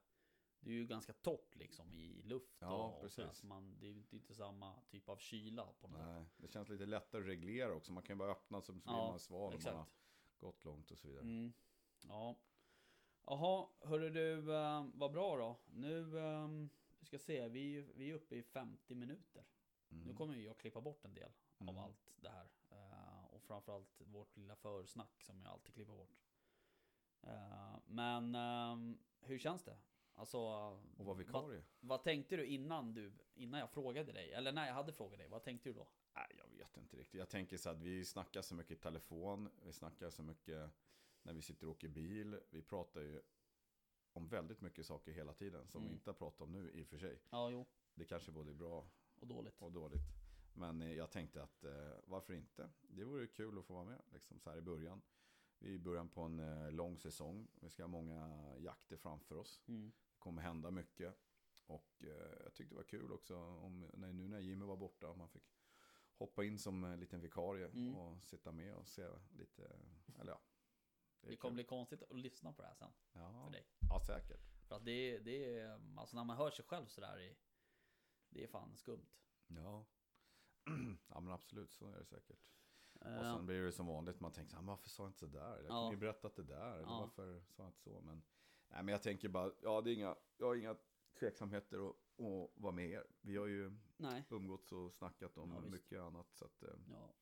Det 0.60 0.70
är 0.70 0.74
ju 0.74 0.88
ganska 0.88 1.14
torrt 1.14 1.56
liksom 1.56 1.94
i 1.94 2.22
luft 2.22 2.56
Ja, 2.60 2.88
och, 2.88 3.02
precis. 3.02 3.38
så 3.38 3.46
man, 3.46 3.80
Det 3.80 3.86
är 3.86 3.90
ju 3.92 4.04
inte, 4.12 4.34
samma 4.36 4.82
typ 4.90 5.10
av 5.10 5.18
kyla 5.18 5.66
på 5.80 5.88
något 5.88 5.98
sätt. 5.98 6.08
Nej, 6.08 6.26
det 6.38 6.48
känns 6.48 6.70
lite 6.70 6.86
lättare 6.86 7.22
att 7.22 7.28
reglera 7.28 7.74
också. 7.74 7.92
Man 7.92 8.04
kan 8.04 8.14
ju 8.16 8.18
bara 8.18 8.32
öppna 8.32 8.62
så 8.62 8.72
blir 8.74 8.84
Ja, 8.86 9.10
man 9.10 9.20
sval 9.20 9.54
om 9.54 9.60
man 9.64 9.76
har 9.76 9.86
gått 10.38 10.66
långt 10.66 10.92
och 10.92 10.98
så 10.98 11.08
vidare. 11.08 11.22
Mm. 11.24 11.54
Ja. 12.02 12.36
Jaha, 13.26 13.68
hörru 13.80 14.10
du, 14.10 14.36
uh, 14.52 14.86
vad 14.94 15.12
bra 15.12 15.38
då. 15.38 15.58
Nu, 15.66 16.16
um, 16.18 16.70
vi 17.00 17.06
ska 17.06 17.20
se, 17.20 17.48
vi, 17.48 17.82
vi 17.96 18.10
är 18.10 18.14
uppe 18.14 18.36
i 18.36 18.44
50 18.44 18.96
minuter. 18.96 19.44
Mm. 19.92 20.04
Nu 20.04 20.14
kommer 20.14 20.36
ju 20.36 20.44
jag 20.44 20.58
klippa 20.58 20.82
bort 20.82 21.06
en 21.06 21.14
del 21.14 21.32
Mm. 21.60 21.78
av 21.78 21.84
allt 21.84 22.14
det 22.16 22.30
här. 22.30 22.50
Eh, 22.70 23.26
och 23.26 23.44
framförallt 23.44 24.02
vårt 24.06 24.38
lilla 24.38 24.56
försnack 24.56 25.22
som 25.24 25.42
jag 25.44 25.52
alltid 25.52 25.74
klipper 25.74 25.94
bort. 25.94 26.18
Eh, 27.24 27.76
men 27.86 28.36
ehm, 28.36 28.98
hur 29.22 29.38
känns 29.40 29.64
det? 29.64 29.78
Alltså, 30.14 30.38
Och 30.98 31.06
vara 31.06 31.18
vikarie? 31.18 31.64
vad 31.80 32.04
tänkte 32.04 32.36
du 32.38 32.46
innan 32.46 32.94
du, 32.94 33.14
innan 33.34 33.60
jag 33.60 33.70
frågade 33.70 34.12
dig? 34.12 34.32
Eller 34.34 34.52
när 34.52 34.68
jag 34.68 34.74
hade 34.74 34.94
frågat 34.94 35.20
dig, 35.20 35.28
vad 35.28 35.44
tänkte 35.44 35.70
du 35.70 35.74
då? 35.74 35.88
Nej, 36.16 36.28
jag 36.38 36.48
vet 36.48 36.78
inte 36.78 36.98
riktigt. 36.98 37.20
Jag 37.20 37.30
tänker 37.30 37.58
så 37.58 37.70
att 37.70 37.82
vi 37.82 38.06
snackar 38.06 38.42
så 38.42 38.56
mycket 38.56 38.72
i 38.78 38.82
telefon. 38.82 39.50
Vi 39.64 39.74
snackar 39.74 40.10
så 40.10 40.24
mycket 40.24 40.72
när 41.28 41.34
vi 41.34 41.42
sitter 41.42 41.66
och 41.68 41.72
åker 41.72 41.88
bil. 41.88 42.40
Vi 42.50 42.62
pratar 42.62 43.02
ju 43.02 43.22
om 44.14 44.28
väldigt 44.28 44.62
mycket 44.62 44.86
saker 44.86 45.12
hela 45.12 45.34
tiden 45.34 45.68
som 45.68 45.82
Mm. 45.82 45.90
vi 45.90 45.96
inte 45.96 46.10
har 46.10 46.16
pratat 46.16 46.42
om 46.42 46.52
nu 46.52 46.72
i 46.72 46.84
och 46.84 46.88
för 46.88 46.98
sig. 46.98 47.20
Ja, 47.30 47.50
jo, 47.52 47.66
Det 47.96 48.06
kanske 48.06 48.32
både 48.32 48.52
är 48.52 48.56
bra 48.56 48.90
och 49.20 49.28
dåligt. 49.28 49.62
och 49.62 49.72
dåligt. 49.72 50.02
Men 50.54 50.82
eh, 50.82 50.94
jag 50.94 51.12
tänkte 51.12 51.44
att 51.44 51.64
eh, 51.64 51.92
varför 52.06 52.34
inte? 52.34 52.70
Det 52.82 53.04
vore 53.04 53.28
kul 53.28 53.58
att 53.60 53.66
få 53.66 53.74
vara 53.74 53.86
med 53.86 54.02
liksom 54.14 54.40
så 54.40 54.50
här 54.50 54.58
i 54.58 54.62
början. 54.62 55.02
Vi 55.60 55.70
är 55.70 55.74
i 55.74 55.80
början 55.80 56.10
på 56.10 56.22
en 56.22 56.40
eh, 56.40 56.72
lång 56.72 56.98
säsong. 56.98 57.48
Vi 57.62 57.70
ska 57.70 57.84
ha 57.84 57.88
många 57.88 58.56
jakter 58.60 58.98
framför 58.98 59.36
oss. 59.38 59.62
Mm. 59.68 59.92
Det 60.12 60.20
kommer 60.20 60.42
hända 60.42 60.72
mycket. 60.72 61.16
Och 61.66 61.94
eh, 62.04 62.44
jag 62.44 62.54
tyckte 62.54 62.74
det 62.74 62.78
var 62.78 62.84
kul 62.84 63.12
också 63.12 63.38
om, 63.38 63.86
när, 63.94 64.14
nu 64.14 64.28
när 64.28 64.40
Jimmy 64.40 64.66
var 64.66 64.78
borta. 64.78 65.14
Man 65.14 65.30
fick 65.30 65.44
hoppa 66.18 66.44
in 66.44 66.60
som 66.60 66.84
en 66.84 67.00
liten 67.00 67.22
vikarie 67.22 67.68
Mm. 67.68 67.96
och 67.96 68.24
sitta 68.24 68.52
med 68.52 68.76
och 68.76 68.88
se 68.88 69.08
lite. 69.38 69.64
Eller 70.20 70.32
ja. 70.32 70.42
Är 71.28 71.32
Det 71.32 71.38
kommer 71.38 71.54
bli 71.56 71.64
konstigt 71.64 72.04
att 72.04 72.20
lyssna 72.20 72.54
på 72.54 72.62
det 72.62 72.68
här 72.68 72.76
sen, 72.76 72.92
ja. 73.14 73.44
för 73.46 73.52
dig. 73.52 73.68
Ja, 73.90 74.00
säkert. 74.00 74.42
För 74.68 74.76
att 74.76 74.86
det, 74.86 75.20
det 75.20 75.58
är, 75.60 76.00
alltså 76.00 76.16
när 76.16 76.24
man 76.24 76.38
hör 76.38 76.52
sig 76.52 76.66
själv 76.66 76.86
sådär 76.86 77.20
i, 77.20 77.38
det 78.30 78.44
är 78.44 78.48
fan 78.48 78.76
skumt. 78.78 79.10
Ja. 79.48 79.86
ja, 81.08 81.20
men 81.20 81.32
absolut 81.34 81.72
så 81.72 81.88
är 81.88 82.00
det 82.00 82.06
säkert. 82.06 82.52
Och 83.00 83.06
Eh, 83.06 83.22
sen 83.22 83.46
blir 83.46 83.62
det 83.62 83.72
som 83.72 83.88
vanligt, 83.88 84.20
man 84.20 84.32
tänker 84.32 84.50
så 84.50 84.56
här, 84.56 84.62
"Men 84.62 84.68
varför 84.70 84.90
sa 84.90 85.04
jag 85.04 85.10
inte 85.10 85.20
sådär? 85.20 85.56
Jag 85.58 85.66
Ja. 85.66 85.70
kunde 85.82 85.96
ju 85.96 86.00
berättat 86.00 86.36
det 86.36 86.44
där, 86.44 86.74
eller 86.74 86.82
Ja. 86.88 87.00
varför 87.00 87.44
sa 87.50 87.64
jag 87.64 87.70
inte 87.70 87.80
så? 87.82 88.02
Men, 88.02 88.24
nej, 88.68 88.84
men 88.84 88.88
jag 88.88 89.04
tänker 89.04 89.30
bara, 89.30 89.52
ja 89.62 89.82
det 89.82 89.92
är 89.92 89.94
inga, 89.94 90.16
jag 90.38 90.48
har 90.48 90.56
inga 90.56 90.78
tveksamheter 91.20 91.90
att, 91.90 91.96
att 92.26 92.50
vara 92.56 92.72
med 92.74 92.90
er. 92.90 93.08
Vi 93.22 93.38
har 93.38 93.46
ju 93.46 93.78
nej, 93.98 94.24
umgåtts 94.30 94.72
och 94.72 94.94
snackat 94.94 95.38
om 95.38 95.52
Ja, 95.52 95.60
mycket 95.70 96.00
annat. 96.00 96.34
Så 96.34 96.46
att, 96.46 96.64
eh, 96.64 96.70
ja. 96.90 97.14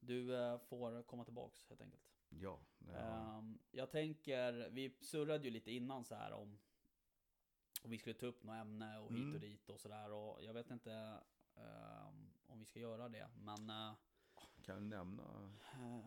Du 0.00 0.36
eh, 0.36 0.58
får 0.58 1.02
komma 1.02 1.24
tillbaks 1.24 1.68
helt 1.68 1.80
enkelt. 1.80 2.15
Ja, 2.28 2.60
ja. 2.78 2.92
Ehm, 2.94 3.58
jag 3.70 3.90
tänker, 3.90 4.68
vi 4.70 4.96
surrade 5.00 5.44
ju 5.44 5.50
lite 5.50 5.70
innan 5.70 6.04
så 6.04 6.14
här 6.14 6.32
om 6.32 6.58
om 7.82 7.90
vi 7.90 7.98
skulle 7.98 8.14
ta 8.14 8.26
upp 8.26 8.42
något 8.42 8.54
ämne 8.56 8.98
och 8.98 9.12
hit 9.12 9.20
Mm. 9.22 9.34
och 9.34 9.40
dit 9.40 9.70
och 9.70 9.80
sådär 9.80 10.10
och 10.12 10.44
jag 10.44 10.52
vet 10.54 10.70
inte 10.70 11.20
ehm, 11.56 12.30
om 12.46 12.58
vi 12.58 12.64
ska 12.64 12.78
göra 12.78 13.08
det 13.08 13.28
men 13.36 13.70
eh, 13.70 13.92
kan 14.62 14.76
du 14.82 14.96
nämna? 14.96 15.52
ehm, 15.72 16.02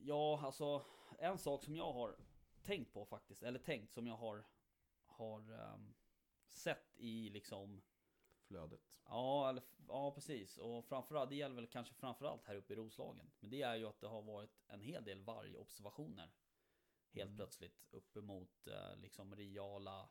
ja 0.00 0.40
alltså 0.42 0.84
en 1.18 1.38
sak 1.38 1.64
som 1.64 1.76
jag 1.76 1.92
har 1.92 2.16
tänkt 2.62 2.92
på 2.92 3.04
faktiskt 3.06 3.42
eller 3.42 3.58
tänkt 3.58 3.92
som 3.92 4.06
jag 4.06 4.16
har 4.16 4.44
har 5.04 5.72
sett 6.46 6.96
i 6.96 7.30
liksom 7.30 7.82
Flödet. 8.48 8.80
Ja, 9.04 9.48
eller, 9.48 9.62
ja 9.88 10.12
precis. 10.14 10.58
Och 10.58 10.84
framförallt, 10.84 11.30
det 11.30 11.36
gäller 11.36 11.54
väl 11.56 11.66
kanske 11.66 11.94
framförallt 11.94 12.44
här 12.46 12.54
uppe 12.56 12.72
i 12.72 12.76
Roslagen. 12.76 13.30
Men 13.40 13.50
det 13.50 13.62
är 13.62 13.76
ju 13.76 13.86
att 13.86 14.00
det 14.00 14.06
har 14.06 14.22
varit 14.22 14.64
en 14.66 14.80
hel 14.80 15.04
del 15.04 15.22
vargobservationer. 15.22 16.30
Helt 17.10 17.28
Mm. 17.28 17.36
plötsligt 17.36 17.86
uppemot 17.90 18.66
eh, 18.66 18.96
liksom 18.96 19.36
Riala, 19.36 20.08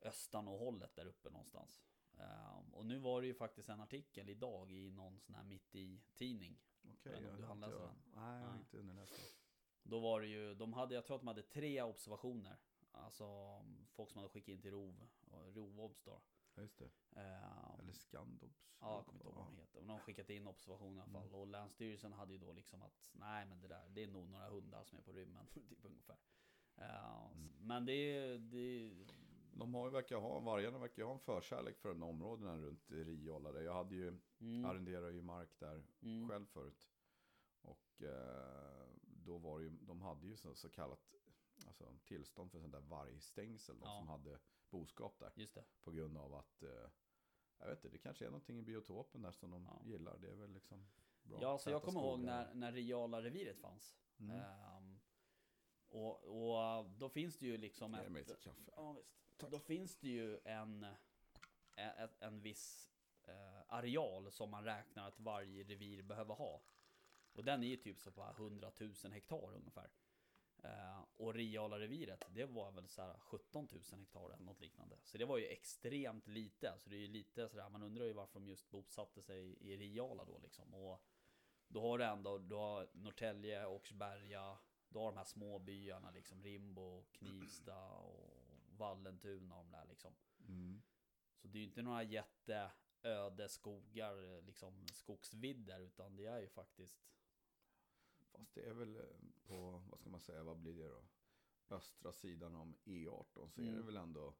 Östan 0.00 0.48
och 0.48 0.58
hållet 0.58 0.94
där 0.96 1.06
uppe 1.06 1.30
någonstans. 1.30 1.82
Ehm, 2.18 2.74
och 2.74 2.86
nu 2.86 2.98
var 2.98 3.20
det 3.20 3.26
ju 3.26 3.34
faktiskt 3.34 3.68
en 3.68 3.80
artikel 3.80 4.28
idag 4.28 4.70
i 4.72 4.90
någon 4.90 5.20
sån 5.20 5.34
här 5.34 5.44
mitt 5.44 5.74
i 5.74 6.02
tidning. 6.14 6.58
Okej, 6.92 7.16
om 7.16 7.24
jag 7.24 7.36
du 7.36 7.42
har 7.42 7.48
hann 7.48 7.60
läsa 7.60 7.78
den? 7.78 7.96
Nej, 8.14 8.40
jag 8.42 8.48
har 8.48 8.58
inte 8.58 8.76
underläst 8.78 9.12
den. 9.16 9.26
Då 9.82 10.00
var 10.00 10.20
det 10.20 10.26
ju, 10.26 10.54
de 10.54 10.72
hade, 10.72 10.94
jag 10.94 11.04
tror 11.06 11.16
att 11.16 11.20
de 11.22 11.28
hade 11.28 11.42
tre 11.42 11.82
observationer. 11.82 12.56
Alltså 12.90 13.24
folk 13.90 14.10
som 14.10 14.18
hade 14.18 14.28
skickat 14.28 14.48
in 14.48 14.62
till 14.62 14.70
Rov, 14.70 15.08
Rovobs 15.54 16.02
då. 16.04 16.20
Ja, 16.56 16.62
just 16.62 16.78
det. 16.78 16.90
Ehm, 17.20 17.80
Eller 17.80 17.92
Skandobs. 17.92 18.76
Ja, 18.80 18.94
jag 18.96 19.04
kommer 19.06 19.18
inte 19.18 19.26
ihåg 19.26 19.34
vad 19.36 19.46
de 19.46 19.56
heter. 19.58 19.80
Men 19.80 19.88
de 19.88 19.98
skickat 20.00 20.30
in 20.30 20.46
observationer 20.46 20.98
i 20.98 21.00
alla 21.02 21.12
fall. 21.12 21.22
Mm. 21.22 21.34
Och 21.34 21.46
Länsstyrelsen 21.46 22.12
hade 22.12 22.32
ju 22.32 22.38
då 22.38 22.52
liksom 22.52 22.82
att 22.82 23.10
nej 23.12 23.46
men 23.46 23.60
det 23.60 23.68
där, 23.68 23.88
det 23.88 24.02
är 24.02 24.06
nog 24.08 24.28
några 24.28 24.48
hundar 24.48 24.84
som 24.84 24.98
är 24.98 25.02
på 25.02 25.12
rymmen. 25.12 25.46
typ 25.68 25.84
ungefär. 25.84 26.16
Mm. 26.76 27.48
Men 27.60 27.84
det 27.86 27.92
är, 27.92 28.38
det 28.38 28.94
De 29.52 29.74
har 29.74 29.86
ju, 29.86 29.92
verkar 29.92 30.16
ha, 30.16 30.40
vargarna 30.40 30.78
verkar 30.78 31.02
ju 31.02 31.06
ha 31.06 31.12
en 31.14 31.20
förkärlek 31.20 31.78
för 31.78 31.88
de 31.88 32.02
områdena 32.02 32.56
runt 32.58 32.90
Riola. 32.90 33.52
där. 33.52 33.60
Jag 33.60 33.74
hade 33.74 33.94
ju, 33.94 34.20
mm, 34.40 34.64
arrenderar 34.64 35.10
ju 35.10 35.22
mark 35.22 35.50
där 35.58 35.84
mm, 36.02 36.28
själv 36.28 36.46
förut. 36.46 36.88
Och 37.62 38.02
eh, 38.02 38.86
då 39.02 39.38
var 39.38 39.58
det 39.58 39.64
ju, 39.64 39.70
de 39.70 40.00
hade 40.00 40.26
ju 40.26 40.36
så, 40.36 40.54
så 40.54 40.68
kallat 40.70 41.12
alltså, 41.66 41.98
tillstånd 42.04 42.50
för 42.52 42.60
sånt 42.60 42.72
där 42.72 42.80
vargstängsel. 42.80 43.78
De 43.78 43.84
Ja. 43.88 43.98
som 43.98 44.08
hade 44.08 44.38
boskap 44.70 45.18
där. 45.18 45.32
Just 45.36 45.54
det. 45.54 45.64
På 45.82 45.90
grund 45.90 46.18
av 46.18 46.34
att, 46.34 46.62
eh, 46.62 46.90
jag 47.58 47.66
vet 47.66 47.78
inte, 47.78 47.88
det 47.88 47.98
kanske 47.98 48.24
är 48.24 48.30
någonting 48.30 48.58
i 48.58 48.62
biotopen 48.62 49.22
där 49.22 49.32
som 49.32 49.50
de 49.50 49.64
Ja. 49.64 49.80
gillar. 49.84 50.18
Det 50.18 50.30
är 50.30 50.34
väl 50.34 50.52
liksom 50.52 50.88
bra. 51.22 51.38
Ja, 51.42 51.58
så 51.58 51.70
jag 51.70 51.82
kommer 51.82 52.00
ihåg 52.00 52.20
när, 52.20 52.54
när 52.54 52.72
Reala 52.72 53.22
reviret 53.22 53.58
fanns. 53.58 53.96
Mm. 54.18 54.36
Ehm, 54.40 55.00
och, 55.88 56.24
och 56.24 56.90
då 56.90 57.08
finns 57.08 57.38
det 57.38 57.46
ju 57.46 57.56
liksom 57.56 57.90
mig 57.90 58.06
ett... 58.06 58.12
lite 58.12 58.34
kaffe. 58.34 58.70
Ja, 58.76 58.92
visst. 58.92 59.50
Då 59.50 59.58
finns 59.60 59.96
det 59.96 60.08
ju 60.08 60.38
en, 60.44 60.86
en, 61.76 62.08
en 62.18 62.40
viss 62.40 62.90
eh, 63.22 63.62
areal 63.68 64.32
som 64.32 64.50
man 64.50 64.64
räknar 64.64 65.08
att 65.08 65.20
varje 65.20 65.64
revir 65.64 66.02
behöver 66.02 66.34
ha. 66.34 66.62
Och 67.32 67.44
den 67.44 67.62
är 67.62 67.66
ju 67.66 67.76
typ 67.76 68.00
så 68.00 68.10
på 68.10 68.30
100 68.30 68.72
000 68.80 69.12
hektar 69.12 69.54
ungefär. 69.54 69.90
Eh, 70.66 71.04
och 71.16 71.34
Riala 71.34 71.78
reviret, 71.78 72.24
det 72.28 72.44
var 72.44 72.72
väl 72.72 72.88
så 72.88 73.02
här 73.02 73.18
17 73.18 73.68
000 73.72 73.82
hektar 74.00 74.34
eller 74.34 74.44
något 74.44 74.60
liknande. 74.60 74.96
Så 75.02 75.18
det 75.18 75.24
var 75.24 75.38
ju 75.38 75.46
extremt 75.46 76.26
lite. 76.26 76.74
Så 76.78 76.90
det 76.90 76.96
är 76.96 77.00
ju 77.00 77.08
lite 77.08 77.48
sådär, 77.48 77.68
man 77.68 77.82
undrar 77.82 78.04
ju 78.04 78.12
varför 78.12 78.40
de 78.40 78.48
just 78.48 78.70
bosatte 78.70 79.22
sig 79.22 79.56
i 79.60 79.76
Riala 79.76 80.24
då 80.24 80.38
liksom. 80.38 80.74
Och 80.74 81.02
då 81.68 81.80
har 81.80 81.98
du 81.98 82.04
ändå, 82.04 82.38
du 82.38 82.54
har 82.54 82.88
Norrtälje, 82.92 83.66
Åkersberga, 83.66 84.58
du 84.88 84.98
har 84.98 85.06
de 85.06 85.16
här 85.16 85.24
små 85.24 85.58
byarna 85.58 86.10
liksom, 86.10 86.42
Rimbo, 86.42 87.04
Knivsta 87.12 87.88
och 87.88 88.46
Vallentuna 88.68 89.56
och 89.56 89.64
de 89.64 89.70
där 89.70 89.86
liksom. 89.88 90.14
Mm. 90.48 90.82
Så 91.36 91.48
det 91.48 91.58
är 91.58 91.60
ju 91.60 91.66
inte 91.66 91.82
några 91.82 92.02
jätteöde 92.02 93.48
skogar, 93.48 94.42
liksom 94.42 94.86
skogsvidder, 94.92 95.80
utan 95.80 96.16
det 96.16 96.26
är 96.26 96.40
ju 96.40 96.48
faktiskt 96.48 96.96
Fast 98.38 98.54
det 98.54 98.62
är 98.62 98.74
väl 98.74 98.96
eh, 98.96 99.02
på, 99.46 99.82
vad 99.90 99.98
ska 99.98 100.10
man 100.10 100.20
säga, 100.20 100.42
vad 100.42 100.56
blir 100.56 100.74
det 100.82 100.88
då? 100.88 101.02
Östra 101.70 102.12
sidan 102.12 102.54
om 102.56 102.76
E18 102.84 103.48
så 103.48 103.60
är 103.60 103.64
det 103.64 103.70
Mm. 103.70 103.86
väl 103.86 103.96
ändå, 103.96 104.34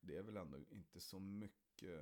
det 0.00 0.16
är 0.16 0.22
väl 0.22 0.36
ändå 0.36 0.58
inte 0.58 1.00
så 1.00 1.18
mycket, 1.20 2.00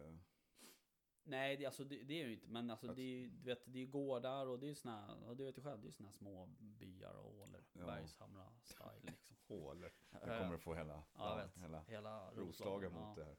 Nej, 1.27 1.57
det, 1.57 1.67
alltså, 1.67 1.85
det, 1.85 2.03
det 2.03 2.23
är 2.23 2.27
ju 2.27 2.33
inte, 2.35 2.47
men 2.49 2.71
alltså, 2.71 2.91
Att- 2.91 2.97
det 2.97 3.03
är 3.03 3.17
ju 3.19 3.29
du 3.31 3.45
vet, 3.45 3.63
det 3.67 3.79
är 3.83 3.87
gårdar 3.87 4.47
och 4.47 4.59
det 4.59 4.67
är 4.67 4.69
ju 4.69 4.75
såna, 4.75 5.07
här- 5.07 5.35
du 5.35 5.45
vet 5.45 5.59
ju 5.59 5.63
själv, 5.63 5.81
det 5.81 5.85
är 5.85 5.89
ju 5.89 5.93
såna 5.93 6.13
små 6.13 6.47
byar 6.59 7.15
och 7.15 7.33
hålor. 7.35 7.65
Ja. 7.73 7.87
Bergshamra 7.87 8.53
style 8.63 9.01
liksom. 9.03 9.37
hålor. 9.47 9.93
Jag 10.11 10.21
kommer 10.41 10.55
att 10.55 10.63
få 10.63 10.75
hela, 10.75 11.03
Ja, 11.15 11.35
vet. 11.37 11.57
hela 11.63 11.83
Hela 11.83 12.31
Roslagen 12.35 12.93
ja. 12.95 13.07
mot 13.09 13.17
det 13.17 13.25
här. 13.25 13.37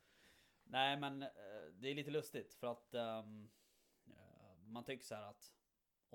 Nej, 0.63 0.97
men 0.99 1.21
eh, 1.21 1.29
det 1.73 1.87
är 1.89 1.95
lite 1.95 2.11
lustigt 2.11 2.53
för 2.53 2.67
att 2.67 2.93
eh, 2.93 3.25
man 4.65 4.83
tycker 4.83 5.03
så 5.05 5.15
här 5.15 5.23
att 5.23 5.53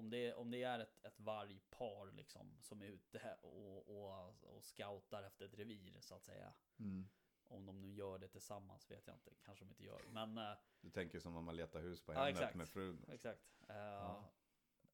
om 0.00 0.10
det, 0.10 0.34
om 0.34 0.50
det 0.50 0.62
är 0.62 0.78
ett, 0.78 1.04
ett 1.04 1.20
vargpar 1.20 2.12
liksom 2.12 2.58
som 2.62 2.82
är 2.82 2.86
ute 2.86 3.36
och, 3.42 3.88
och, 3.88 4.34
och 4.56 4.64
scoutar 4.64 5.22
efter 5.22 5.44
ett 5.44 5.54
revir 5.54 6.00
så 6.00 6.14
att 6.14 6.24
säga. 6.24 6.52
Mm. 6.78 7.08
Om 7.48 7.66
de 7.66 7.80
nu 7.80 7.94
gör 7.94 8.18
det 8.18 8.28
tillsammans 8.28 8.90
vet 8.90 9.06
jag 9.06 9.16
inte, 9.16 9.30
kanske 9.44 9.64
de 9.64 9.68
inte 9.68 9.84
gör. 9.84 10.00
Men 10.12 10.38
eh, 10.38 10.52
Du 10.80 10.90
tänker 10.90 11.20
som 11.20 11.36
om 11.36 11.44
man 11.44 11.56
letar 11.56 11.80
hus 11.80 12.00
på 12.00 12.12
Ja, 12.12 12.18
Hemnet 12.18 12.36
exakt. 12.40 12.56
med 12.56 12.68
frun. 12.68 13.04
exakt. 13.08 13.40
Eh, 13.68 13.76
Ja. 13.76 14.32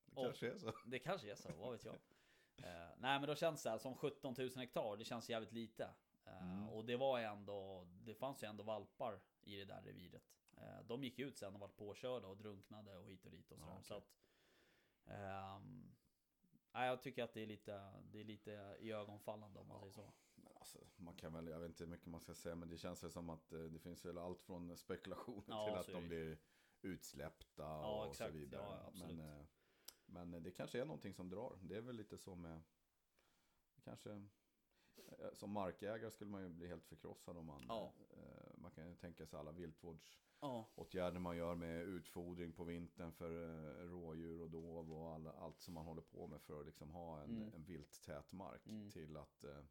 Det 0.06 0.22
kanske 0.22 0.50
är 0.50 0.58
så. 0.58 0.72
Det 0.86 0.98
kanske 0.98 1.30
är 1.30 1.34
så, 1.34 1.52
vad 1.52 1.72
vet 1.72 1.84
jag. 1.84 1.94
Eh, 2.56 2.90
nej 2.98 3.20
men 3.20 3.22
då 3.28 3.34
känns 3.34 3.62
det 3.62 3.70
här 3.70 3.78
som 3.78 3.94
17 3.96 4.34
000 4.38 4.50
hektar, 4.56 4.96
det 4.96 5.04
känns 5.04 5.30
jävligt 5.30 5.52
lite. 5.52 5.84
Eh, 5.84 6.42
Mm. 6.42 6.68
Och 6.68 6.84
det 6.84 6.96
var 6.96 7.20
ändå, 7.20 7.84
det 8.02 8.14
fanns 8.14 8.42
ju 8.42 8.46
ändå 8.48 8.64
valpar 8.64 9.20
i 9.42 9.56
det 9.56 9.64
där 9.64 9.82
reviret. 9.82 10.22
De 10.84 11.04
gick 11.04 11.18
ut 11.18 11.38
sen 11.38 11.54
och 11.54 11.60
var 11.60 11.68
påkörda 11.68 12.28
och 12.28 12.36
drunknade 12.36 12.96
och 12.96 13.06
hit 13.06 13.24
och 13.24 13.30
dit 13.30 13.50
och 13.52 13.58
sådär. 13.58 13.70
Ja, 13.72 13.74
okej. 13.74 13.84
Så 13.84 13.94
att, 13.96 14.08
ehm, 15.06 15.94
nej, 16.72 16.88
jag 16.88 17.02
tycker 17.02 17.24
att 17.24 17.34
det 17.34 17.42
är 17.42 17.46
lite, 17.46 17.92
det 18.12 18.20
är 18.20 18.24
lite 18.24 18.76
iögonfallande 18.80 19.60
om 19.60 19.68
man 19.68 19.78
säger 19.80 19.92
så. 19.92 20.12
Men 20.34 20.52
alltså, 20.56 20.78
man 20.96 21.14
kan 21.14 21.32
väl, 21.32 21.46
jag 21.48 21.60
vet 21.60 21.68
inte 21.68 21.84
hur 21.84 21.90
mycket 21.90 22.06
man 22.06 22.20
ska 22.20 22.34
säga, 22.34 22.54
men 22.54 22.68
det 22.68 22.78
känns 22.78 23.04
väl 23.04 23.10
som 23.10 23.30
att 23.30 23.52
eh, 23.52 23.60
det 23.62 23.78
finns 23.78 24.04
väl 24.04 24.18
allt 24.18 24.42
från 24.42 24.76
spekulationer 24.76 25.44
Ja, 25.48 25.66
till 25.66 25.76
att 25.76 26.02
de 26.02 26.08
blir 26.08 26.38
utsläppta 26.82 27.62
Ja, 27.62 28.04
och 28.04 28.10
exakt. 28.10 28.30
så 28.32 28.38
vidare. 28.38 28.90
Ja, 28.94 29.06
men, 29.06 29.20
eh, 29.20 29.44
men 30.06 30.42
det 30.42 30.50
kanske 30.50 30.80
är 30.80 30.84
någonting 30.84 31.14
som 31.14 31.28
drar. 31.30 31.58
Det 31.62 31.76
är 31.76 31.80
väl 31.80 31.96
lite 31.96 32.18
så 32.18 32.34
med, 32.34 32.62
kanske, 33.84 34.10
eh, 34.96 35.32
som 35.32 35.50
markägare 35.50 36.10
skulle 36.10 36.30
man 36.30 36.42
ju 36.42 36.48
bli 36.48 36.66
helt 36.68 36.84
förkrossad 36.86 37.36
om 37.36 37.46
man, 37.46 37.64
Ja. 37.68 37.92
eh, 38.10 38.52
man 38.58 38.70
kan 38.70 38.88
ju 38.88 38.94
tänka 38.96 39.26
sig 39.26 39.38
alla 39.38 39.52
viltvårds 39.52 40.18
Ja, 40.40 40.68
åtgärder 40.74 41.18
man 41.20 41.36
gör 41.36 41.54
med 41.54 41.82
utfodring 41.84 42.52
på 42.52 42.64
vintern 42.64 43.12
för 43.12 43.30
eh, 43.30 43.88
rådjur 43.88 44.40
och 44.42 44.50
dov 44.50 44.92
och 44.92 45.12
alla, 45.12 45.32
allt 45.32 45.60
som 45.60 45.74
man 45.74 45.84
håller 45.84 46.02
på 46.02 46.26
med 46.26 46.42
för 46.42 46.60
att 46.60 46.66
liksom 46.66 46.90
ha 46.90 47.22
en, 47.22 47.30
Mm. 47.30 47.54
en 47.54 47.64
vilttät 47.64 48.32
mark 48.32 48.66
Mm. 48.66 48.90
till 48.90 49.16
att 49.16 49.44
eh, 49.44 49.64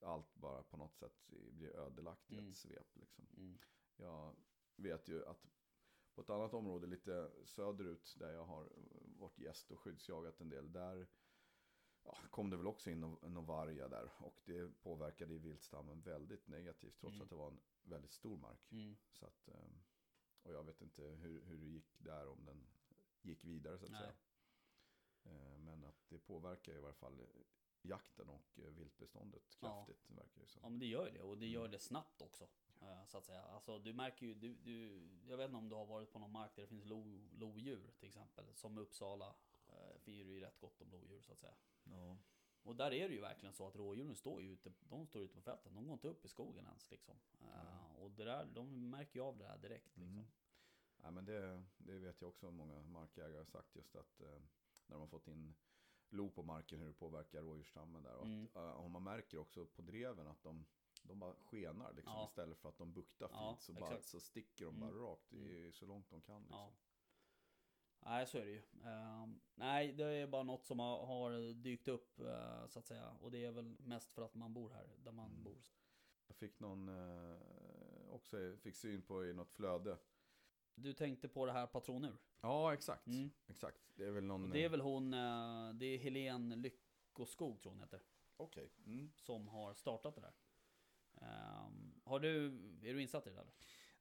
allt 0.00 0.34
bara 0.34 0.62
på 0.62 0.76
något 0.76 0.94
sätt 0.96 1.26
blir 1.50 1.76
ödelagt 1.76 2.30
i 2.30 2.34
Mm. 2.34 2.48
ett 2.50 2.56
svep. 2.56 2.96
Liksom. 2.96 3.26
mm, 3.36 3.58
Jag 3.96 4.36
vet 4.76 5.08
ju 5.08 5.26
att 5.26 5.46
på 6.14 6.20
ett 6.20 6.30
annat 6.30 6.54
område 6.54 6.86
lite 6.86 7.30
söderut 7.44 8.14
där 8.18 8.32
jag 8.32 8.44
har 8.44 8.68
varit 9.18 9.38
gäst 9.38 9.70
och 9.70 9.78
skyddsjagat 9.80 10.40
en 10.40 10.48
del, 10.48 10.72
där 10.72 11.06
ja, 12.04 12.16
kom 12.30 12.50
det 12.50 12.56
väl 12.56 12.66
också 12.66 12.90
in 12.90 13.00
någon 13.00 13.46
varga 13.46 13.88
där 13.88 14.10
och 14.18 14.40
det 14.44 14.82
påverkade 14.82 15.32
ju 15.32 15.38
viltstammen 15.38 16.00
väldigt 16.02 16.46
negativt 16.48 16.96
trots 17.00 17.14
Mm. 17.14 17.22
att 17.22 17.28
det 17.30 17.36
var 17.36 17.48
en 17.48 17.60
väldigt 17.82 18.12
stor 18.12 18.36
mark. 18.36 18.72
mm. 18.72 18.96
Så 19.12 19.26
att, 19.26 19.48
ehm, 19.48 19.82
och 20.42 20.52
jag 20.52 20.64
vet 20.64 20.80
inte 20.80 21.02
hur, 21.02 21.44
hur 21.44 21.58
det 21.58 21.66
gick 21.66 21.98
där, 21.98 22.28
om 22.28 22.44
den 22.44 22.66
gick 23.22 23.44
vidare 23.44 23.78
så 23.78 23.84
att 23.84 23.90
Nej. 23.92 24.00
säga. 24.00 24.14
Eh, 25.24 25.58
Men 25.58 25.84
att 25.84 26.08
det 26.08 26.18
påverkar 26.18 26.72
i 26.72 26.78
varje 26.78 26.94
fall 26.94 27.26
jakten 27.82 28.28
och 28.28 28.58
eh, 28.58 28.64
viltbeståndet 28.70 29.56
Ja. 29.60 29.68
kraftigt, 29.68 30.10
verkar 30.10 30.40
det 30.40 30.46
som. 30.48 30.60
Ja 30.62 30.68
men 30.68 30.78
det 30.78 30.86
gör 30.86 31.10
det 31.10 31.22
och 31.22 31.38
det 31.38 31.46
gör 31.46 31.60
Mm. 31.60 31.70
det 31.72 31.78
snabbt 31.78 32.22
också. 32.22 32.48
eh, 32.80 33.04
Så 33.06 33.18
att 33.18 33.24
säga. 33.24 33.42
Alltså 33.42 33.78
du 33.78 33.92
märker 33.92 34.26
ju, 34.26 34.34
du, 34.34 34.54
du, 34.54 35.02
jag 35.28 35.36
vet 35.36 35.44
inte 35.44 35.56
om 35.58 35.68
du 35.68 35.74
har 35.74 35.86
varit 35.86 36.12
på 36.12 36.18
någon 36.18 36.32
mark 36.32 36.54
där 36.56 36.62
det 36.62 36.68
finns 36.68 36.84
lo, 36.84 37.20
lodjur 37.32 37.92
till 37.98 38.08
exempel. 38.08 38.44
Som 38.54 38.78
Uppsala 38.78 39.26
eh, 39.28 39.34
finns 40.04 40.26
det 40.26 40.32
ju 40.32 40.40
rätt 40.40 40.60
gott 40.60 40.80
om 40.80 40.90
lodjur 40.90 41.20
så 41.20 41.32
att 41.32 41.38
säga. 41.38 41.54
Ja. 41.84 42.16
Och 42.62 42.76
där 42.76 42.92
är 42.92 43.08
det 43.08 43.14
ju 43.14 43.20
verkligen 43.20 43.52
så 43.54 43.66
att 43.68 43.76
rådjuren 43.76 44.14
står 44.16 44.42
ju 44.42 44.52
ute, 44.52 44.72
de 44.88 45.06
står 45.06 45.22
ute 45.22 45.34
på 45.34 45.40
fälten. 45.40 45.74
De 45.74 45.84
går 45.86 45.92
inte 45.92 46.08
upp 46.08 46.24
i 46.24 46.28
skogen 46.28 46.66
ens 46.66 46.90
liksom. 46.90 47.16
Eh, 47.40 47.96
Och 48.02 48.10
det 48.10 48.24
där, 48.24 48.44
de 48.44 48.90
märker 48.90 49.14
ju 49.18 49.22
av 49.24 49.36
det 49.38 49.44
där 49.44 49.58
direkt 49.58 49.96
liksom. 49.96 50.14
Mm. 50.14 50.26
Nej, 50.96 51.12
men 51.12 51.24
det, 51.24 51.62
det 51.78 51.98
vet 51.98 52.20
jag 52.20 52.28
också 52.30 52.50
många 52.50 52.82
markägare 52.82 53.36
har 53.38 53.44
sagt 53.44 53.76
just 53.76 53.96
att 53.96 54.20
eh, 54.20 54.26
när 54.86 54.94
de 54.96 55.00
har 55.00 55.06
fått 55.06 55.28
in 55.28 55.54
lo 56.08 56.30
på 56.30 56.42
marken 56.42 56.78
hur 56.80 56.86
det 56.86 56.92
påverkar 56.94 57.42
rådjursstammen 57.42 58.02
där. 58.02 58.14
Och, 58.16 58.26
Mm. 58.26 58.44
att, 58.44 58.56
eh, 58.56 58.70
och 58.70 58.90
man 58.90 59.02
märker 59.02 59.38
också 59.38 59.66
på 59.66 59.82
dreven 59.82 60.26
att 60.26 60.42
de, 60.42 60.66
de 61.02 61.18
bara 61.18 61.34
skenar 61.34 61.92
liksom 61.92 62.12
Ja. 62.12 62.24
istället 62.24 62.58
för 62.58 62.68
att 62.68 62.78
de 62.78 62.92
buktar 62.92 63.28
fint 63.28 63.38
Ja, 63.40 63.56
så, 63.60 63.72
bara, 63.72 64.02
så 64.02 64.20
sticker 64.20 64.64
de 64.64 64.76
Mm. 64.76 64.80
bara 64.88 65.02
rakt 65.12 65.32
i, 65.32 65.72
så 65.72 65.86
långt 65.86 66.10
de 66.10 66.20
kan. 66.20 66.42
Liksom. 66.42 66.58
Ja. 66.58 66.72
Nej 68.04 68.26
så 68.26 68.38
är 68.38 68.44
det 68.44 68.50
ju. 68.50 68.62
Ehm, 68.84 69.40
nej 69.54 69.92
det 69.92 70.04
är 70.04 70.26
bara 70.26 70.42
något 70.42 70.64
som 70.66 70.78
har, 70.78 71.06
har 71.06 71.54
dykt 71.54 71.88
upp 71.88 72.20
eh, 72.20 72.66
så 72.66 72.78
att 72.78 72.86
säga. 72.86 73.10
Och 73.20 73.30
det 73.30 73.44
är 73.44 73.50
väl 73.50 73.76
mest 73.78 74.12
för 74.12 74.22
att 74.22 74.34
man 74.34 74.52
bor 74.54 74.70
här 74.70 74.88
där 75.04 75.12
man 75.12 75.30
Mm. 75.30 75.44
bor. 75.44 75.62
Jag 76.26 76.36
fick 76.36 76.60
någon, 76.60 76.88
eh, 76.88 77.38
också 78.10 78.56
fick 78.56 78.76
syn 78.76 79.02
på 79.02 79.24
i 79.26 79.34
något 79.34 79.52
flöde. 79.52 79.98
Du 80.74 80.92
tänkte 80.92 81.28
på 81.28 81.46
det 81.46 81.52
här 81.52 81.66
patronur? 81.66 82.16
Ja, 82.40 82.74
exakt. 82.74 83.06
Mm. 83.06 83.30
Exakt. 83.46 83.78
Det 83.94 84.04
är 84.06 84.10
väl 84.10 84.24
någon... 84.24 84.44
Och 84.44 84.50
det 84.50 84.60
är 84.60 84.64
eh, 84.64 84.70
väl 84.70 84.80
hon, 84.80 85.10
det 85.78 85.86
är 85.86 85.98
Helen 85.98 86.48
Lyckoskog 86.62 87.60
tror 87.62 87.72
hon 87.72 87.80
heter. 87.80 88.00
Okej. 88.36 88.72
Mm. 88.86 89.10
Som 89.16 89.48
har 89.48 89.74
startat 89.74 90.14
det 90.14 90.20
där. 90.20 90.34
Ehm, 91.20 92.00
har 92.04 92.20
du, 92.20 92.46
är 92.82 92.94
du 92.94 93.02
insatt 93.02 93.26
i 93.26 93.30
det 93.30 93.36
där? 93.36 93.50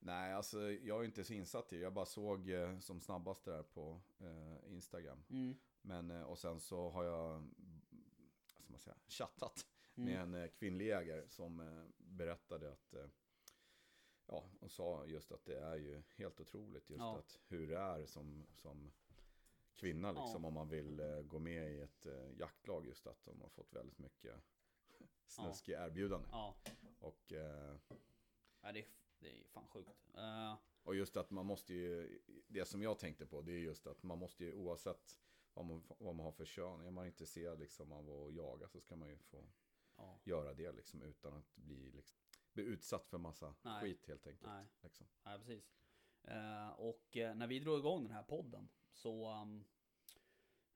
Nej, 0.05 0.33
alltså 0.33 0.71
jag 0.71 0.99
är 1.01 1.05
inte 1.05 1.23
så 1.23 1.33
insatt 1.33 1.73
i 1.73 1.77
det. 1.77 1.83
Jag 1.83 1.93
bara 1.93 2.05
såg 2.05 2.49
eh, 2.49 2.79
som 2.79 3.01
snabbast 3.01 3.45
där 3.45 3.63
på 3.63 4.01
eh, 4.19 4.73
Instagram. 4.73 5.23
Mm. 5.29 5.55
Men, 5.81 6.11
eh, 6.11 6.21
och 6.23 6.39
sen 6.39 6.59
så 6.59 6.89
har 6.89 7.03
jag, 7.03 7.29
vad 8.59 8.69
man 8.69 8.79
säga, 8.79 8.95
chattat 9.07 9.67
Mm. 9.95 10.09
med 10.09 10.21
en 10.21 10.43
eh, 10.43 10.49
kvinnlig 10.51 10.87
jägare 10.87 11.27
som 11.29 11.59
eh, 11.59 11.83
berättade 11.97 12.71
att, 12.71 12.93
eh, 12.93 13.05
ja, 14.27 14.49
och 14.59 14.71
sa 14.71 15.05
just 15.05 15.31
att 15.31 15.45
det 15.45 15.59
är 15.59 15.75
ju 15.75 16.03
helt 16.15 16.39
otroligt 16.39 16.89
just 16.89 16.99
Ja. 16.99 17.17
att 17.17 17.39
hur 17.47 17.67
det 17.67 17.77
är 17.77 18.05
som, 18.05 18.45
som 18.55 18.91
kvinna 19.73 20.11
liksom 20.11 20.41
Ja. 20.43 20.47
om 20.47 20.53
man 20.53 20.69
vill 20.69 21.01
gå 21.25 21.39
med 21.39 21.71
i 21.71 21.79
ett 21.81 22.07
jaktlag 22.39 22.85
just 22.85 23.07
att 23.07 23.25
de 23.25 23.41
har 23.41 23.49
fått 23.49 23.73
väldigt 23.73 23.99
mycket 23.99 24.35
snuskiga 25.25 25.85
erbjudanden. 25.85 26.29
Ja, 26.31 26.55
Och, 26.99 27.33
nej, 28.61 28.73
det, 28.73 28.79
är, 28.79 28.85
det 29.23 29.39
är 29.39 29.43
fan 29.43 29.67
sjukt. 29.67 29.89
Eh, 30.13 30.55
och 30.83 30.95
just 30.95 31.17
att 31.17 31.31
man 31.31 31.45
måste 31.45 31.73
ju, 31.73 32.19
det 32.47 32.65
som 32.65 32.81
jag 32.81 32.99
tänkte 32.99 33.25
på 33.25 33.41
det 33.41 33.51
är 33.51 33.59
just 33.59 33.87
att 33.87 34.03
man 34.03 34.19
måste 34.19 34.43
ju 34.43 34.53
oavsett 34.53 35.19
vad 35.53 35.65
man, 35.65 35.83
vad 35.87 36.15
man 36.15 36.25
har 36.25 36.31
för 36.31 36.45
kön, 36.45 36.81
är 36.81 36.91
man 36.91 37.05
intresserad 37.05 37.59
liksom 37.59 37.91
av 37.91 38.09
att 38.11 38.33
jaga 38.33 38.67
så 38.67 38.81
ska 38.81 38.95
man 38.95 39.09
ju 39.09 39.17
få 39.17 39.45
ja, 39.97 40.19
göra 40.23 40.53
det 40.53 40.71
liksom 40.71 41.01
utan 41.01 41.33
att 41.33 41.55
bli, 41.55 41.91
liksom, 41.91 42.17
bli 42.53 42.63
utsatt 42.63 43.07
för 43.07 43.17
massa 43.17 43.55
Nej. 43.61 43.81
skit 43.81 44.07
helt 44.07 44.27
enkelt. 44.27 44.51
nej. 44.51 44.65
Liksom. 44.81 45.07
Nej, 45.23 45.39
precis. 45.39 45.71
Eh, 46.23 46.69
och 46.69 47.17
eh, 47.17 47.35
när 47.35 47.47
vi 47.47 47.59
drog 47.59 47.79
igång 47.79 48.03
den 48.03 48.13
här 48.13 48.23
podden 48.23 48.69
så 48.91 49.41
um, 49.41 49.65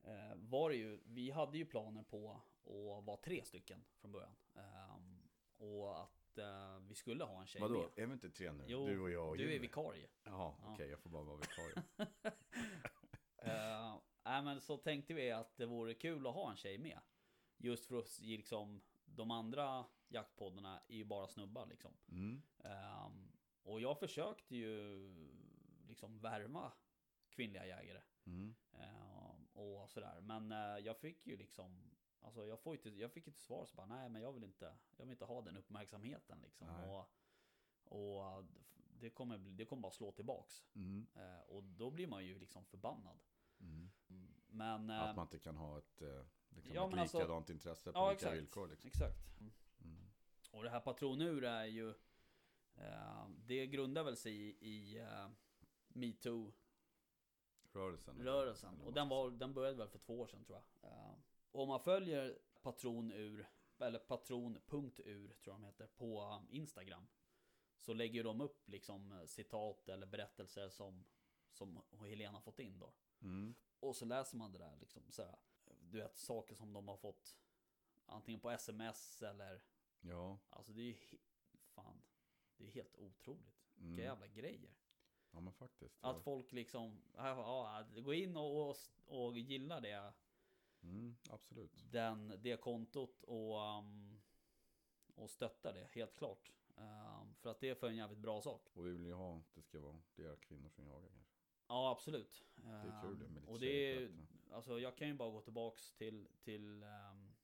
eh, 0.04 0.36
var 0.36 0.70
det 0.70 0.76
ju, 0.76 1.00
vi 1.06 1.32
hade 1.32 1.58
ju 1.58 1.66
planer 1.66 2.04
på 2.04 2.42
Och 2.64 3.06
var 3.06 3.18
tre 3.18 3.44
stycken 3.44 3.86
från 3.96 4.12
början. 4.12 4.36
Ehm, 4.54 5.22
och 5.58 6.02
att 6.02 6.27
eh, 6.38 6.80
vi 6.80 6.96
skulle 6.96 7.24
ha 7.24 7.42
en 7.42 7.48
tjej 7.48 7.62
Vadå, 7.62 7.74
med. 7.82 8.04
är 8.04 8.06
vi 8.08 8.14
inte 8.14 8.30
tre 8.30 8.52
nu? 8.52 8.64
Jo, 8.68 8.88
du 8.88 9.00
och 9.00 9.12
jag 9.12 9.30
och 9.30 9.38
Du 9.38 9.44
är 9.44 9.48
Jimmy. 9.48 9.60
vikarie. 9.68 10.08
Jaha, 10.24 10.56
Ja. 10.64 10.74
okej 10.74 10.90
jag 10.90 11.00
får 11.00 11.10
bara 11.10 11.24
vara 11.24 11.38
vikarie. 11.38 11.84
Uh, 13.46 13.98
nej 14.26 14.42
men 14.44 14.62
så 14.62 14.78
tänkte 14.78 15.14
vi 15.14 15.32
att 15.32 15.58
det 15.58 15.66
vore 15.66 15.94
kul 15.94 16.28
att 16.28 16.34
ha 16.34 16.52
en 16.52 16.58
tjej 16.58 16.78
med. 16.78 17.00
Just 17.58 17.86
för 17.86 18.00
att 18.00 18.20
liksom 18.20 18.82
de 19.06 19.32
andra 19.32 19.86
jaktpoddarna 20.08 20.82
är 20.88 20.96
ju 20.96 21.04
bara 21.06 21.28
snubbar 21.28 21.66
liksom. 21.66 21.98
Mm. 22.12 22.42
Ehm, 22.64 23.32
och 23.64 23.82
jag 23.82 24.00
försökte 24.00 24.56
ju 24.56 25.00
liksom 25.88 26.20
värva 26.20 26.72
kvinnliga 27.30 27.66
jägare. 27.66 28.02
Mm. 28.26 28.56
Ehm, 28.74 29.46
och 29.54 29.90
sådär. 29.90 30.22
Men 30.22 30.52
eh, 30.52 30.78
jag 30.86 30.98
fick 30.98 31.28
ju 31.28 31.38
liksom 31.38 31.92
Alltså 32.22 32.46
jag, 32.46 32.60
får 32.60 32.76
inte, 32.76 32.90
jag 32.90 33.12
fick 33.12 33.28
inte 33.28 33.40
svar 33.40 33.66
så 33.66 33.76
bara 33.76 33.86
nej 33.88 34.10
men 34.10 34.22
jag 34.22 34.34
vill 34.34 34.44
inte 34.44 34.78
Jag 34.98 35.06
vill 35.06 35.12
inte 35.12 35.26
ha 35.26 35.42
den 35.42 35.58
uppmärksamheten 35.58 36.40
liksom. 36.42 36.68
Nej. 36.68 36.90
Och, 36.90 37.10
och 37.84 38.46
det 39.00 39.10
kommer, 39.10 39.38
det 39.38 39.66
kommer 39.66 39.82
bara 39.82 39.92
slå 39.92 40.12
tillbaks. 40.12 40.66
Mm. 40.76 41.08
Eh, 41.16 41.40
och 41.40 41.64
då 41.64 41.92
blir 41.92 42.08
man 42.08 42.26
ju 42.26 42.40
liksom 42.40 42.66
förbannad. 42.66 43.20
Mm. 43.60 43.90
Men... 44.48 44.90
eh, 44.90 45.02
Att 45.02 45.16
man 45.16 45.26
inte 45.26 45.40
kan 45.40 45.58
ha 45.58 45.78
ett, 45.78 46.02
eh, 46.02 46.24
liksom 46.50 46.76
Ja, 46.76 46.90
ett 46.90 46.98
alltså- 46.98 47.18
likadant 47.18 47.50
intresse 47.50 47.92
på 47.92 47.98
ja, 48.00 48.06
lika 48.10 48.14
exakt. 48.16 48.38
villkor. 48.38 48.68
Liksom. 48.68 48.88
Exakt. 48.88 49.18
Mm. 49.82 50.08
Och 50.52 50.64
det 50.64 50.70
här 50.70 50.80
patronur 50.80 51.44
är 51.44 51.66
ju 51.66 51.90
eh, 52.76 53.28
Det 53.46 53.68
grundar 53.68 54.04
väl 54.04 54.18
sig 54.18 54.34
i, 54.36 54.68
i 54.70 54.98
eh, 55.00 55.30
metoo-rörelsen. 55.88 58.22
Rörelsen. 58.24 58.74
eller 58.76 58.86
Och 58.86 58.94
den, 58.94 59.10
var, 59.10 59.32
den 59.32 59.54
började 59.54 59.78
väl 59.78 59.88
för 59.90 60.00
två 60.00 60.20
år 60.20 60.28
sedan 60.28 60.44
tror 60.46 60.58
jag. 60.58 60.64
Och 61.58 61.64
om 61.64 61.70
man 61.70 61.80
följer 61.80 62.40
patronur, 62.62 63.48
eller 63.80 64.00
patron.ur 64.00 65.28
tror 65.28 65.54
jag 65.54 65.56
de 65.56 65.64
heter, 65.64 65.88
på 65.88 66.22
eh, 66.22 66.56
Instagram. 66.56 67.08
Så 67.78 67.94
lägger 67.94 68.24
de 68.24 68.42
upp 68.42 68.70
liksom 68.70 69.12
eh, 69.12 69.26
citat 69.26 69.90
eller 69.90 70.08
berättelser 70.08 70.70
som, 70.70 71.06
som 71.52 71.82
Helena 72.00 72.42
fått 72.42 72.60
in 72.60 72.80
då. 72.80 72.94
Mm. 73.22 73.56
Och 73.80 73.96
så 73.96 74.06
läser 74.06 74.38
man 74.38 74.52
det 74.52 74.58
där 74.58 74.78
liksom 74.80 75.12
så 75.12 75.24
här, 75.24 75.36
Du 75.80 75.98
vet 75.98 76.18
saker 76.18 76.56
som 76.56 76.74
de 76.74 76.88
har 76.88 76.98
fått 76.98 77.38
Antingen 78.06 78.40
på 78.40 78.50
sms 78.50 79.22
eller 79.22 79.64
Ja. 80.00 80.40
Alltså 80.50 80.74
det 80.74 80.82
är 80.82 80.86
ju 80.86 80.98
Fan 81.64 82.02
Det 82.58 82.68
är 82.68 82.72
helt 82.72 82.96
otroligt 82.96 83.54
Mm. 83.78 83.90
Vilka 83.90 84.04
jävla 84.04 84.28
grejer 84.28 84.76
Ja 85.32 85.40
men 85.40 85.54
faktiskt. 85.54 86.04
Att 86.04 86.16
Ja. 86.16 86.22
folk 86.22 86.52
liksom 86.52 87.02
ja, 87.16 87.28
ja, 87.94 88.02
Gå 88.02 88.14
in 88.14 88.38
och, 88.38 88.70
och, 88.70 88.78
och 89.08 89.38
gilla 89.38 89.80
det 89.80 90.14
Mm, 90.88 91.16
absolut. 91.30 91.86
den, 91.92 92.34
Det 92.42 92.58
kontot 92.58 93.24
och 93.24 93.78
um, 93.78 94.22
Och 95.16 95.30
stötta 95.30 95.74
det 95.74 95.88
helt 95.92 96.18
klart 96.18 96.52
um, 96.76 97.36
För 97.36 97.50
att 97.50 97.60
det 97.60 97.70
är 97.70 97.76
för 97.76 97.88
en 97.88 97.96
jävligt 97.96 98.20
bra 98.20 98.42
sak 98.42 98.70
Och 98.74 98.88
vi 98.88 98.92
vill 98.92 99.06
ju 99.06 99.14
ha, 99.14 99.42
det 99.54 99.62
ska 99.62 99.80
vara 99.80 100.02
flera 100.10 100.36
kvinnor 100.36 100.70
som 100.70 100.88
jagar 100.88 101.10
kanske. 101.10 101.34
Ja 101.68 101.92
absolut 101.92 102.46
Det 102.56 102.68
är 102.68 103.02
kul 103.02 103.20
det 103.20 103.26
Um, 103.26 103.34
med 103.34 103.42
lite 103.42 103.52
Och 103.52 103.60
det 103.60 103.94
är. 103.94 104.12
Alltså 104.52 104.80
jag 104.80 104.98
kan 104.98 105.08
ju 105.08 105.14
bara 105.14 105.32
gå 105.32 105.42
tillbaks 105.42 105.94
till 105.94 106.28
Till 106.44 106.84
um, 106.84 107.36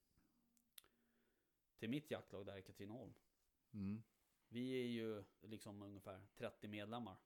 Till 1.78 1.89
mitt 1.89 2.12
jaktlag 2.12 2.46
där 2.46 2.58
i 2.58 2.62
Katrineholm 2.62 3.14
Mm. 3.74 4.04
Vi 4.48 4.72
är 4.82 4.88
ju 4.88 5.24
liksom 5.41 5.82
ungefär 5.82 6.22
30 6.36 6.68
medlemmar 6.68 7.18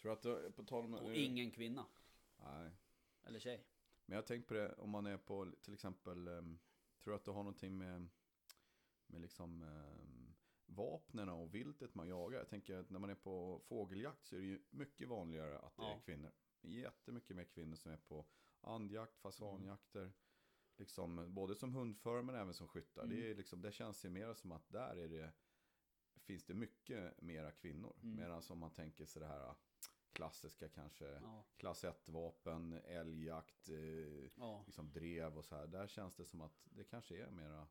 Tror 0.00 0.12
att 0.12 0.22
du, 0.22 0.52
på 0.52 0.64
tal 0.64 0.84
om... 0.84 0.94
och 0.94 1.14
ingen 1.14 1.50
kvinna 1.50 1.86
Nej. 2.36 2.70
eller 3.22 3.38
tjej. 3.38 3.64
Men 4.10 4.16
jag 4.16 4.22
har 4.22 4.26
tänkt 4.26 4.48
på 4.48 4.54
det, 4.54 4.72
om 4.72 4.90
man 4.90 5.06
är 5.06 5.16
på 5.16 5.52
till 5.62 5.74
exempel, 5.74 6.28
um, 6.28 6.58
tror 6.98 7.14
att 7.14 7.24
det 7.24 7.30
har 7.30 7.42
någonting 7.42 7.78
med, 7.78 8.08
med 9.06 9.20
liksom 9.20 9.62
um, 9.62 10.34
vapnen 10.66 11.28
och 11.28 11.54
viltet 11.54 11.94
man 11.94 12.08
jagar. 12.08 12.38
Jag 12.38 12.48
tänker 12.48 12.76
att 12.76 12.90
när 12.90 12.98
man 12.98 13.10
är 13.10 13.14
på 13.14 13.60
fågeljakt 13.64 14.24
så 14.24 14.36
är 14.36 14.40
det 14.40 14.46
ju 14.46 14.62
mycket 14.70 15.08
vanligare 15.08 15.58
att 15.58 15.76
det 15.76 15.82
är 15.82 15.86
Ja. 15.86 16.00
kvinnor. 16.04 16.32
Jättemycket 16.60 17.36
mer 17.36 17.44
kvinnor 17.44 17.76
som 17.76 17.92
är 17.92 17.96
på 17.96 18.26
andjakt, 18.60 19.18
fasanjakter. 19.18 20.12
Liksom, 20.76 21.34
både 21.34 21.54
som 21.54 21.74
hundförare 21.74 22.22
men 22.22 22.34
även 22.34 22.54
som 22.54 22.68
skyttar. 22.68 23.02
Mm. 23.02 23.16
Det, 23.16 23.30
är 23.30 23.34
liksom, 23.34 23.62
det 23.62 23.72
känns 23.72 24.04
ju 24.04 24.10
mer 24.10 24.34
som 24.34 24.52
att 24.52 24.68
där 24.68 24.96
är 24.96 25.08
det, 25.08 25.32
finns 26.20 26.44
det 26.44 26.54
mycket 26.54 27.22
mera 27.22 27.52
kvinnor. 27.52 27.96
Mm. 28.02 28.16
Medan 28.16 28.42
om 28.48 28.58
man 28.58 28.70
tänker 28.70 29.04
sig 29.04 29.20
det 29.20 29.28
här 29.28 29.54
klassiska 30.12 30.68
kanske 30.68 31.04
Ja, 31.22 31.44
klass 31.56 31.84
1-vapen, 31.84 32.72
älgjakt, 32.84 33.68
eh, 33.68 34.30
ja, 34.36 34.62
liksom 34.66 34.92
drev 34.92 35.38
och 35.38 35.44
så 35.44 35.56
här. 35.56 35.66
Där 35.66 35.86
känns 35.86 36.16
det 36.16 36.24
som 36.24 36.40
att 36.40 36.60
det 36.64 36.84
kanske 36.84 37.16
är 37.22 37.30
mera, 37.30 37.68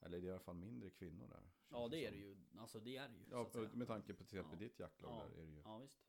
eller 0.00 0.20
det 0.20 0.26
är 0.26 0.28
i 0.28 0.30
alla 0.30 0.40
fall 0.40 0.54
mindre 0.56 0.90
kvinnor 0.90 1.28
där. 1.28 1.42
ja 1.68 1.88
det 1.88 2.04
är 2.06 2.10
som. 2.10 2.18
det 2.20 2.24
ju. 2.26 2.36
Alltså 2.58 2.80
det 2.80 2.96
är 2.96 3.08
det 3.08 3.14
ju. 3.18 3.24
Ja, 3.30 3.50
med 3.72 3.86
tanke 3.86 4.14
på 4.14 4.24
till 4.24 4.38
exempel 4.38 4.60
Ja. 4.60 4.66
ditt 4.68 4.78
jaktlag 4.80 5.10
Ja. 5.12 5.24
där 5.28 5.42
är 5.42 5.46
det 5.46 5.52
ju. 5.52 5.62
Ja 5.64 5.78
visst. 5.78 6.00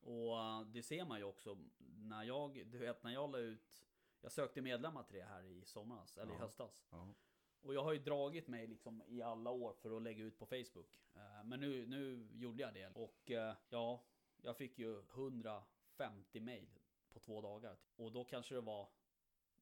Och 0.00 0.32
uh, 0.36 0.62
det 0.72 0.82
ser 0.82 1.04
man 1.04 1.18
ju 1.18 1.24
också 1.24 1.58
när 1.78 2.22
jag, 2.24 2.66
du 2.66 2.78
vet 2.78 3.02
när 3.02 3.12
jag 3.12 3.30
la 3.30 3.38
ut 3.38 3.86
Jag 4.20 4.32
sökte 4.32 4.62
medlemmar 4.62 5.02
till 5.02 5.16
det 5.16 5.24
här 5.24 5.42
i 5.44 5.64
somras, 5.64 6.18
eller 6.18 6.32
i 6.32 6.34
Ja. 6.34 6.40
höstas. 6.40 6.86
Ja. 6.90 7.14
Och 7.60 7.74
jag 7.74 7.82
har 7.84 7.92
ju 7.92 7.98
dragit 7.98 8.48
mig 8.48 8.66
liksom 8.66 9.02
i 9.06 9.22
alla 9.22 9.50
år 9.50 9.72
för 9.72 9.96
att 9.96 10.02
lägga 10.02 10.24
ut 10.24 10.38
på 10.38 10.46
Facebook. 10.46 11.00
Eh, 11.14 11.44
Men 11.44 11.60
nu, 11.60 11.86
nu 11.86 12.28
gjorde 12.32 12.62
jag 12.62 12.74
det. 12.74 12.86
Och 12.94 13.30
eh, 13.30 13.54
ja, 13.68 14.04
jag 14.42 14.56
fick 14.56 14.78
ju 14.78 15.00
150 15.00 16.40
mail 16.40 16.78
på 17.12 17.20
två 17.20 17.40
dagar. 17.40 17.76
Och 17.96 18.12
då 18.12 18.24
kanske 18.24 18.54
det 18.54 18.60
var 18.60 18.88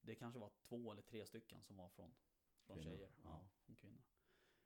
Det 0.01 0.15
kanske 0.15 0.41
var 0.41 0.51
två 0.69 0.93
eller 0.93 1.03
tre 1.03 1.27
stycken 1.27 1.63
som 1.63 1.77
var 1.77 1.89
från, 1.89 2.15
från 2.67 2.77
Kvinnor, 2.77 2.91
tjejer. 2.97 3.11
Ja, 3.25 3.31
ja. 3.31 3.41
från 3.67 3.77
kvinnor. 3.77 4.03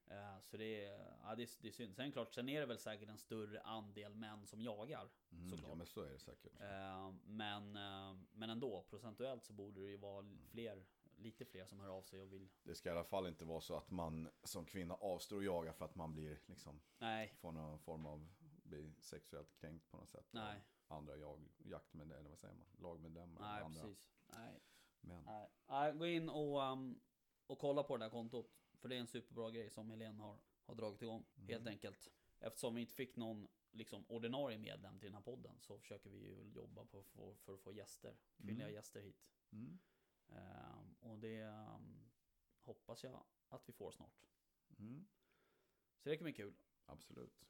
Eh, 0.06 0.40
Så 0.40 0.56
det 0.56 0.84
är, 0.84 1.16
ja, 1.22 1.34
det, 1.34 1.42
är, 1.42 1.48
det 1.62 1.68
är 1.68 1.72
synd. 1.72 1.96
Sen 1.96 2.12
klart, 2.12 2.34
sen 2.34 2.48
är 2.48 2.60
det 2.60 2.66
väl 2.66 2.78
säkert 2.78 3.08
en 3.08 3.18
större 3.18 3.60
andel 3.62 4.14
män 4.14 4.46
som 4.46 4.60
jagar. 4.62 5.08
Mm, 5.32 5.50
Såklart. 5.50 5.68
ja 5.70 5.74
men 5.74 5.86
så 5.86 6.00
är 6.02 6.10
det 6.10 6.18
säkert. 6.18 6.60
Eh, 6.60 7.12
Men, 7.24 7.76
eh, 7.76 8.16
men 8.32 8.50
ändå, 8.50 8.82
procentuellt 8.90 9.44
så 9.44 9.52
borde 9.52 9.80
det 9.80 9.86
ju 9.86 9.96
vara 9.96 10.26
fler, 10.50 10.84
lite 11.16 11.44
fler 11.44 11.66
som 11.66 11.80
hör 11.80 11.88
av 11.88 12.02
sig 12.02 12.20
och 12.22 12.32
vill 12.32 12.48
Det 12.62 12.74
ska 12.74 12.88
i 12.88 12.92
alla 12.92 13.04
fall 13.04 13.26
inte 13.26 13.44
vara 13.44 13.60
så 13.60 13.76
att 13.76 13.90
man 13.90 14.28
som 14.42 14.64
kvinna 14.64 14.94
avstår 14.94 15.38
att 15.38 15.44
jaga 15.44 15.72
för 15.72 15.84
att 15.84 15.94
man 15.94 16.12
blir 16.12 16.38
liksom, 16.46 16.80
Nej, 16.98 17.34
får 17.40 17.52
någon 17.52 17.78
form 17.78 18.06
av, 18.06 18.28
blir 18.74 18.94
sexuellt 19.00 19.54
kränkt 19.54 19.90
på 19.90 19.96
något 19.96 20.08
sätt. 20.08 20.26
nej, 20.30 20.62
andra 20.86 21.16
jag, 21.16 21.40
jaktmedlemmar, 21.58 22.20
eller 22.20 22.30
vad 22.30 22.38
säger 22.38 22.54
man, 22.54 22.66
lagmedlemmar. 22.78 23.40
nej 23.40 23.62
andra 23.62 23.82
precis. 23.82 24.12
Nej, 24.26 24.60
män. 25.00 25.24
nej. 25.24 25.48
nej, 25.66 25.92
gå 25.92 26.06
in 26.06 26.28
och, 26.28 26.60
um, 26.72 27.00
och 27.46 27.58
kolla 27.58 27.82
på 27.82 27.96
det 27.96 28.04
där 28.04 28.10
kontot. 28.10 28.50
För 28.74 28.88
det 28.88 28.96
är 28.96 29.00
en 29.00 29.06
superbra 29.06 29.50
grej 29.50 29.70
som 29.70 29.90
Helene 29.90 30.22
har, 30.22 30.38
har 30.64 30.74
dragit 30.74 31.02
igång. 31.02 31.24
Mm. 31.36 31.48
Helt 31.48 31.66
enkelt. 31.66 32.08
Eftersom 32.40 32.74
vi 32.74 32.80
inte 32.80 32.94
fick 32.94 33.16
någon 33.16 33.48
liksom, 33.72 34.04
ordinarie 34.08 34.58
medlem 34.58 34.98
till 34.98 35.06
den 35.06 35.14
här 35.14 35.22
podden 35.22 35.60
så 35.60 35.78
försöker 35.78 36.10
vi 36.10 36.18
ju 36.18 36.50
jobba 36.54 36.84
på 36.84 37.02
för, 37.02 37.34
för 37.34 37.54
att 37.54 37.60
få 37.60 37.72
gäster. 37.72 38.16
Kvinnliga 38.36 38.66
Mm. 38.66 38.74
gäster 38.74 39.00
hit. 39.00 39.26
Mm. 39.52 39.78
Ehm, 40.28 40.94
och 41.00 41.18
det 41.18 41.40
ehm, 41.40 42.10
hoppas 42.62 43.04
jag 43.04 43.24
att 43.48 43.68
vi 43.68 43.72
får 43.72 43.90
snart. 43.92 44.24
Mm. 44.78 45.06
Så 45.98 46.08
det 46.08 46.16
kan 46.16 46.24
bli 46.24 46.32
kul. 46.32 46.54
Absolut. 46.86 47.44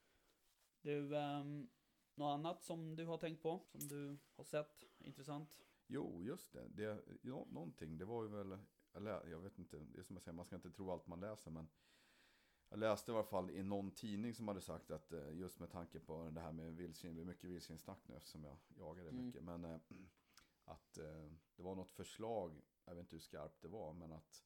Du, 0.84 1.14
um, 1.14 1.68
något 2.14 2.34
annat 2.34 2.62
som 2.62 2.96
du 2.96 3.04
har 3.06 3.18
tänkt 3.18 3.42
på? 3.42 3.60
Som 3.72 3.88
du 3.88 4.18
har 4.36 4.44
sett? 4.44 4.84
Intressant? 4.98 5.60
Jo, 5.86 6.22
just 6.22 6.52
det. 6.52 6.68
det 6.68 7.02
ja, 7.22 7.46
någonting, 7.50 7.98
det 7.98 8.04
var 8.04 8.22
ju 8.22 8.28
väl, 8.28 8.58
jag, 9.30 9.40
vet 9.40 9.58
inte, 9.58 9.78
det 9.78 9.98
är 9.98 10.02
som 10.02 10.16
jag 10.16 10.22
säger, 10.22 10.34
man 10.34 10.44
ska 10.44 10.56
inte 10.56 10.70
tro 10.70 10.90
allt 10.90 11.06
man 11.06 11.20
läser, 11.20 11.50
men 11.50 11.68
jag 12.68 12.78
läste 12.78 13.10
i 13.12 13.14
alla 13.14 13.24
fall 13.24 13.50
i 13.50 13.62
någon 13.62 13.90
tidning 13.90 14.34
som 14.34 14.48
hade 14.48 14.60
sagt 14.60 14.90
att 14.90 15.12
eh, 15.12 15.32
just 15.32 15.58
med 15.58 15.70
tanke 15.70 16.00
på 16.00 16.30
det 16.30 16.40
här 16.40 16.52
med 16.52 16.76
vildsvin, 16.76 17.14
det 17.14 17.20
är 17.20 17.24
mycket 17.24 17.50
vildsvinssnack 17.50 18.00
nu 18.08 18.16
eftersom 18.16 18.44
jag 18.44 18.56
jagar 18.76 19.04
det 19.04 19.10
Mm. 19.10 19.26
mycket, 19.26 19.42
men 19.42 19.64
eh, 19.64 19.78
att 20.64 20.98
eh, 20.98 21.30
det 21.56 21.62
var 21.62 21.74
något 21.74 21.90
förslag, 21.90 22.62
jag 22.84 22.94
vet 22.94 23.02
inte 23.02 23.16
hur 23.16 23.20
skarpt 23.20 23.62
det 23.62 23.68
var, 23.68 23.92
men 23.92 24.12
att 24.12 24.44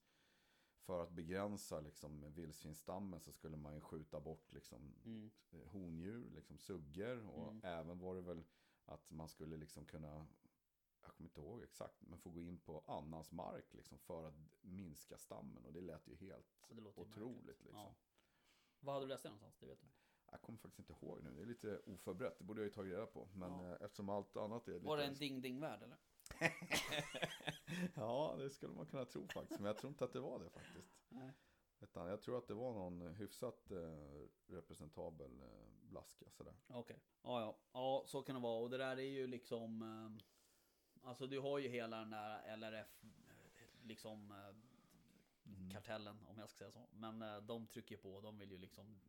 för 0.88 1.02
att 1.02 1.10
begränsa 1.10 1.80
liksom 1.80 2.32
vildsvinsstammen 2.34 3.20
så 3.20 3.32
skulle 3.32 3.56
man 3.56 3.74
ju 3.74 3.80
skjuta 3.80 4.20
bort 4.20 4.52
liksom 4.52 4.94
Mm. 5.04 5.30
hondjur, 5.66 6.30
liksom 6.30 6.58
suggor 6.58 7.26
och 7.28 7.48
Mm. 7.52 7.60
även 7.64 7.98
var 7.98 8.14
det 8.14 8.20
väl 8.20 8.42
att 8.84 9.10
man 9.10 9.28
skulle 9.28 9.56
liksom 9.56 9.84
kunna 9.84 10.26
jag 11.02 11.10
kommer 11.14 11.28
inte 11.28 11.40
ihåg 11.40 11.62
exakt, 11.62 12.02
men 12.06 12.18
få 12.18 12.30
gå 12.30 12.42
in 12.42 12.58
på 12.58 12.80
annans 12.86 13.32
mark 13.32 13.74
liksom 13.74 13.98
för 13.98 14.24
att 14.28 14.34
minska 14.60 15.18
stammen 15.18 15.64
och 15.64 15.72
det 15.72 15.80
lät 15.80 16.08
ju 16.08 16.16
helt 16.16 16.46
ju 16.70 16.86
otroligt 16.86 17.36
märkligt. 17.46 17.60
liksom. 17.64 17.80
Ja. 17.80 17.94
Vad 18.80 18.94
hade 18.94 19.06
du 19.06 19.08
läst 19.08 19.22
det 19.22 19.28
någonstans? 19.28 19.56
Det 19.60 19.66
vet 19.66 19.80
du. 19.80 19.86
Jag 20.30 20.40
kommer 20.42 20.58
faktiskt 20.58 20.78
inte 20.78 20.92
ihåg 21.06 21.22
nu, 21.22 21.30
det 21.34 21.42
är 21.42 21.46
lite 21.46 21.80
oförberett, 21.86 22.38
det 22.38 22.44
borde 22.44 22.60
jag 22.60 22.66
ju 22.66 22.72
tagit 22.72 22.92
reda 22.92 23.06
på. 23.06 23.28
Men 23.34 23.52
Ja. 23.52 23.66
eh, 23.70 23.76
eftersom 23.84 24.08
allt 24.08 24.36
annat 24.36 24.68
är 24.68 24.72
lite... 24.74 24.86
Var 24.86 24.96
det 24.96 25.04
en 25.04 25.14
ding-ding-värld 25.14 25.82
eller? 25.82 25.96
ja, 27.94 28.34
det 28.38 28.50
skulle 28.50 28.74
man 28.74 28.86
kunna 28.86 29.04
tro 29.04 29.28
faktiskt, 29.28 29.60
men 29.60 29.66
jag 29.66 29.78
tror 29.78 29.90
inte 29.90 30.04
att 30.04 30.12
det 30.12 30.20
var 30.20 30.38
det 30.38 30.50
faktiskt. 30.50 30.94
Nej. 31.08 31.32
Utan 31.80 32.08
jag 32.08 32.22
tror 32.22 32.38
att 32.38 32.48
det 32.48 32.54
var 32.54 32.72
någon 32.72 33.14
hyfsat 33.14 33.70
eh, 33.70 34.26
representabel 34.46 35.40
eh, 35.40 35.68
blaska 35.82 36.30
sådär. 36.30 36.54
Okej. 36.66 37.00
Ja, 37.22 37.40
ja. 37.40 37.58
Ja, 37.72 38.04
så 38.06 38.22
kan 38.22 38.34
det 38.34 38.40
vara. 38.40 38.62
Och 38.62 38.70
det 38.70 38.78
där 38.78 38.96
är 38.96 39.02
ju 39.02 39.26
liksom... 39.26 39.82
ehm, 39.82 40.18
Alltså 41.02 41.26
du 41.26 41.40
har 41.40 41.58
ju 41.58 41.68
hela 41.68 41.98
den 41.98 42.10
där 42.10 42.56
LRF... 42.56 43.04
Liksom... 43.82 44.30
eh, 44.30 44.56
kartellen 45.72 46.26
om 46.28 46.38
jag 46.38 46.50
ska 46.50 46.58
säga 46.58 46.72
så. 46.72 46.88
Men 46.92 47.22
eh, 47.22 47.36
de 47.36 47.66
trycker 47.66 47.96
på, 47.96 48.20
de 48.20 48.38
vill 48.38 48.50
ju 48.50 48.58
liksom 48.58 49.00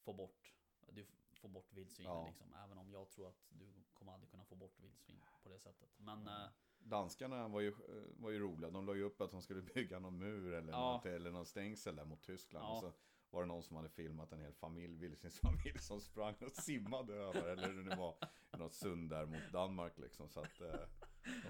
få 0.00 0.12
bort, 0.12 0.54
du 0.88 1.06
får 1.44 1.48
bort 1.48 1.72
vildsvinen 1.72 2.12
Ja. 2.12 2.26
liksom. 2.26 2.54
Även 2.64 2.78
om 2.78 2.90
jag 2.92 3.10
tror 3.10 3.28
att 3.28 3.44
du 3.48 3.66
kommer 3.92 4.12
aldrig 4.12 4.30
kunna 4.30 4.44
få 4.44 4.54
bort 4.54 4.80
vildsvin 4.80 5.20
på 5.42 5.48
det 5.48 5.58
sättet. 5.58 5.90
Men 5.98 6.26
eh, 6.26 6.46
Danskarna 6.78 7.48
var 7.48 7.60
ju, 7.60 7.68
eh, 7.68 8.04
var 8.16 8.30
ju 8.30 8.38
roliga. 8.38 8.70
De 8.70 8.86
la 8.86 8.94
ju 8.94 9.02
upp 9.02 9.20
att 9.20 9.30
de 9.30 9.42
skulle 9.42 9.62
bygga 9.74 9.98
någon 9.98 10.18
mur 10.18 10.52
eller, 10.54 10.72
Ja. 10.72 10.92
något, 10.96 11.06
eller 11.06 11.30
någon 11.30 11.46
stängsel 11.46 11.96
där 11.96 12.04
mot 12.04 12.22
Tyskland. 12.22 12.64
Ja. 12.64 12.72
Och 12.72 12.78
så 12.80 12.92
var 13.30 13.40
det 13.42 13.46
någon 13.46 13.62
som 13.62 13.76
hade 13.76 13.88
filmat 13.88 14.32
en 14.32 14.40
hel 14.40 14.52
familj, 14.54 14.96
vildsvinsfamilj 14.96 15.78
som 15.78 16.00
sprang 16.00 16.34
och 16.40 16.52
simmade 16.52 17.14
över. 17.14 17.48
Eller 17.48 17.68
hur 17.68 17.74
det 17.76 17.82
nu 17.90 17.96
var. 17.96 18.16
Något 18.58 18.74
sund 18.74 19.10
där 19.10 19.26
mot 19.26 19.52
Danmark 19.52 19.98
liksom. 19.98 20.28
Så 20.28 20.40
att 20.40 20.60
eh, 20.60 20.80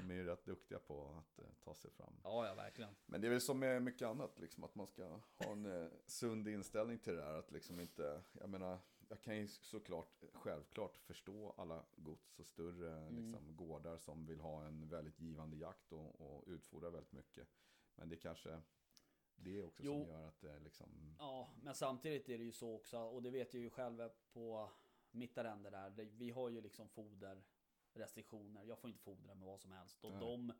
de 0.01 0.11
är 0.11 0.15
ju 0.15 0.25
rätt 0.25 0.45
duktiga 0.45 0.79
på 0.79 1.15
att 1.19 1.39
eh, 1.39 1.45
ta 1.65 1.75
sig 1.75 1.91
fram. 1.91 2.21
ja, 2.25 2.47
ja 2.47 2.55
verkligen. 2.55 2.95
Men 3.07 3.21
det 3.21 3.27
är 3.27 3.31
väl 3.31 3.41
som 3.41 3.59
med 3.59 3.83
mycket 3.83 4.09
annat, 4.09 4.39
liksom, 4.39 4.65
att 4.65 4.75
man 4.75 4.87
ska 4.87 5.05
ha 5.37 5.53
en 5.53 5.83
eh, 5.83 5.89
sund 6.07 6.49
inställning 6.49 6.99
till 6.99 7.15
det 7.17 7.23
här. 7.23 7.35
Att 7.35 7.51
liksom 7.51 7.81
inte, 7.81 8.23
jag 8.33 8.49
menar, 8.49 8.79
jag 9.09 9.23
kan 9.23 9.37
ju 9.37 9.49
såklart 9.49 10.25
självklart 10.33 10.97
förstå 10.97 11.55
alla 11.57 11.85
gods 11.97 12.39
och 12.39 12.47
större 12.47 12.93
Mm. 12.99 13.17
liksom, 13.17 13.57
gårdar 13.57 13.99
som 13.99 14.27
vill 14.27 14.41
ha 14.41 14.65
en 14.67 14.89
väldigt 14.89 15.21
givande 15.21 15.57
jakt 15.57 15.93
och, 15.93 16.21
och 16.21 16.45
utfodra 16.47 16.91
väldigt 16.91 17.13
mycket. 17.13 17.49
Men 17.95 18.09
det 18.09 18.15
är 18.15 18.21
kanske 18.21 18.61
det 19.37 19.63
också 19.63 19.83
som 19.83 19.93
Jo. 19.93 20.07
gör 20.07 20.29
att 20.29 20.41
det 20.41 20.59
liksom... 20.59 21.17
Ja, 21.19 21.49
men 21.63 21.75
samtidigt 21.75 22.29
är 22.29 22.39
det 22.39 22.45
ju 22.45 22.53
så 22.53 22.75
också, 22.75 22.99
och 22.99 23.23
det 23.23 23.31
vet 23.31 23.55
jag 23.55 23.63
ju 23.63 23.71
själv 23.71 24.09
på 24.33 24.71
mitt 25.11 25.39
arrende 25.39 25.71
där. 25.71 25.91
Vi 25.91 26.31
har 26.31 26.49
ju 26.49 26.61
liksom 26.61 26.89
foderrestriktioner. 26.89 28.65
Jag 28.65 28.79
får 28.79 28.89
inte 28.91 29.01
fodra 29.03 29.35
med 29.35 29.47
vad 29.47 29.61
som 29.61 29.73
helst. 29.73 30.05
Och 30.05 30.11
Nej. 30.11 30.21
de 30.21 30.53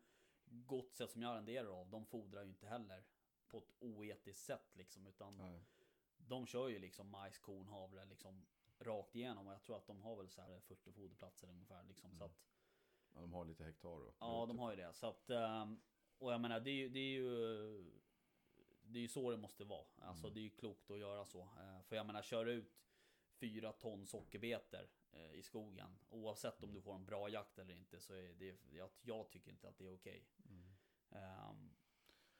godset 0.45 1.11
som 1.11 1.21
jag 1.21 1.31
arrenderar 1.31 1.67
av, 1.81 1.89
de 1.89 2.05
fodrar 2.05 2.43
ju 2.43 2.49
inte 2.49 2.67
heller 2.67 3.03
på 3.47 3.57
ett 3.57 3.75
oetiskt 3.79 4.45
sätt 4.45 4.75
liksom. 4.75 5.07
Utan 5.07 5.37
Nej. 5.37 5.65
De 6.27 6.45
kör 6.47 6.67
ju 6.69 6.79
liksom 6.79 7.09
majs, 7.09 7.37
korn, 7.37 7.67
havre 7.67 8.05
liksom 8.05 8.45
rakt 8.79 9.15
igenom. 9.15 9.47
Och 9.47 9.53
jag 9.53 9.63
tror 9.63 9.77
att 9.77 9.87
de 9.87 10.01
har 10.01 10.15
väl 10.15 10.29
så 10.29 10.41
här 10.41 10.59
40 10.59 10.91
foderplatser 10.91 11.49
ungefär 11.49 11.83
liksom. 11.83 12.17
Så 12.17 12.23
att, 12.23 12.41
Ja, 13.13 13.21
de 13.21 13.33
har 13.33 13.45
lite 13.45 13.63
hektar 13.63 13.89
då. 13.89 14.13
ja, 14.19 14.45
de 14.45 14.59
har 14.59 14.69
ju 14.71 14.75
det. 14.77 14.93
Så 14.93 15.07
att, 15.07 15.29
ehm, 15.29 15.81
och 16.17 16.33
jag 16.33 16.41
menar, 16.41 16.59
det 16.59 16.71
är 16.71 16.89
det 16.89 16.99
är 16.99 17.11
ju 17.13 17.91
det 18.87 18.99
är 18.99 19.01
ju 19.01 19.07
så 19.07 19.31
det 19.31 19.37
måste 19.37 19.63
vara. 19.63 19.85
Alltså 19.97 20.29
det 20.29 20.39
är 20.39 20.43
ju 20.43 20.49
klokt 20.49 20.91
att 20.91 20.99
göra 20.99 21.25
så. 21.25 21.41
Eh, 21.41 21.81
För 21.81 21.95
jag 21.95 22.05
menar, 22.05 22.21
kör 22.21 22.45
ut 22.45 22.81
fyra 23.39 23.71
ton 23.73 24.05
sockerbetor 24.05 24.89
eh, 25.11 25.31
i 25.33 25.43
skogen. 25.43 25.99
Oavsett 26.09 26.63
om 26.63 26.73
du 26.73 26.81
får 26.81 26.95
en 26.95 27.05
bra 27.05 27.29
jakt 27.29 27.59
eller 27.59 27.73
inte 27.73 27.99
så 27.99 28.13
är 28.13 28.33
det, 28.33 28.57
jag, 28.71 28.89
jag 29.01 29.29
tycker 29.31 29.51
inte 29.51 29.67
att 29.69 29.77
det 29.77 29.85
är 29.85 29.93
okej. 29.95 30.25
Ehm, 31.11 31.75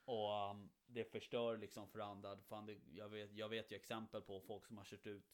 och 0.06 0.51
um, 0.51 0.70
det 0.88 1.03
förstör 1.03 1.58
liksom 1.58 1.88
för 1.88 1.99
andra. 1.99 2.38
Fan, 2.38 2.66
det, 2.66 2.78
jag, 2.91 3.10
vet, 3.10 3.34
jag 3.34 3.49
vet 3.49 3.72
ju 3.72 3.76
exempel 3.76 4.22
på 4.22 4.41
folk 4.41 4.66
som 4.66 4.78
har 4.78 4.86
kört 4.86 5.08
ut 5.08 5.32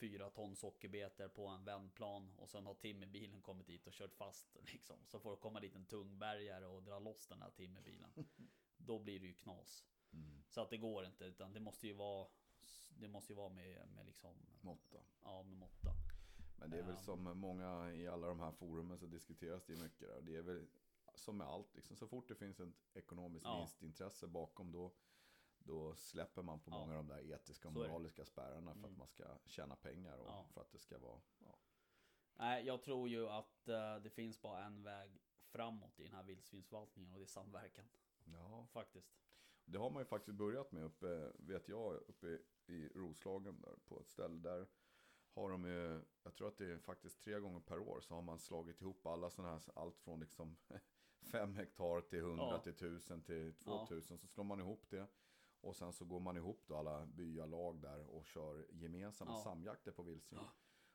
fyra 0.00 0.30
ton 0.30 0.56
sockerbetor 0.56 1.28
på 1.28 1.46
en 1.46 1.64
vändplan 1.64 2.32
och 2.36 2.48
sen 2.50 2.66
har 2.66 2.74
timmerbilen 2.74 3.42
kommit 3.42 3.66
dit 3.66 3.86
och 3.86 3.92
kört 3.92 4.14
fast 4.14 4.56
liksom. 4.72 4.96
Så 5.06 5.20
får 5.20 5.30
det 5.30 5.36
komma 5.36 5.60
dit 5.60 5.74
en 5.74 5.86
tungbergare 5.86 6.66
och 6.66 6.82
dra 6.82 6.98
loss 6.98 7.26
den 7.26 7.42
här 7.42 7.50
timmerbilen. 7.50 8.10
Då 8.76 8.98
blir 8.98 9.20
det 9.20 9.26
ju 9.26 9.34
knas. 9.34 9.84
Mm. 10.12 10.42
Så 10.48 10.60
att 10.60 10.70
det 10.70 10.76
går 10.76 11.06
inte 11.06 11.24
utan 11.24 11.52
det 11.52 11.60
måste 11.60 11.86
ju 11.86 11.92
vara 11.92 12.28
Det 13.00 13.08
måste 13.08 13.32
ju 13.32 13.36
vara 13.36 13.48
med, 13.48 13.88
med 13.88 14.06
liksom 14.06 14.36
Måtta. 14.60 14.98
Ja 15.22 15.42
med 15.42 15.56
måtta. 15.56 15.92
Men 16.56 16.70
det 16.70 16.78
är 16.78 16.82
väl 16.82 16.94
Ja. 16.94 17.02
som 17.02 17.38
många 17.38 17.92
i 17.94 18.08
alla 18.08 18.26
de 18.26 18.40
här 18.40 18.52
forumen 18.52 18.98
så 18.98 19.06
diskuteras 19.06 19.64
det 19.64 19.72
ju 19.72 19.82
mycket. 19.82 20.08
Där. 20.08 20.20
Det 20.20 20.36
är 20.36 20.42
väl 20.42 20.66
som 21.18 21.36
med 21.36 21.46
allt, 21.46 21.74
liksom, 21.74 21.96
så 21.96 22.08
fort 22.08 22.28
det 22.28 22.34
finns 22.34 22.60
ett 22.60 22.74
ekonomiskt 22.94 23.44
Ja. 23.46 23.58
vinstintresse 23.58 24.26
bakom 24.26 24.72
då, 24.72 24.92
då 25.58 25.94
släpper 25.94 26.42
man 26.42 26.60
på 26.60 26.70
Ja. 26.70 26.78
många 26.78 26.98
av 26.98 27.06
de 27.06 27.14
där 27.14 27.32
etiska 27.32 27.68
och 27.68 27.74
moraliska 27.74 28.24
spärrarna 28.24 28.74
för 28.74 28.80
att 28.80 28.86
Mm. 28.86 28.98
man 28.98 29.08
ska 29.08 29.38
tjäna 29.46 29.76
pengar 29.76 30.18
och 30.18 30.26
Ja. 30.28 30.46
för 30.54 30.60
att 30.60 30.70
det 30.72 30.78
ska 30.78 30.98
vara... 30.98 31.20
Nej 32.34 32.66
jag 32.66 32.82
tror 32.82 33.08
ju 33.08 33.28
att 33.28 33.68
eh, 33.68 33.96
det 33.96 34.10
finns 34.10 34.42
bara 34.42 34.64
en 34.64 34.82
väg 34.82 35.18
framåt 35.46 36.00
i 36.00 36.04
den 36.04 36.14
här 36.14 36.22
vildsvinsförvaltningen 36.22 37.12
och 37.12 37.18
det 37.18 37.24
är 37.24 37.26
samverkan. 37.26 37.88
ja, 38.24 38.66
Faktiskt. 38.72 39.12
det 39.64 39.78
har 39.78 39.90
man 39.90 40.00
ju 40.00 40.04
faktiskt 40.06 40.38
börjat 40.38 40.72
med 40.72 40.84
uppe, 40.84 41.32
vet 41.38 41.68
jag, 41.68 41.94
uppe 41.94 42.38
i 42.66 42.88
Roslagen 42.94 43.60
där, 43.60 43.76
på 43.84 44.00
ett 44.00 44.08
ställe 44.08 44.40
där 44.40 44.68
har 45.34 45.50
de 45.50 45.64
ju, 45.64 46.02
jag 46.22 46.34
tror 46.34 46.48
att 46.48 46.56
det 46.58 46.72
är 46.72 46.78
faktiskt 46.78 47.20
tre 47.22 47.38
gånger 47.40 47.60
per 47.60 47.78
år 47.78 48.00
så 48.00 48.14
har 48.14 48.22
man 48.22 48.38
slagit 48.38 48.80
ihop 48.80 49.06
alla 49.06 49.30
sådana 49.30 49.52
här, 49.52 49.62
allt 49.74 49.98
från 49.98 50.20
liksom 50.20 50.56
fem 51.28 51.54
hektar 51.54 52.00
till 52.00 52.18
100 52.18 52.44
Ja. 52.44 52.58
till 52.58 52.72
1000 52.72 53.22
till 53.22 53.54
Ja. 53.64 53.86
2000 53.88 54.18
så 54.18 54.26
slår 54.26 54.44
man 54.44 54.60
ihop 54.60 54.90
det. 54.90 55.06
Och 55.60 55.76
sen 55.76 55.92
så 55.92 56.04
går 56.04 56.20
man 56.20 56.36
ihop 56.36 56.64
då 56.66 56.76
alla 56.76 57.06
byalag 57.06 57.80
där 57.80 58.04
och 58.06 58.26
kör 58.26 58.66
gemensamma 58.70 59.30
Ja. 59.32 59.36
samjakter 59.44 59.92
på 59.92 60.02
vildsvin. 60.02 60.40
Ja. 60.42 60.48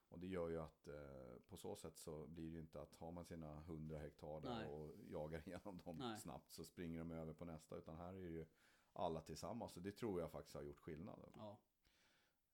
Och 0.09 0.19
det 0.19 0.27
gör 0.27 0.49
ju 0.49 0.59
att 0.59 0.87
eh, 0.87 1.39
på 1.47 1.57
så 1.57 1.75
sätt 1.75 1.97
så 1.97 2.27
blir 2.27 2.45
det 2.45 2.51
ju 2.53 2.59
inte 2.59 2.81
att 2.81 2.93
har 2.93 3.11
man 3.11 3.25
sina 3.25 3.57
100 3.57 3.99
hektar 3.99 4.41
där 4.41 4.55
Nej. 4.55 4.67
och 4.67 4.91
jagar 5.09 5.43
igenom 5.47 5.77
dem 5.85 5.97
Nej. 5.97 6.19
snabbt 6.19 6.51
så 6.51 6.63
springer 6.63 6.99
de 6.99 7.11
över 7.11 7.33
på 7.33 7.45
nästa. 7.45 7.77
Utan 7.77 7.95
här 7.95 8.13
är 8.13 8.23
det 8.23 8.29
ju 8.29 8.45
alla 8.93 9.21
tillsammans. 9.21 9.75
Och 9.77 9.81
det 9.83 9.91
tror 9.91 10.21
jag 10.21 10.31
faktiskt 10.31 10.55
har 10.55 10.61
gjort 10.63 10.79
skillnad. 10.79 11.19
Ja. 11.35 11.57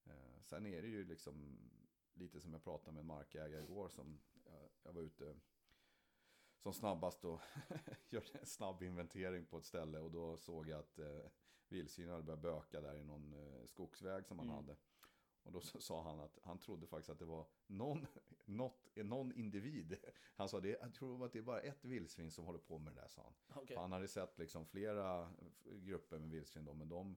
Eh, 0.06 0.42
sen 0.42 0.66
är 0.66 0.82
det 0.82 0.88
ju 0.88 1.06
liksom 1.06 1.58
lite 2.14 2.40
som 2.40 2.54
jag 2.54 2.64
pratade 2.64 2.92
med 2.92 3.00
en 3.02 3.08
markägare 3.08 3.64
igår 3.64 3.90
som 3.90 4.20
jag, 4.46 4.70
jag 4.84 4.94
var 4.94 5.02
ute 5.02 5.36
som 6.60 6.74
snabbast 6.74 7.26
och 7.26 7.40
gjorde 8.10 8.40
en 8.40 8.46
snabb 8.46 8.84
inventering 8.84 9.46
på 9.46 9.58
ett 9.58 9.66
ställe 9.66 10.00
och 10.00 10.12
då 10.12 10.38
såg 10.38 10.68
jag 10.68 10.80
att 10.80 11.00
eh, 11.00 11.26
vildsvinen 11.70 12.12
hade 12.14 12.24
börjat 12.24 12.42
böka 12.42 12.82
där 12.82 12.96
i 12.98 13.04
någon 13.04 13.34
eh, 13.34 13.66
skogsväg 13.68 14.26
som 14.26 14.40
han 14.40 14.48
Mm. 14.50 14.56
hade. 14.56 14.76
Och 15.44 15.52
då 15.52 15.62
sa 15.80 16.04
han 16.04 16.20
att 16.20 16.40
han 16.44 16.60
trodde 16.60 16.88
faktiskt 16.88 17.10
att 17.10 17.20
det 17.20 17.26
var 17.26 17.48
någon, 17.68 18.08
något, 18.46 18.88
någon 18.96 19.32
individ. 19.32 19.98
Han 20.36 20.50
sa 20.50 20.60
det, 20.60 20.70
jag 20.82 20.94
tror 20.94 21.26
att 21.26 21.32
det 21.34 21.40
är 21.40 21.44
bara 21.44 21.62
ett 21.62 21.86
vildsvin 21.86 22.32
som 22.32 22.46
håller 22.46 22.60
på 22.60 22.78
med 22.80 22.94
det 22.94 23.02
där, 23.02 23.08
sa 23.08 23.22
han. 23.24 23.34
För 23.68 23.76
Han 23.76 23.92
hade 23.92 24.08
sett 24.08 24.38
liksom 24.40 24.66
flera 24.66 25.34
grupper 25.64 26.20
med 26.20 26.30
vildsvin 26.30 26.66
då, 26.66 26.74
men 26.74 26.90
de, 26.90 27.16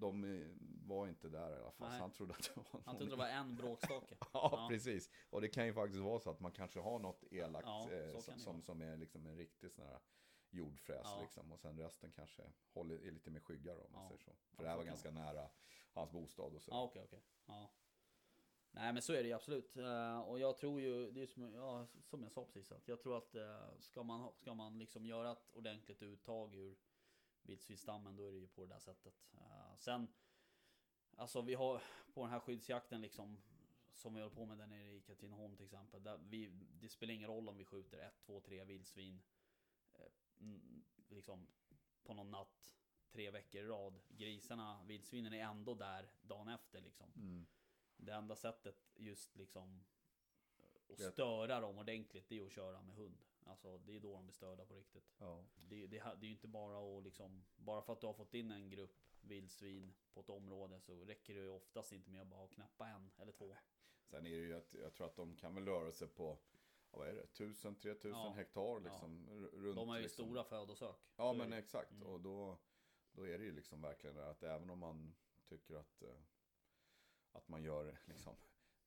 de 0.00 0.24
eh, 0.24 0.46
var 0.86 1.08
inte 1.08 1.28
där 1.28 1.50
i 1.50 1.60
alla 1.60 1.70
fall. 1.72 1.88
Nej. 1.88 1.98
Så 1.98 2.02
han 2.04 2.12
trodde 2.12 2.34
att 2.34 2.42
det 2.42 2.56
var 2.56 2.64
Han 2.72 2.80
någon 2.86 2.96
trodde 2.96 3.12
det 3.12 3.16
var 3.16 3.28
en 3.28 3.56
bråkstake. 3.56 4.16
Ja, 4.20 4.28
Ja. 4.32 4.66
precis. 4.70 5.10
Och 5.30 5.40
det 5.40 5.48
kan 5.48 5.66
ju 5.66 5.72
faktiskt 5.74 6.00
vara 6.02 6.20
så 6.20 6.30
att 6.30 6.40
man 6.40 6.52
kanske 6.52 6.80
har 6.80 6.98
något 6.98 7.24
elakt 7.30 7.66
Ja, 7.66 7.90
eh, 7.92 8.18
som, 8.36 8.62
som, 8.62 8.82
är 8.82 8.96
liksom 8.96 9.26
en 9.26 9.36
riktig 9.36 9.70
sån 9.72 9.84
här 9.86 9.98
jordfräs 10.50 11.00
Ja. 11.04 11.18
liksom. 11.22 11.52
Och 11.52 11.60
sen 11.60 11.78
resten 11.78 12.12
kanske 12.12 12.42
håller, 12.72 13.06
är 13.06 13.10
lite 13.10 13.30
mer 13.30 13.40
skyggar 13.40 13.74
om 13.86 13.92
man 13.92 14.02
Ja. 14.02 14.08
säger 14.08 14.20
så. 14.22 14.32
För 14.56 14.62
det 14.62 14.68
här 14.68 14.76
var 14.76 14.84
ganska 14.84 15.10
nära 15.10 15.48
hans 15.92 16.10
bostad 16.10 16.54
och 16.54 16.62
så. 16.62 16.70
Ja 16.70 16.82
okej 16.82 17.02
okej. 17.04 17.22
Ja. 17.46 17.70
Nej 18.70 18.92
men 18.92 19.02
så 19.02 19.12
är 19.12 19.22
det 19.22 19.28
ju 19.28 19.34
absolut. 19.34 19.76
Eh, 19.76 20.20
Och 20.20 20.40
jag 20.40 20.56
tror 20.56 20.80
ju, 20.80 21.10
det 21.10 21.22
är 21.22 21.26
som, 21.26 21.54
ja, 21.54 21.86
som 22.02 22.22
jag 22.22 22.32
sa 22.32 22.44
precis, 22.44 22.72
att 22.72 22.88
jag 22.88 23.00
tror 23.00 23.18
att 23.18 23.34
eh, 23.34 23.78
ska 23.78 24.02
man, 24.02 24.32
ska 24.36 24.54
man 24.54 24.78
liksom 24.78 25.06
göra 25.06 25.32
ett 25.32 25.50
ordentligt 25.52 26.02
uttag 26.02 26.54
ur 26.54 26.76
vildsvinsstammen 27.46 28.16
då 28.16 28.26
är 28.26 28.32
det 28.32 28.38
ju 28.38 28.46
på 28.46 28.60
det 28.60 28.74
där 28.74 28.78
sättet. 28.78 29.14
Eh, 29.32 29.76
Sen, 29.76 30.08
alltså 31.16 31.42
vi 31.42 31.54
har 31.54 31.82
på 32.14 32.22
den 32.22 32.30
här 32.30 32.40
skyddsjakten 32.40 33.00
liksom 33.00 33.38
som 33.94 34.14
vi 34.14 34.20
håller 34.20 34.34
på 34.34 34.46
med 34.46 34.58
där 34.58 34.66
nere 34.66 34.92
i 34.92 35.00
Katrineholm 35.00 35.56
till 35.56 35.64
exempel. 35.64 36.02
Där 36.02 36.18
vi, 36.28 36.48
det 36.80 36.88
spelar 36.88 37.14
ingen 37.14 37.28
roll 37.28 37.48
om 37.48 37.56
vi 37.56 37.64
skjuter 37.64 37.98
ett, 37.98 38.20
två, 38.20 38.40
tre 38.40 38.64
vildsvin 38.64 39.22
eh, 39.94 40.06
liksom 41.08 41.46
på 42.02 42.14
någon 42.14 42.30
natt 42.30 42.74
tre 43.10 43.30
veckor 43.30 43.64
i 43.64 43.66
rad. 43.66 44.00
Grisarna, 44.08 44.84
vildsvinen 44.84 45.32
är 45.32 45.42
ändå 45.42 45.74
där 45.74 46.08
dagen 46.22 46.48
efter 46.48 46.80
liksom. 46.80 47.12
Mm. 47.16 47.46
Det 47.96 48.12
enda 48.12 48.36
sättet 48.36 48.92
just 48.96 49.36
liksom 49.36 49.84
att 50.88 51.12
störa 51.12 51.60
dem 51.60 51.78
ordentligt 51.78 52.28
det 52.28 52.38
är 52.38 52.46
att 52.46 52.52
köra 52.52 52.82
med 52.82 52.96
hund. 52.96 53.24
Alltså 53.44 53.78
det 53.78 53.96
är 53.96 54.00
då 54.00 54.12
de 54.12 54.24
blir 54.24 54.32
störda 54.34 54.64
på 54.64 54.74
riktigt. 54.74 55.14
Ja. 55.18 55.44
Det, 55.56 55.86
det, 55.86 55.96
det 55.96 56.26
är 56.26 56.28
ju 56.28 56.30
inte 56.30 56.48
bara 56.48 56.98
att 56.98 57.02
liksom 57.04 57.44
Bara 57.56 57.82
för 57.82 57.92
att 57.92 58.00
du 58.00 58.06
har 58.06 58.14
fått 58.14 58.34
in 58.34 58.50
en 58.50 58.70
grupp 58.70 59.00
vildsvin 59.20 59.94
på 60.14 60.20
ett 60.20 60.28
område 60.30 60.80
så 60.80 61.04
räcker 61.04 61.34
det 61.34 61.40
ju 61.40 61.48
oftast 61.48 61.92
inte 61.92 62.10
med 62.10 62.20
att 62.22 62.28
bara 62.28 62.48
knäppa 62.48 62.88
en 62.88 63.10
eller 63.18 63.32
två. 63.32 63.56
Sen 64.10 64.26
är 64.26 64.30
det 64.30 64.36
ju 64.46 64.54
att 64.54 64.74
jag 64.74 64.94
tror 64.94 65.06
att 65.06 65.16
de 65.16 65.36
kan 65.36 65.54
väl 65.54 65.64
röra 65.64 65.92
sig 65.92 66.08
på 66.08 66.38
ja, 66.90 66.98
vad 66.98 67.08
är 67.08 67.14
det, 67.14 67.24
1000-3000 67.24 68.08
Ja. 68.10 68.32
hektar 68.36 68.80
liksom. 68.80 69.28
r- 69.30 69.50
Runt, 69.52 69.76
De 69.76 69.88
har 69.88 69.96
ju 69.96 70.02
liksom. 70.02 70.24
stora 70.26 70.44
födosök. 70.44 70.96
Ja 71.16 71.32
men 71.32 71.50
det. 71.50 71.56
exakt. 71.56 71.90
Mm. 71.90 72.02
Och 72.08 72.20
då, 72.20 72.58
då 73.12 73.26
är 73.26 73.38
det 73.38 73.44
ju 73.44 73.52
liksom 73.52 73.80
verkligen 73.82 74.16
det 74.16 74.30
att 74.30 74.42
även 74.42 74.70
om 74.70 74.78
man 74.78 75.14
tycker 75.48 75.74
att, 75.74 76.02
eh, 76.02 76.20
att 77.32 77.48
man 77.48 77.62
gör 77.62 77.98
liksom 78.06 78.36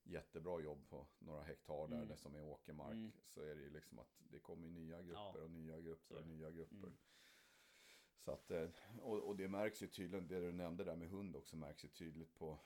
jättebra 0.08 0.60
jobb 0.62 0.88
på 0.90 1.08
några 1.20 1.44
hektar 1.44 1.88
där 1.88 1.96
Mm. 1.96 2.08
det 2.08 2.18
som 2.18 2.36
är 2.36 2.44
åkermark. 2.44 2.94
Mm. 2.94 3.12
Så 3.26 3.42
är 3.42 3.56
det 3.56 3.62
ju 3.62 3.70
liksom 3.70 4.00
att 4.00 4.20
det 4.32 4.40
kommer 4.40 4.68
nya 4.68 5.02
grupper 5.02 5.40
Ja, 5.40 5.44
och 5.44 5.52
nya 5.52 5.80
grupper 5.82 6.16
och 6.16 6.28
nya 6.28 6.52
grupper. 6.52 6.76
Mm. 6.88 6.98
Så 8.20 8.32
att, 8.32 8.52
eh, 8.52 8.70
och, 9.02 9.18
och 9.28 9.36
det 9.36 9.48
märks 9.48 9.82
ju 9.84 9.88
tydligt, 9.88 10.30
det 10.30 10.40
du 10.40 10.52
nämnde 10.52 10.84
där 10.84 10.96
med 10.96 11.10
hund 11.10 11.36
också 11.36 11.56
märks 11.56 11.84
ju 11.84 11.88
tydligt 11.90 12.36
på, 12.36 12.60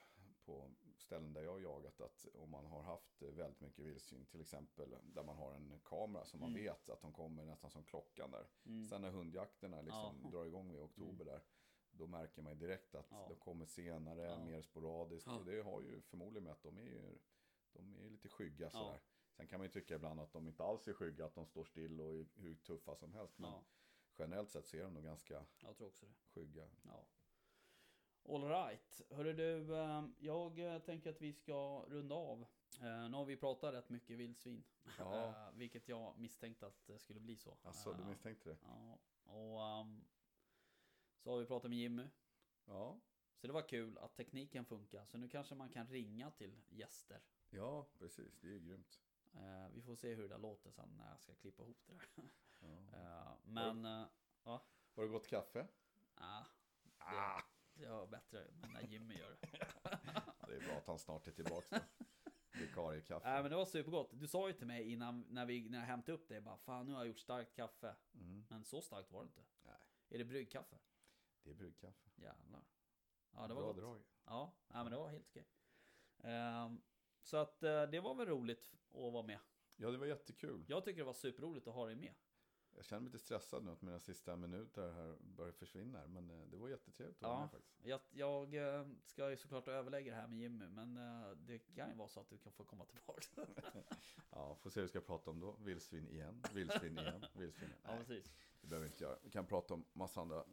på 0.45 0.69
ställen 0.97 1.33
där 1.33 1.41
jag 1.43 1.51
har 1.51 1.59
jagat 1.59 2.01
att 2.01 2.25
om 2.33 2.49
man 2.49 2.65
har 2.65 2.81
haft 2.81 3.21
väldigt 3.21 3.61
mycket 3.61 3.85
vildsvin, 3.85 4.25
till 4.25 4.41
exempel 4.41 4.95
där 5.03 5.23
man 5.23 5.37
har 5.37 5.53
en 5.53 5.79
kamera 5.83 6.25
som 6.25 6.39
man 6.39 6.49
Mm. 6.49 6.63
vet 6.63 6.89
att 6.89 7.01
de 7.01 7.13
kommer 7.13 7.45
nästan 7.45 7.71
som 7.71 7.83
klockan 7.83 8.31
där. 8.31 8.47
Mm. 8.65 8.85
Sen 8.85 9.01
när 9.01 9.09
hundjakterna 9.11 9.81
liksom 9.81 10.19
Ja. 10.23 10.29
drar 10.29 10.45
igång 10.45 10.71
i 10.71 10.79
oktober 10.79 11.25
där. 11.25 11.41
Då 12.01 12.07
märker 12.07 12.41
man 12.41 12.53
ju 12.53 12.59
direkt 12.59 12.95
att 12.95 13.07
Ja. 13.11 13.25
de 13.29 13.35
kommer 13.35 13.65
senare, 13.65 14.21
Ja. 14.21 14.43
mer 14.45 14.61
sporadiskt. 14.61 15.27
Ja. 15.27 15.35
Och 15.39 15.45
det 15.45 15.61
har 15.61 15.81
ju 15.81 16.01
förmodligen 16.01 16.43
med 16.43 16.53
att 16.53 16.63
de 16.63 16.77
är 16.77 16.81
ju 16.81 17.17
de 17.73 17.95
är 17.95 18.09
lite 18.09 18.29
skygga 18.29 18.69
sådär. 18.69 18.99
Sen 19.37 19.47
kan 19.47 19.59
man 19.59 19.65
ju 19.67 19.71
tycka 19.71 19.95
ibland 19.95 20.19
att 20.19 20.33
de 20.33 20.47
inte 20.47 20.63
alls 20.63 20.87
är 20.87 20.93
skygga, 20.93 21.25
att 21.25 21.35
de 21.35 21.45
står 21.45 21.63
still 21.65 22.01
och 22.01 22.13
är 22.13 22.25
hur 22.35 22.55
tuffa 22.55 22.95
som 22.95 23.13
helst. 23.13 23.39
Men 23.39 23.53
generellt 24.17 24.49
sett 24.49 24.67
så 24.67 24.77
är 24.77 24.83
de 24.83 24.93
nog 24.93 25.03
ganska 25.03 25.45
jag 25.61 25.77
tror 25.77 25.87
också 25.87 26.05
det. 26.05 26.13
skygga. 26.33 26.67
Ja. 26.83 27.05
All 28.29 28.43
right. 28.43 29.01
Hörru 29.09 29.33
du, 29.33 29.75
eh, 29.75 30.03
jag 30.19 30.59
eh, 30.59 30.79
tänker 30.79 31.09
att 31.09 31.21
vi 31.21 31.33
ska 31.33 31.85
runda 31.87 32.15
av. 32.15 32.45
Eh, 32.81 33.09
Nu 33.09 33.17
har 33.17 33.25
vi 33.25 33.37
pratat 33.37 33.73
rätt 33.73 33.89
mycket 33.89 34.17
vildsvin. 34.17 34.63
Ja. 34.97 35.33
Vilket 35.55 35.87
jag 35.87 36.17
misstänkte 36.19 36.67
att 36.67 36.87
det 36.87 36.99
skulle 36.99 37.19
bli 37.19 37.35
så. 37.37 37.57
Alltså, 37.63 37.93
du 37.93 38.03
misstänkte 38.03 38.49
det? 38.49 38.57
Ja. 38.63 38.97
Och 39.33 39.61
ehm, 39.63 40.05
så 41.23 41.31
har 41.31 41.37
vi 41.37 41.45
pratat 41.45 41.69
med 41.69 41.79
Jimmy. 41.79 42.07
Ja. 42.65 42.99
Så 43.37 43.47
det 43.47 43.53
var 43.53 43.67
kul 43.67 43.97
att 43.97 44.15
tekniken 44.15 44.65
funkar. 44.65 45.05
Så 45.05 45.17
nu 45.17 45.29
kanske 45.29 45.55
man 45.55 45.69
kan 45.69 45.87
ringa 45.87 46.31
till 46.31 46.61
gäster. 46.69 47.21
Ja, 47.49 47.87
precis. 47.99 48.39
Det 48.39 48.47
är 48.47 48.51
ju 48.51 48.59
grymt. 48.59 48.99
Eh, 49.33 49.69
Vi 49.73 49.81
får 49.81 49.95
se 49.95 50.13
hur 50.15 50.29
det 50.29 50.37
låter 50.37 50.71
sen 50.71 50.89
när 50.97 51.09
jag 51.09 51.19
ska 51.19 51.35
klippa 51.35 51.63
ihop 51.63 51.77
det 51.85 51.93
där. 51.93 52.03
Ja. 52.15 52.27
Eh, 52.93 53.33
Men, 53.43 53.85
eh, 53.85 54.05
Har 54.43 55.03
det 55.03 55.07
gått 55.07 55.27
kaffe? 55.27 55.67
ah, 56.15 56.43
Ah, 56.97 57.41
det 57.73 57.87
var 57.89 58.07
bättre 58.07 58.47
när 58.73 58.81
Jimmy 58.81 59.15
gör 59.17 59.37
det. 59.41 59.47
det 60.47 60.55
är 60.55 60.59
bra 60.67 60.77
att 60.77 60.87
han 60.87 60.99
snart 60.99 61.27
är 61.27 61.31
tillbaka 61.31 61.79
då. 61.79 62.05
Vikariekaffe. 62.59 63.29
Nej 63.29 63.41
men 63.41 63.51
det 63.51 63.57
var 63.57 63.65
supergott. 63.65 64.09
Du 64.13 64.27
sa 64.27 64.47
ju 64.47 64.53
till 64.53 64.67
mig 64.67 64.91
innan 64.91 65.25
när, 65.29 65.45
vi, 65.45 65.69
när 65.69 65.79
jag 65.79 65.85
hämtade 65.85 66.17
upp 66.17 66.27
det. 66.27 66.41
Bara, 66.41 66.57
Fan 66.57 66.85
nu 66.85 66.91
har 66.91 66.99
jag 66.99 67.07
gjort 67.07 67.19
starkt 67.19 67.55
kaffe. 67.55 67.95
Mm. 68.13 68.45
Men 68.49 68.63
så 68.63 68.81
starkt 68.81 69.11
var 69.11 69.21
det 69.21 69.25
inte. 69.27 69.41
Nej. 69.63 69.75
Är 70.09 70.17
det 70.17 70.25
bryggkaffe? 70.25 70.77
Det 71.43 71.49
är 71.49 71.53
bryggkaffe. 71.55 72.09
Jävlar. 72.15 72.63
Ja 73.31 73.47
det 73.47 73.53
var 73.53 73.61
Bra 73.61 73.67
gott. 73.71 73.77
drag. 73.77 74.03
Ja, 74.25 74.53
nej, 74.67 74.83
men 74.83 74.91
det 74.91 74.97
var 74.97 75.09
helt 75.09 75.27
okej. 75.29 75.47
Ehm, 76.23 76.81
så 77.23 77.37
att 77.37 77.63
eh, 77.63 77.83
det 77.83 77.99
var 77.99 78.15
väl 78.15 78.27
roligt 78.27 78.73
att 78.91 79.13
vara 79.13 79.23
med. 79.23 79.39
Ja, 79.75 79.91
det 79.91 79.97
var 79.97 80.05
jättekul. 80.05 80.65
Jag 80.67 80.83
tycker 80.83 80.97
det 80.97 81.05
var 81.05 81.13
superroligt 81.13 81.67
att 81.67 81.73
ha 81.73 81.85
dig 81.85 81.95
med. 81.95 82.13
Jag 82.75 82.85
känner 82.85 83.01
mig 83.01 83.11
lite 83.11 83.23
stressad 83.25 83.63
nu 83.63 83.71
att 83.71 83.81
mina 83.81 83.99
sista 83.99 84.35
minuter 84.35 84.91
här 84.91 85.17
börjar 85.21 85.51
försvinna. 85.51 85.99
här, 85.99 86.07
Men 86.07 86.29
eh, 86.29 86.45
det 86.47 86.57
var 86.57 86.69
jättetrevligt 86.69 87.17
att 87.17 87.23
vara 87.23 87.33
Ja. 87.33 87.41
med 87.41 87.51
faktiskt. 87.51 87.85
Jag, 87.85 88.01
jag 88.11 88.55
eh, 88.79 88.87
ska 89.05 89.29
ju 89.29 89.37
såklart 89.37 89.67
överlägga 89.67 90.13
det 90.15 90.21
här 90.21 90.27
med 90.27 90.39
Jimmy, 90.39 90.67
men 90.67 90.97
eh, 90.97 91.31
det 91.37 91.59
kan 91.59 91.89
ju 91.89 91.95
vara 91.95 92.07
så 92.07 92.19
att 92.19 92.29
du 92.29 92.37
kan 92.37 92.51
få 92.51 92.63
komma 92.63 92.85
tillbaka. 92.85 93.45
Ja, 94.31 94.55
får 94.55 94.69
se 94.69 94.79
vad 94.79 94.83
vi 94.83 94.89
ska 94.89 95.01
prata 95.01 95.31
om 95.31 95.39
då. 95.39 95.51
Vildsvin 95.59 96.07
igen, 96.07 96.43
vildsvin 96.53 96.97
igen, 96.99 97.25
vildsvin 97.35 97.69
igen. 97.69 97.79
ja, 97.83 97.89
Nej, 97.95 97.97
precis. 98.05 98.31
det 98.61 98.67
behöver 98.67 98.87
vi 98.87 98.91
inte 98.93 99.03
göra. 99.03 99.17
Vi 99.23 99.29
kan 99.29 99.45
prata 99.47 99.73
om 99.73 99.85
massa 99.93 100.21
andra 100.21 100.45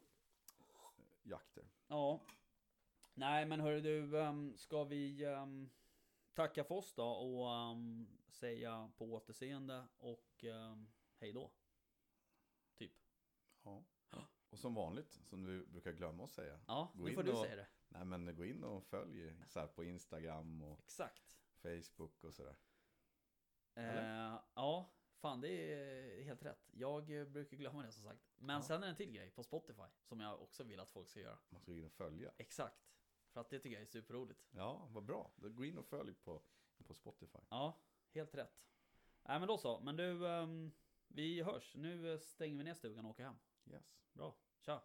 jakter. 1.29 1.69
Ja. 1.87 2.19
Nej, 3.13 3.45
men 3.45 3.59
hörru 3.59 3.81
du, 3.81 4.19
ehm, 4.21 4.57
ska 4.57 4.83
vi 4.83 5.23
ehm, 5.25 5.69
tacka 6.33 6.63
för 6.63 6.75
oss 6.75 6.93
då 6.93 7.07
och 7.09 7.51
ehm, 7.53 8.07
säga 8.29 8.91
på 8.97 9.13
återseende 9.13 9.87
och 9.97 10.43
hej 11.19 11.33
då. 11.33 11.51
Typ. 12.77 12.93
Ja. 13.63 13.83
Och 14.49 14.59
som 14.59 14.73
vanligt, 14.73 15.11
som 15.25 15.43
du 15.43 15.65
brukar 15.65 15.91
glömma 15.91 16.23
att 16.23 16.31
säga. 16.31 16.59
Ja, 16.67 16.91
Gå 16.95 17.05
nu 17.05 17.13
får 17.13 17.23
du 17.23 17.31
och- 17.31 17.37
säga 17.43 17.55
det. 17.55 17.67
Nej 17.87 18.05
men 18.05 18.35
gå 18.35 18.45
in 18.45 18.63
och 18.63 18.83
följ 18.83 19.33
så 19.47 19.67
på 19.67 19.83
Instagram 19.83 20.61
och 20.63 20.79
Exakt. 20.79 21.37
Facebook 21.61 22.23
och 22.23 22.33
sådär. 22.33 22.55
Eh, 23.75 24.39
ja, 24.53 24.89
fan 25.19 25.41
det 25.41 25.49
är 25.73 26.23
helt 26.23 26.43
rätt. 26.43 26.69
Jag 26.71 27.11
eh, 27.19 27.25
brukar 27.25 27.57
glömma 27.57 27.83
det 27.83 27.91
som 27.91 28.03
sagt. 28.03 28.21
Men 28.37 28.55
Ja. 28.55 28.61
sen 28.61 28.77
är 28.83 28.87
det 28.87 28.91
en 28.91 28.95
till 28.95 29.11
grej 29.11 29.29
på 29.31 29.43
Spotify 29.43 29.83
som 30.03 30.19
jag 30.19 30.41
också 30.41 30.63
vill 30.63 30.79
att 30.79 30.89
folk 30.91 31.09
ska 31.09 31.19
göra. 31.19 31.37
Man 31.49 31.61
ska 31.61 31.71
gå 31.71 31.77
in 31.77 31.85
och 31.85 31.91
följa. 31.91 32.31
Exakt. 32.37 32.89
För 33.31 33.41
att 33.41 33.49
det 33.49 33.59
tycker 33.59 33.75
jag 33.75 33.81
är 33.81 33.85
superroligt. 33.85 34.47
Ja, 34.51 34.87
vad 34.91 35.03
bra. 35.03 35.31
Gå 35.35 35.65
in 35.65 35.77
och 35.77 35.85
följ 35.85 36.13
på, 36.13 36.41
på 36.87 36.93
Spotify. 36.93 37.39
Ja, 37.49 37.81
helt 38.11 38.35
rätt. 38.35 38.65
Nej 39.23 39.39
men 39.39 39.47
då 39.47 39.57
så. 39.57 39.79
Men 39.79 39.95
du, 39.95 40.27
ehm, 40.27 40.71
vi 41.07 41.41
hörs. 41.41 41.75
Nu 41.75 42.13
eh, 42.13 42.19
stänger 42.19 42.57
vi 42.57 42.63
ner 42.63 42.73
stugan 42.73 43.05
och 43.05 43.11
åker 43.11 43.23
hem. 43.23 43.35
Yes. 43.65 43.97
Bra. 44.13 44.35
Tja. 44.59 44.81